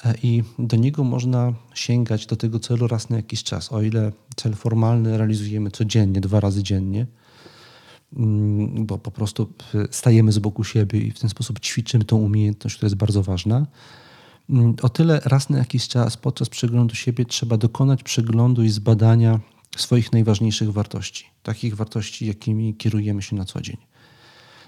E, 0.04 0.14
I 0.22 0.42
do 0.58 0.76
niego 0.76 1.04
można 1.04 1.52
sięgać 1.74 2.26
do 2.26 2.36
tego 2.36 2.58
celu 2.58 2.86
raz 2.86 3.10
na 3.10 3.16
jakiś 3.16 3.42
czas. 3.42 3.72
O 3.72 3.82
ile 3.82 4.12
cel 4.36 4.54
formalny 4.54 5.18
realizujemy 5.18 5.70
codziennie, 5.70 6.20
dwa 6.20 6.40
razy 6.40 6.62
dziennie, 6.62 7.06
mm, 8.16 8.86
bo 8.86 8.98
po 8.98 9.10
prostu 9.10 9.52
y, 9.74 9.88
stajemy 9.90 10.32
z 10.32 10.38
boku 10.38 10.64
siebie 10.64 11.00
i 11.00 11.10
w 11.10 11.18
ten 11.18 11.30
sposób 11.30 11.60
ćwiczymy 11.60 12.04
tą 12.04 12.16
umiejętność, 12.16 12.76
która 12.76 12.86
jest 12.86 12.96
bardzo 12.96 13.22
ważna. 13.22 13.66
Mm, 14.50 14.74
o 14.82 14.88
tyle 14.88 15.20
raz 15.24 15.50
na 15.50 15.58
jakiś 15.58 15.88
czas 15.88 16.16
podczas 16.16 16.48
przeglądu 16.48 16.94
siebie 16.94 17.24
trzeba 17.24 17.56
dokonać 17.56 18.02
przeglądu 18.02 18.62
i 18.62 18.68
zbadania 18.68 19.40
swoich 19.76 20.12
najważniejszych 20.12 20.72
wartości, 20.72 21.24
takich 21.42 21.76
wartości, 21.76 22.26
jakimi 22.26 22.74
kierujemy 22.74 23.22
się 23.22 23.36
na 23.36 23.44
co 23.44 23.60
dzień. 23.60 23.76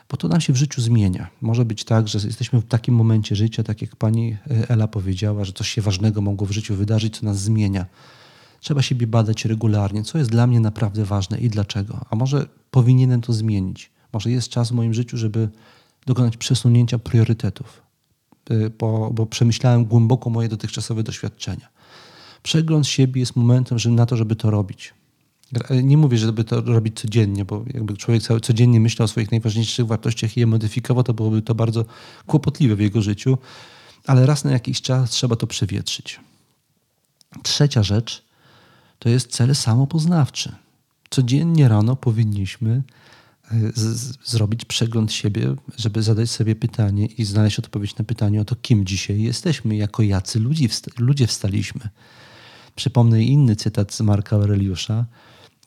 Bo 0.08 0.16
to 0.16 0.28
nam 0.28 0.40
się 0.40 0.52
w 0.52 0.56
życiu 0.56 0.82
zmienia. 0.82 1.30
Może 1.40 1.64
być 1.64 1.84
tak, 1.84 2.08
że 2.08 2.18
jesteśmy 2.24 2.60
w 2.60 2.66
takim 2.66 2.94
momencie 2.94 3.36
życia, 3.36 3.62
tak 3.62 3.82
jak 3.82 3.96
pani 3.96 4.36
e, 4.50 4.70
Ela 4.70 4.88
powiedziała, 4.88 5.44
że 5.44 5.52
coś 5.52 5.68
się 5.68 5.82
ważnego 5.82 6.20
mogło 6.20 6.46
w 6.46 6.50
życiu 6.50 6.74
wydarzyć, 6.74 7.18
co 7.18 7.26
nas 7.26 7.40
zmienia. 7.40 7.86
Trzeba 8.60 8.82
siebie 8.82 9.06
badać 9.06 9.44
regularnie, 9.44 10.02
co 10.02 10.18
jest 10.18 10.30
dla 10.30 10.46
mnie 10.46 10.60
naprawdę 10.60 11.04
ważne 11.04 11.38
i 11.38 11.48
dlaczego. 11.48 12.04
A 12.10 12.16
może 12.16 12.46
powinienem 12.70 13.20
to 13.20 13.32
zmienić. 13.32 13.90
Może 14.12 14.30
jest 14.30 14.48
czas 14.48 14.68
w 14.68 14.72
moim 14.72 14.94
życiu, 14.94 15.16
żeby 15.16 15.48
dokonać 16.06 16.36
przesunięcia 16.36 16.98
priorytetów, 16.98 17.82
e, 18.50 18.70
bo, 18.70 19.10
bo 19.10 19.26
przemyślałem 19.26 19.84
głęboko 19.84 20.30
moje 20.30 20.48
dotychczasowe 20.48 21.02
doświadczenia. 21.02 21.68
Przegląd 22.42 22.86
siebie 22.86 23.20
jest 23.20 23.36
momentem 23.36 23.78
że 23.78 23.90
na 23.90 24.06
to, 24.06 24.16
żeby 24.16 24.36
to 24.36 24.50
robić. 24.50 24.94
Nie 25.82 25.96
mówię, 25.96 26.18
żeby 26.18 26.44
to 26.44 26.60
robić 26.60 27.00
codziennie, 27.00 27.44
bo 27.44 27.64
jakby 27.74 27.96
człowiek 27.96 28.22
cały, 28.22 28.40
codziennie 28.40 28.80
myślał 28.80 29.04
o 29.04 29.08
swoich 29.08 29.30
najważniejszych 29.30 29.86
wartościach 29.86 30.36
i 30.36 30.40
je 30.40 30.46
modyfikował, 30.46 31.04
to 31.04 31.14
byłoby 31.14 31.42
to 31.42 31.54
bardzo 31.54 31.84
kłopotliwe 32.26 32.76
w 32.76 32.80
jego 32.80 33.02
życiu, 33.02 33.38
ale 34.06 34.26
raz 34.26 34.44
na 34.44 34.50
jakiś 34.50 34.82
czas 34.82 35.10
trzeba 35.10 35.36
to 35.36 35.46
przewietrzyć. 35.46 36.20
Trzecia 37.42 37.82
rzecz 37.82 38.24
to 38.98 39.08
jest 39.08 39.30
cel 39.30 39.54
samopoznawczy. 39.54 40.54
Codziennie 41.10 41.68
rano 41.68 41.96
powinniśmy 41.96 42.82
e, 43.50 43.56
zrobić 44.24 44.64
przegląd 44.64 45.12
siebie, 45.12 45.54
żeby 45.76 46.02
zadać 46.02 46.30
sobie 46.30 46.56
pytanie 46.56 47.06
i 47.06 47.24
znaleźć 47.24 47.58
odpowiedź 47.58 47.96
na 47.96 48.04
pytanie 48.04 48.40
o 48.40 48.44
to, 48.44 48.56
kim 48.56 48.86
dzisiaj 48.86 49.22
jesteśmy, 49.22 49.76
jako 49.76 50.02
jacy 50.02 50.40
ludzi, 50.40 50.68
ludzie 50.98 51.26
wstaliśmy. 51.26 51.80
Przypomnę 52.76 53.22
inny 53.22 53.56
cytat 53.56 53.94
z 53.94 54.00
Marka 54.00 54.36
Aureliusza, 54.36 55.06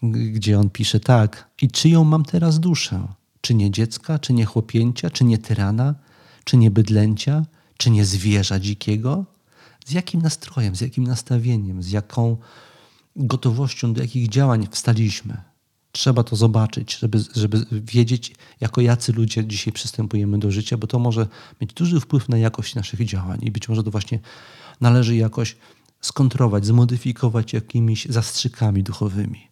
gdzie 0.04 0.60
on 0.60 0.70
pisze 0.70 1.00
tak: 1.00 1.50
I 1.62 1.72
czyją 1.72 2.04
mam 2.04 2.24
teraz 2.26 2.60
duszę? 2.60 3.08
Czy 3.42 3.54
nie 3.54 3.72
dziecka, 3.72 4.20
czy 4.20 4.34
nie 4.34 4.46
chłopięcia, 4.46 5.10
czy 5.10 5.24
nie 5.24 5.38
tyrana, 5.38 5.96
czy 6.44 6.58
nie 6.58 6.72
bydlęcia, 6.72 7.46
czy 7.78 7.90
nie 7.92 8.06
zwierza 8.06 8.60
dzikiego? 8.60 9.26
Z 9.86 9.92
jakim 9.92 10.22
nastrojem, 10.22 10.76
z 10.76 10.82
jakim 10.82 11.04
nastawieniem, 11.04 11.84
z 11.84 11.92
jaką 11.92 12.38
gotowością 13.16 13.94
do 13.94 14.02
jakich 14.02 14.30
działań 14.30 14.68
wstaliśmy? 14.72 15.38
Trzeba 15.92 16.24
to 16.24 16.36
zobaczyć, 16.36 16.98
żeby, 16.98 17.24
żeby 17.36 17.66
wiedzieć, 17.72 18.36
jako 18.62 18.82
jacy 18.82 19.14
ludzie 19.14 19.46
dzisiaj 19.46 19.74
przystępujemy 19.74 20.40
do 20.40 20.52
życia, 20.52 20.78
bo 20.78 20.88
to 20.88 21.00
może 21.00 21.28
mieć 21.62 21.74
duży 21.74 22.00
wpływ 22.00 22.30
na 22.30 22.38
jakość 22.38 22.76
naszych 22.76 23.06
działań 23.06 23.40
i 23.42 23.52
być 23.52 23.70
może 23.70 23.84
to 23.84 23.92
właśnie 23.92 24.20
należy 24.82 25.16
jakoś 25.16 25.58
skontrować, 26.02 26.66
zmodyfikować 26.66 27.54
jakimiś 27.54 28.06
zastrzykami 28.06 28.84
duchowymi 28.84 29.51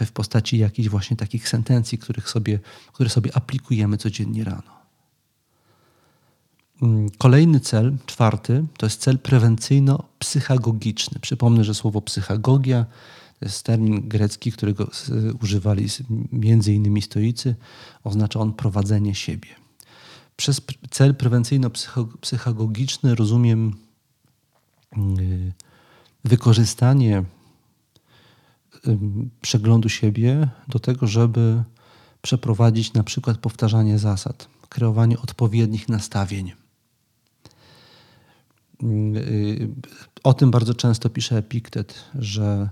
w 0.00 0.12
postaci 0.12 0.58
jakichś 0.58 0.88
właśnie 0.88 1.16
takich 1.16 1.48
sentencji, 1.48 1.98
których 1.98 2.28
sobie, 2.28 2.58
które 2.92 3.10
sobie 3.10 3.36
aplikujemy 3.36 3.96
codziennie 3.96 4.44
rano. 4.44 4.74
Mm, 6.82 7.10
kolejny 7.18 7.60
cel, 7.60 7.96
czwarty, 8.06 8.64
to 8.76 8.86
jest 8.86 9.00
cel 9.00 9.18
prewencyjno-psychagogiczny. 9.18 11.18
Przypomnę, 11.20 11.64
że 11.64 11.74
słowo 11.74 12.00
psychagogia 12.00 12.86
to 13.38 13.46
jest 13.46 13.62
termin 13.62 14.08
grecki, 14.08 14.52
którego 14.52 14.90
używali 15.42 15.88
innymi 16.66 17.02
stoicy. 17.02 17.54
Oznacza 18.04 18.40
on 18.40 18.52
prowadzenie 18.52 19.14
siebie. 19.14 19.48
Przez 20.36 20.60
cel 20.90 21.14
prewencyjno-psychagogiczny 21.14 23.14
rozumiem 23.14 23.76
yy, 24.96 25.52
wykorzystanie 26.24 27.24
przeglądu 29.40 29.88
siebie 29.88 30.48
do 30.68 30.78
tego, 30.78 31.06
żeby 31.06 31.62
przeprowadzić 32.22 32.92
na 32.92 33.02
przykład 33.02 33.38
powtarzanie 33.38 33.98
zasad, 33.98 34.48
kreowanie 34.68 35.18
odpowiednich 35.18 35.88
nastawień. 35.88 36.52
Y, 38.82 39.68
o 40.24 40.34
tym 40.34 40.50
bardzo 40.50 40.74
często 40.74 41.10
pisze 41.10 41.36
Epiktet, 41.36 42.04
że 42.18 42.68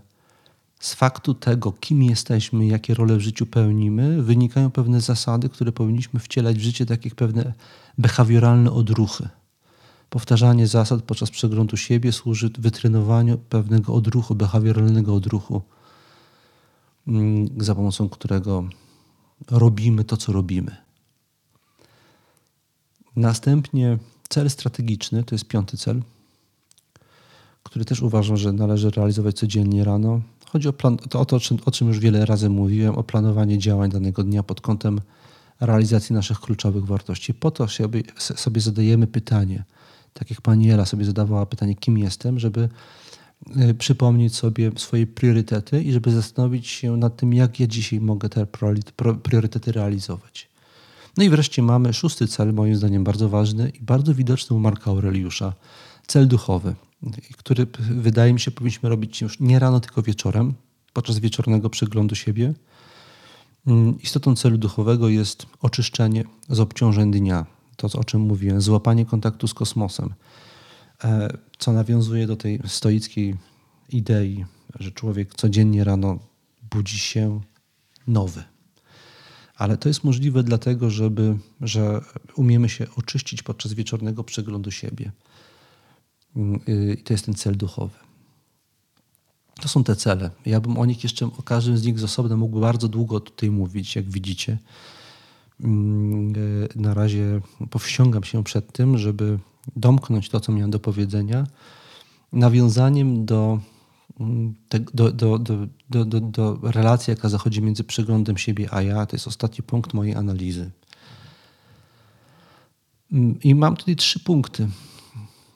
z 0.80 0.94
faktu 0.94 1.34
tego, 1.34 1.72
kim 1.72 2.02
jesteśmy, 2.02 2.66
jakie 2.66 2.94
role 2.94 3.16
w 3.16 3.20
życiu 3.20 3.46
pełnimy, 3.46 4.22
wynikają 4.22 4.70
pewne 4.70 5.00
zasady, 5.00 5.48
które 5.48 5.72
powinniśmy 5.72 6.20
wcielać 6.20 6.56
w 6.56 6.62
życie, 6.62 6.86
takie 6.86 7.08
jak 7.08 7.16
pewne 7.16 7.52
behawioralne 7.98 8.72
odruchy. 8.72 9.28
Powtarzanie 10.10 10.66
zasad 10.66 11.02
podczas 11.02 11.30
przeglądu 11.30 11.76
siebie 11.76 12.12
służy 12.12 12.50
wytrenowaniu 12.58 13.38
pewnego 13.38 13.94
odruchu, 13.94 14.34
behawioralnego 14.34 15.14
odruchu 15.14 15.62
za 17.57 17.74
pomocą 17.74 18.09
którego 18.09 18.64
robimy 19.50 20.05
to, 20.05 20.16
co 20.16 20.32
robimy. 20.32 20.76
Następnie 23.16 23.98
cel 24.28 24.50
strategiczny, 24.50 25.24
to 25.24 25.34
jest 25.34 25.48
piąty 25.48 25.76
cel, 25.76 26.03
który 27.62 27.84
też 27.84 28.03
uważam, 28.03 28.36
że 28.36 28.53
należy 28.53 28.90
realizować 28.90 29.36
codziennie 29.36 29.84
rano. 29.84 30.20
Chodzi 30.48 30.68
o, 30.68 30.72
plan, 30.72 30.96
to 30.96 31.20
o 31.20 31.24
to, 31.24 31.36
o 31.66 31.70
czym, 31.70 31.88
już 31.88 31.98
wiele 31.98 32.26
razy 32.26 32.48
mówiłem, 32.48 32.94
o 32.94 33.03
planowanie 33.03 33.59
działań 33.59 33.90
danego 33.90 34.24
dnia 34.24 34.42
pod 34.42 34.61
kątem 34.61 35.00
realizacji 35.61 36.14
naszych 36.14 36.40
kluczowych 36.40 36.84
wartości. 36.84 37.34
Po 37.34 37.50
to 37.50 37.68
sobie, 37.68 38.03
sobie 38.18 38.61
zadajemy 38.61 39.07
pytanie, 39.07 39.64
tak 40.14 40.30
jak 40.30 40.40
pani 40.40 40.70
Ela 40.70 40.86
sobie 40.86 41.05
zadawała 41.05 41.46
pytanie, 41.46 41.74
kim 41.74 41.98
jestem, 41.98 42.38
żeby 42.38 42.68
przypomnieć 43.78 44.34
sobie 44.34 44.70
swoje 44.76 45.07
priorytety 45.07 45.82
i 45.82 45.93
żeby 45.93 46.12
zastanowić 46.12 46.66
się 46.66 46.97
nad 46.97 47.16
tym, 47.16 47.34
jak 47.34 47.61
ja 47.61 47.66
dzisiaj 47.66 48.01
mogę 48.01 48.28
te 48.28 48.47
priorytety 49.22 49.72
realizować. 49.72 50.49
No 51.16 51.24
i 51.24 51.28
wreszcie 51.28 51.62
mamy 51.62 51.93
szósty 51.93 52.28
cel, 52.28 52.55
moim 52.55 52.76
zdaniem 52.76 53.05
bardzo 53.05 53.28
ważny 53.28 53.70
i 53.70 53.80
bardzo 53.80 54.14
widoczny 54.14 54.57
u 54.57 54.59
Marka 54.59 54.90
Aureliusza. 54.90 55.53
Cel 56.07 56.28
duchowy, 56.28 56.74
który 57.36 57.66
wydaje 57.90 58.32
mi 58.32 58.40
się 58.40 58.51
powinniśmy 58.51 58.88
robić 58.88 59.20
już 59.20 59.40
nie 59.40 59.59
rano, 59.59 59.80
tylko 59.80 60.03
wieczorem, 60.03 60.55
podczas 60.93 61.18
wieczornego 61.18 61.70
przeglądu 61.70 62.14
siebie. 62.14 62.55
Mm, 63.66 64.03
istotą 64.03 64.36
celu 64.36 64.59
duchowego 64.59 65.09
jest 65.09 65.47
oczyszczenie 65.61 66.24
z 66.49 66.61
obciążeń 66.61 67.11
dnia. 67.11 67.47
To, 67.76 67.88
o 67.99 68.05
czym 68.05 68.20
mówiłem, 68.20 68.61
złapanie 68.61 69.07
kontaktu 69.07 69.49
z 69.49 69.55
kosmosem, 69.55 70.14
co 71.59 71.72
nawiązuje 71.72 72.26
do 72.26 72.36
tej 72.36 72.61
stoickiej 72.66 73.34
idei, 73.88 74.44
że 74.80 74.92
człowiek 74.92 75.34
codziennie 75.34 75.84
rano 75.84 76.18
budzi 76.70 76.98
się 76.98 77.40
nowy. 78.07 78.44
Ale 79.57 79.76
to 79.76 79.88
jest 79.88 80.05
możliwe 80.05 80.42
dlatego, 80.42 80.90
żeby, 80.90 81.38
że 81.61 82.00
umiemy 82.36 82.68
się 82.68 82.86
oczyścić 82.96 83.42
podczas 83.42 83.72
wieczornego 83.72 84.24
przeglądu 84.24 84.70
siebie. 84.70 85.12
Mm, 86.36 86.61
y, 86.68 86.96
I 87.00 87.03
to 87.03 87.14
jest 87.14 87.24
ten 87.24 87.34
cel 87.34 87.57
duchowy. 87.57 87.98
To 89.61 89.68
są 89.68 89.84
te 89.84 89.96
cele. 89.96 90.30
Ja 90.46 90.61
bym 90.61 90.78
o 90.78 90.84
nich 90.86 91.03
jeszcze, 91.05 91.26
o 91.26 91.42
każdym 91.42 91.78
z 91.78 91.84
nich 91.84 91.98
z 91.98 92.05
osobna 92.05 92.36
mógł 92.36 92.61
bardzo 92.61 92.88
długo 92.88 93.20
tutaj 93.20 93.50
mówić, 93.50 93.96
jak 93.96 94.11
widzicie. 94.11 94.59
Mm, 95.61 96.36
y, 96.36 96.68
na 96.76 96.94
razie 96.94 97.40
powściągam 97.70 98.24
się 98.24 98.44
przed 98.44 98.72
tym, 98.72 98.98
żeby 98.98 99.38
domknąć 99.76 100.28
to, 100.28 100.40
co 100.40 100.52
miałem 100.52 100.70
do 100.70 100.80
powiedzenia, 100.80 101.46
nawiązaniem 102.32 103.24
do, 103.24 103.60
mm, 104.20 104.54
do, 104.94 105.12
do, 105.12 105.38
do, 105.38 105.66
do, 105.90 106.20
do, 106.20 106.58
relacji, 106.62 107.10
jaka 107.10 107.28
zachodzi 107.28 107.62
między 107.62 107.84
przeglądem 107.84 108.38
siebie 108.38 108.68
a 108.74 108.82
ja. 108.82 109.06
To 109.06 109.16
jest 109.16 109.28
ostatni 109.28 109.62
punkt 109.62 109.94
mojej 109.94 110.14
analizy. 110.14 110.70
I 113.42 113.54
mam 113.54 113.76
tutaj 113.76 113.96
trzy 113.96 114.20
punkty 114.20 114.68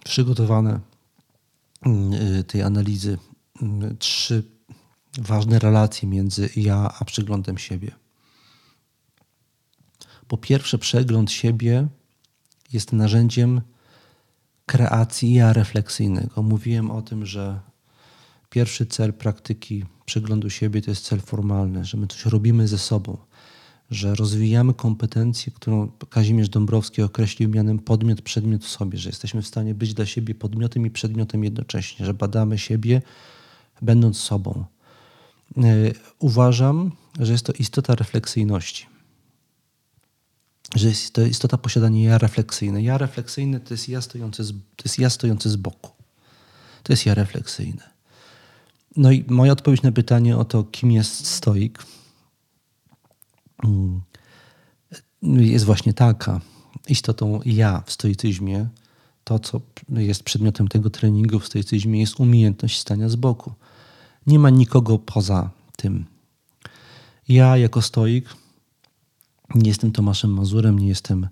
przygotowane 0.05 0.81
y, 2.41 2.45
tej 2.45 2.63
analizy 2.63 3.19
trzy 3.99 4.43
ważne 5.19 5.59
relacje 5.59 6.09
między 6.09 6.51
ja 6.57 6.95
a 7.01 7.05
przeglądem 7.05 7.59
siebie. 7.59 7.93
Po 10.29 10.39
pierwsze, 10.39 10.79
przegląd 10.79 11.31
siebie 11.31 11.89
jest 12.73 12.93
narzędziem 12.93 13.61
kreacji 14.67 15.35
ja 15.35 15.53
refleksyjnego. 15.53 16.43
Mówiłem 16.43 16.91
o 16.91 17.03
tym, 17.03 17.27
że 17.27 17.61
pierwszy 18.51 18.87
cel 18.87 19.13
praktyki 19.13 19.85
przeglądu 20.05 20.51
siebie 20.51 20.83
to 20.83 20.91
jest 20.91 21.05
cel 21.05 21.21
formalny, 21.21 21.85
że 21.85 21.97
my 21.97 22.07
coś 22.07 22.27
robimy 22.27 22.69
ze 22.69 22.79
sobą 22.79 23.17
że 23.91 24.15
rozwijamy 24.15 24.75
kompetencję, 24.75 25.53
którą 25.53 25.91
Kazimierz 26.11 26.49
Dąbrowski 26.49 27.03
określił 27.03 27.51
mianem 27.51 27.79
podmiot, 27.79 28.23
przedmiot 28.23 28.65
w 28.65 28.69
sobie, 28.69 28.99
że 28.99 29.09
jesteśmy 29.09 29.43
w 29.43 29.47
stanie 29.47 29.75
być 29.75 29.95
dla 29.95 30.07
siebie 30.07 30.35
podmiotem 30.35 30.87
i 30.87 30.91
przedmiotem 30.91 31.45
jednocześnie, 31.45 32.07
że 32.07 32.15
badamy 32.15 32.59
siebie, 32.59 33.03
będąc 33.83 34.19
sobą. 34.19 34.65
E, 35.57 35.63
uważam, 36.19 36.93
że 37.21 37.33
jest 37.33 37.47
to 37.47 37.53
istota 37.53 37.95
refleksyjności. 37.95 38.87
Że 40.75 40.89
jest 40.89 41.15
to 41.15 41.23
istota 41.23 41.59
posiadania 41.59 42.11
ja 42.11 42.19
refleksyjne. 42.19 42.83
Ja 42.83 42.99
refleksyjne 42.99 43.61
to 43.61 43.75
jest 43.75 43.89
ja 43.89 44.01
stojący 44.01 44.45
z, 44.45 44.53
to 44.53 44.83
jest 44.85 44.99
ja 44.99 45.11
stojący 45.11 45.51
z 45.51 45.57
boku. 45.57 45.91
To 46.83 46.93
jest 46.93 47.07
ja 47.07 47.15
refleksyjne. 47.15 47.91
No 48.97 49.13
i 49.13 49.25
moja 49.29 49.53
odpowiedź 49.53 49.83
na 49.83 49.93
pytanie 49.93 50.37
o 50.37 50.45
to, 50.45 50.65
kim 50.65 50.93
jest 50.93 51.27
stoik, 51.27 51.87
Mm. 53.65 54.01
jest 55.23 55.65
właśnie 55.65 55.95
taka. 55.95 56.41
Istotą 56.89 57.41
ja 57.45 57.83
w 57.87 57.93
stoicyzmie, 57.93 58.69
to 59.25 59.39
co 59.39 59.61
jest 59.89 60.23
przedmiotem 60.23 60.69
tego 60.69 60.91
treningu 60.91 61.39
w 61.39 61.47
stoicyzmie, 61.47 62.01
jest 62.01 62.21
umiejętność 62.21 62.81
stania 62.81 63.09
z 63.09 63.17
boku. 63.17 63.53
Nie 64.27 64.39
ma 64.39 64.51
nikogo 64.51 64.99
poza 64.99 65.51
tym. 65.77 66.07
Ja 67.29 67.57
jako 67.57 67.83
stoik 67.83 68.37
nie 69.55 69.69
jestem 69.69 69.93
Tomaszem 69.93 70.31
Mazurem, 70.31 70.79
nie 70.79 70.89
jestem 70.89 71.29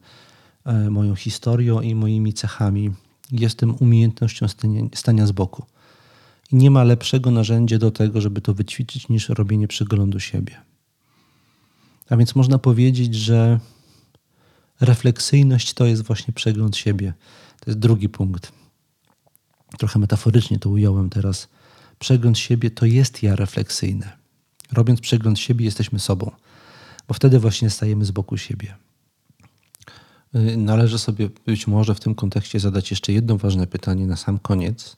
e, 0.64 0.90
moją 0.90 1.14
historią 1.14 1.80
i 1.80 1.94
moimi 1.94 2.32
cechami. 2.32 2.90
Jestem 3.32 3.76
umiejętnością 3.80 4.46
stania, 4.94 5.26
z 5.26 5.32
boku. 5.32 5.64
I 6.52 6.56
nie 6.56 6.70
ma 6.70 6.84
lepszego 6.84 7.30
narzędzia 7.30 7.78
do 7.78 7.90
tego, 7.90 8.20
żeby 8.20 8.40
to 8.40 8.54
wyćwiczyć, 8.54 9.08
niż 9.08 9.28
robienie 9.28 9.68
przeglądu 9.68 10.20
siebie. 10.20 10.60
A 12.10 12.16
więc 12.16 12.34
można 12.34 12.58
powiedzieć, 12.58 13.14
że 13.14 13.60
refleksyjność 14.80 15.74
to 15.74 15.86
jest 15.86 16.02
właśnie 16.02 16.34
przegląd 16.34 16.76
siebie. 16.76 17.14
To 17.60 17.70
jest 17.70 17.78
drugi 17.78 18.08
punkt. 18.08 18.52
Trochę 19.78 19.98
metaforycznie 19.98 20.58
to 20.58 20.70
ująłem 20.70 21.10
teraz. 21.10 21.48
Przegląd 21.98 22.38
siebie 22.38 22.70
to 22.70 22.86
jest 22.86 23.22
ja 23.22 23.36
refleksyjne. 23.36 24.12
Robiąc 24.72 25.00
przegląd 25.00 25.38
siebie, 25.38 25.64
jesteśmy 25.64 25.98
sobą, 25.98 26.30
bo 27.08 27.14
wtedy 27.14 27.38
właśnie 27.38 27.70
stajemy 27.70 28.04
z 28.04 28.10
boku 28.10 28.36
siebie. 28.36 28.76
Y, 30.36 30.56
należy 30.56 30.98
sobie 30.98 31.28
być 31.46 31.66
może 31.66 31.94
w 31.94 32.00
tym 32.00 32.14
kontekście 32.14 32.60
zadać 32.60 32.90
jeszcze 32.90 33.12
jedno 33.12 33.36
ważne 33.36 33.66
pytanie 33.66 34.06
na 34.06 34.16
sam 34.16 34.38
koniec. 34.38 34.96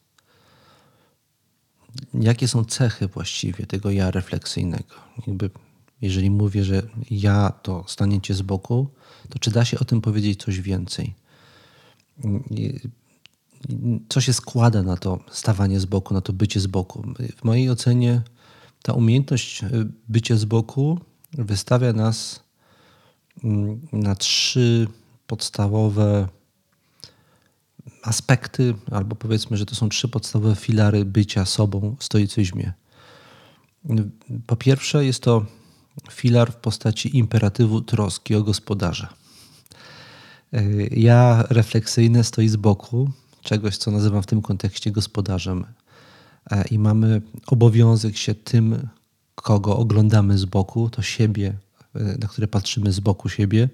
Jakie 2.15 2.49
są 2.49 2.65
cechy 2.65 3.09
właściwie 3.09 3.67
tego 3.67 3.91
ja 3.91 4.11
refleksyjnego? 4.11 4.95
Jakby 5.27 5.51
jeżeli 6.03 6.31
mówię, 6.31 6.65
że 6.65 6.83
ja 7.11 7.53
to 7.63 7.85
staniecie 7.89 8.35
z 8.35 8.43
boku, 8.43 8.89
to 9.29 9.39
czy 9.39 9.51
da 9.51 9.65
się 9.65 9.79
o 9.79 9.85
tym 9.85 10.01
powiedzieć 10.01 10.43
coś 10.43 10.61
więcej? 10.61 11.15
Co 14.09 14.21
się 14.21 14.33
składa 14.33 14.83
na 14.83 14.97
to 14.97 15.19
stawanie 15.31 15.81
z 15.81 15.85
boku, 15.85 16.15
na 16.15 16.21
to 16.21 16.33
bycie 16.33 16.61
z 16.61 16.67
boku? 16.67 17.03
W 17.37 17.45
mojej 17.45 17.71
ocenie 17.71 18.23
ta 18.83 18.93
umiejętność 18.93 19.63
bycia 20.09 20.37
z 20.37 20.45
boku 20.45 21.01
wystawia 21.33 21.93
nas 21.93 22.41
mm, 23.45 23.81
na 23.93 24.15
trzy 24.15 24.89
podstawowe 25.27 26.29
aspekty, 28.03 28.75
albo 28.91 29.17
powiedzmy, 29.17 29.57
że 29.57 29.67
to 29.67 29.75
są 29.75 29.89
trzy 29.89 30.09
podstawowe 30.09 30.55
filary 30.55 31.05
bycia 31.05 31.45
sobą 31.45 31.97
w 31.99 32.05
stoicyzmie. 32.05 32.73
Po 34.47 34.57
pierwsze, 34.57 35.05
jest 35.05 35.23
to 35.23 35.47
filar 36.11 36.53
w 36.53 36.57
postaci 36.57 37.19
imperatywu 37.19 37.81
troski 37.81 38.35
o 38.35 38.43
gospodarza. 38.43 39.15
Ja 40.91 41.45
refleksyjne 41.51 42.25
stoi 42.25 42.49
z 42.49 42.57
boku 42.57 43.11
czegoś, 43.43 43.77
co 43.77 43.91
nazywam 43.91 44.23
w 44.23 44.27
tym 44.27 44.43
kontekście 44.43 44.91
gospodarzem. 44.91 45.65
E, 46.51 46.65
I 46.69 46.79
mamy 46.79 47.23
obowiązek 47.47 48.17
się 48.17 48.35
tym, 48.35 48.89
kogo 49.47 49.77
oglądamy 49.77 50.39
z 50.39 50.45
boku, 50.45 50.91
to 50.91 51.03
siebie, 51.03 51.59
e, 51.95 52.19
na 52.19 52.29
które 52.29 52.49
patrzymy 52.49 52.93
z 52.93 53.01
boku 53.01 53.29
siebie, 53.29 53.69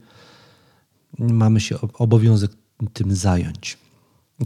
mamy 1.18 1.60
się 1.60 1.78
obowiązek 1.80 2.50
tym 2.92 3.14
zająć, 3.14 3.78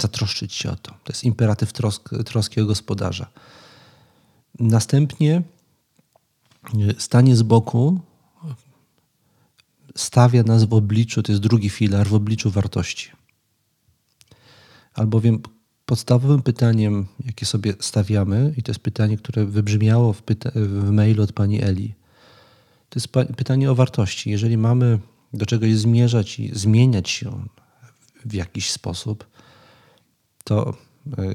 zatroszczyć 0.00 0.54
się 0.54 0.70
o 0.70 0.76
to. 0.76 0.90
To 0.90 1.12
jest 1.12 1.24
imperatyw 1.24 1.72
trosk, 1.72 2.10
troski 2.24 2.60
o 2.60 2.66
gospodarza. 2.66 3.26
Następnie 4.58 5.42
stanie 6.98 7.36
z 7.36 7.42
boku 7.42 8.00
stawia 9.96 10.42
nas 10.42 10.64
w 10.64 10.74
obliczu, 10.74 11.22
to 11.22 11.32
jest 11.32 11.42
drugi 11.42 11.70
filar, 11.70 12.08
w 12.08 12.14
obliczu 12.14 12.50
wartości. 12.50 13.10
Albowiem 14.94 15.42
podstawowym 15.86 16.42
pytaniem, 16.42 17.06
jakie 17.24 17.46
sobie 17.46 17.74
stawiamy, 17.80 18.54
i 18.56 18.62
to 18.62 18.70
jest 18.70 18.80
pytanie, 18.80 19.16
które 19.16 19.44
wybrzmiało 19.44 20.12
w, 20.12 20.22
w 20.54 20.90
mailu 20.90 21.22
od 21.22 21.32
pani 21.32 21.62
Eli, 21.62 21.94
to 22.88 22.98
jest 22.98 23.08
pytanie 23.36 23.70
o 23.70 23.74
wartości. 23.74 24.30
Jeżeli 24.30 24.56
mamy 24.56 24.98
do 25.32 25.46
czegoś 25.46 25.74
zmierzać 25.74 26.38
i 26.40 26.50
zmieniać 26.54 27.10
się 27.10 27.44
w 28.24 28.34
jakiś 28.34 28.70
sposób, 28.70 29.26
to 30.44 30.74
e, 31.18 31.34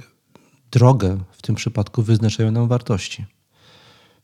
drogę 0.71 1.23
w 1.31 1.41
tym 1.41 1.55
przypadku 1.55 2.03
wyznaczają 2.03 2.51
nam 2.51 2.67
wartości. 2.67 3.25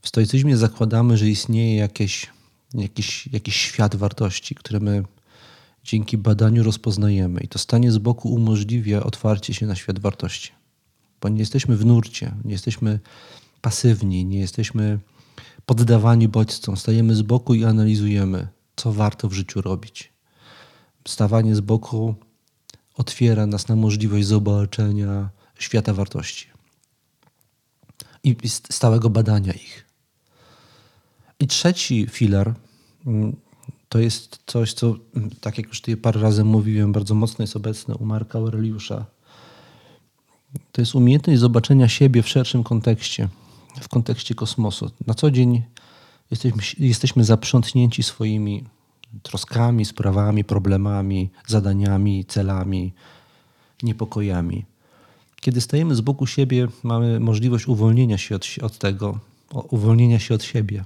W 0.02 0.08
stoicyzmie 0.08 0.58
zakładamy, 0.58 1.18
że 1.18 1.30
istnieje 1.30 1.76
jakieś, 1.76 2.28
jakiś, 2.74 3.28
jakiś 3.28 3.56
świat 3.56 3.96
wartości, 3.96 4.56
które 4.56 4.80
my 4.80 5.04
dzięki 5.88 6.18
badaniu 6.18 6.64
rozpoznajemy. 6.64 7.42
I 7.42 7.48
to 7.48 7.60
stanie 7.60 7.92
z 7.92 7.98
boku 7.98 8.34
umożliwia 8.34 9.04
otwarcie 9.04 9.54
się 9.54 9.66
na 9.66 9.76
świat 9.76 10.00
wartości. 10.00 10.52
Bo 11.22 11.30
nie 11.30 11.40
jesteśmy 11.40 11.78
w 11.78 11.86
nurcie, 11.86 12.36
nie 12.46 12.52
jesteśmy 12.52 13.00
pasywni, 13.62 14.26
nie 14.26 14.40
jesteśmy 14.40 15.00
poddawani 15.66 16.28
bodźcom. 16.28 16.78
Stajemy 16.78 17.16
z 17.16 17.22
boku 17.22 17.54
i 17.54 17.66
analizujemy, 17.66 18.48
co 18.76 18.94
warto 18.94 19.30
w 19.30 19.34
życiu 19.34 19.62
robić. 19.62 20.14
Stawanie 21.08 21.56
z 21.56 21.60
boku 21.60 22.16
otwiera 22.96 23.46
nas 23.46 23.68
na 23.68 23.76
możliwość 23.76 24.28
zobaczenia 24.28 25.30
świata 25.60 25.94
wartości 25.94 26.48
i 28.24 28.36
stałego 28.72 29.10
badania 29.10 29.54
ich. 29.54 29.86
I 31.40 31.48
trzeci 31.48 32.08
filar 32.08 32.54
mm, 33.06 33.36
to 33.90 34.00
jest 34.00 34.40
coś, 34.46 34.74
co, 34.74 34.96
mm, 35.16 35.30
tak 35.42 35.58
jak 35.58 35.68
już 35.68 35.82
tutaj 35.82 35.98
parę 35.98 36.22
razy 36.22 36.44
mówiłem, 36.44 36.92
bardzo 36.92 37.16
mocno 37.16 37.44
jest 37.44 37.56
obecne 37.56 37.96
u 37.96 38.06
Marka 38.06 38.40
Aureliusza. 38.40 39.06
To 40.72 40.82
jest 40.82 40.96
umiejętność 40.96 41.40
zobaczenia 41.40 41.88
siebie 41.88 42.24
w 42.24 42.30
szerszym 42.30 42.64
kontekście, 42.64 43.30
w 43.82 43.88
kontekście 43.88 44.36
kosmosu. 44.36 44.92
Na 45.08 45.14
co 45.14 45.32
dzień 45.32 45.64
jesteśmy, 46.32 46.64
jesteśmy 46.80 47.24
zaprzątnięci 47.24 48.04
swoimi 48.04 48.64
troskami, 49.24 49.86
sprawami, 49.86 50.44
problemami, 50.44 51.30
zadaniami, 51.48 52.26
celami, 52.26 52.94
niepokojami. 53.84 54.66
Kiedy 55.42 55.62
stajemy 55.62 55.96
z 55.96 56.02
boku 56.02 56.28
siebie, 56.28 56.68
mamy 56.84 57.20
możliwość 57.20 57.68
uwolnienia 57.68 58.18
się 58.18 58.36
od, 58.36 58.48
od 58.62 58.78
tego, 58.78 59.20
uwolnienia 59.52 60.20
się 60.20 60.36
od 60.36 60.44
siebie 60.44 60.84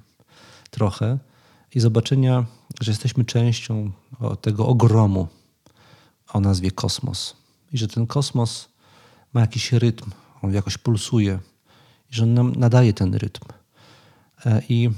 trochę 0.71 1.17
i 1.75 1.79
zobaczenia, 1.79 2.45
że 2.81 2.91
jesteśmy 2.91 3.25
częścią 3.25 3.91
tego 4.41 4.67
ogromu 4.67 5.27
o 6.33 6.39
nazwie 6.39 6.71
kosmos. 6.71 7.35
I 7.73 7.77
że 7.77 7.87
ten 7.87 8.07
kosmos 8.07 8.69
ma 9.33 9.41
jakiś 9.41 9.71
rytm, 9.71 10.11
on 10.41 10.53
jakoś 10.53 10.77
pulsuje 10.77 11.39
i 12.11 12.15
że 12.15 12.23
on 12.23 12.33
nam 12.33 12.55
nadaje 12.55 12.93
ten 12.93 13.13
rytm. 13.13 13.45
E, 14.45 14.61
I 14.69 14.89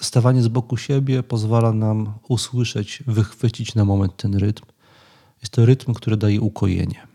stawanie 0.00 0.42
z 0.42 0.48
boku 0.48 0.76
siebie 0.76 1.22
pozwala 1.22 1.72
nam 1.72 2.12
usłyszeć, 2.28 3.02
wychwycić 3.06 3.74
na 3.74 3.84
moment 3.84 4.16
ten 4.16 4.34
rytm. 4.34 4.64
Jest 5.40 5.52
to 5.52 5.66
rytm, 5.66 5.94
który 5.94 6.16
daje 6.16 6.40
ukojenie. 6.40 7.06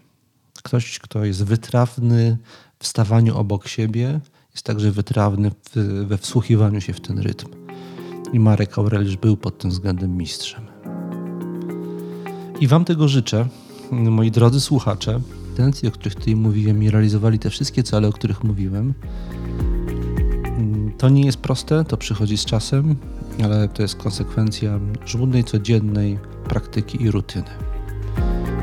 Ktoś, 0.64 1.00
kto 1.00 1.26
jest 1.26 1.44
wytrawny 1.44 2.38
w 2.80 2.88
stawaniu 2.88 3.38
obok 3.38 3.68
siebie, 3.68 4.20
jest 4.52 4.66
także 4.66 4.92
wytrawny 4.92 5.52
we 6.06 6.18
wsłuchiwaniu 6.18 6.82
się 6.82 6.94
w 6.94 7.02
ten 7.02 7.20
rytm. 7.20 7.65
I 8.34 8.40
Marek 8.40 8.78
Aureliusz 8.78 9.18
był 9.18 9.38
pod 9.38 9.58
tym 9.58 9.72
względem 9.72 10.18
mistrzem. 10.18 10.64
I 12.60 12.68
Wam 12.68 12.86
tego 12.86 13.08
życzę, 13.08 13.48
moi 13.92 14.32
drodzy 14.32 14.62
słuchacze. 14.62 15.20
Intencje, 15.50 15.90
o 15.90 15.92
których 15.92 16.16
tutaj 16.16 16.36
mówiłem, 16.36 16.84
i 16.84 16.90
realizowali 16.90 17.40
te 17.40 17.50
wszystkie 17.50 17.84
cele, 17.84 18.08
o 18.08 18.12
których 18.12 18.44
mówiłem. 18.44 18.94
To 20.98 21.10
nie 21.10 21.26
jest 21.26 21.38
proste, 21.38 21.84
to 21.84 21.98
przychodzi 21.98 22.38
z 22.38 22.46
czasem, 22.46 22.96
ale 23.44 23.68
to 23.68 23.82
jest 23.82 23.96
konsekwencja 23.96 24.80
żmudnej, 25.06 25.44
codziennej 25.44 26.20
praktyki 26.50 27.04
i 27.04 27.12
rutyny. 27.12 27.50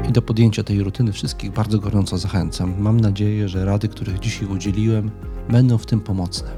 I 0.09 0.13
do 0.13 0.23
podjęcia 0.23 0.63
tej 0.63 0.83
rutyny 0.83 1.13
wszystkich 1.13 1.53
bardzo 1.53 1.79
gorąco 1.79 2.19
zachęcam. 2.19 2.75
Mam 2.79 3.01
nadzieję, 3.01 3.49
że 3.49 3.65
rady, 3.65 3.89
których 3.89 4.19
dzisiaj 4.19 4.49
udzieliłem, 4.49 5.11
będą 5.51 5.79
w 5.79 5.87
tym 5.87 6.01
pomocne. 6.01 6.51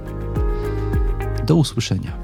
Do 1.47 1.57
usłyszenia. 1.57 2.24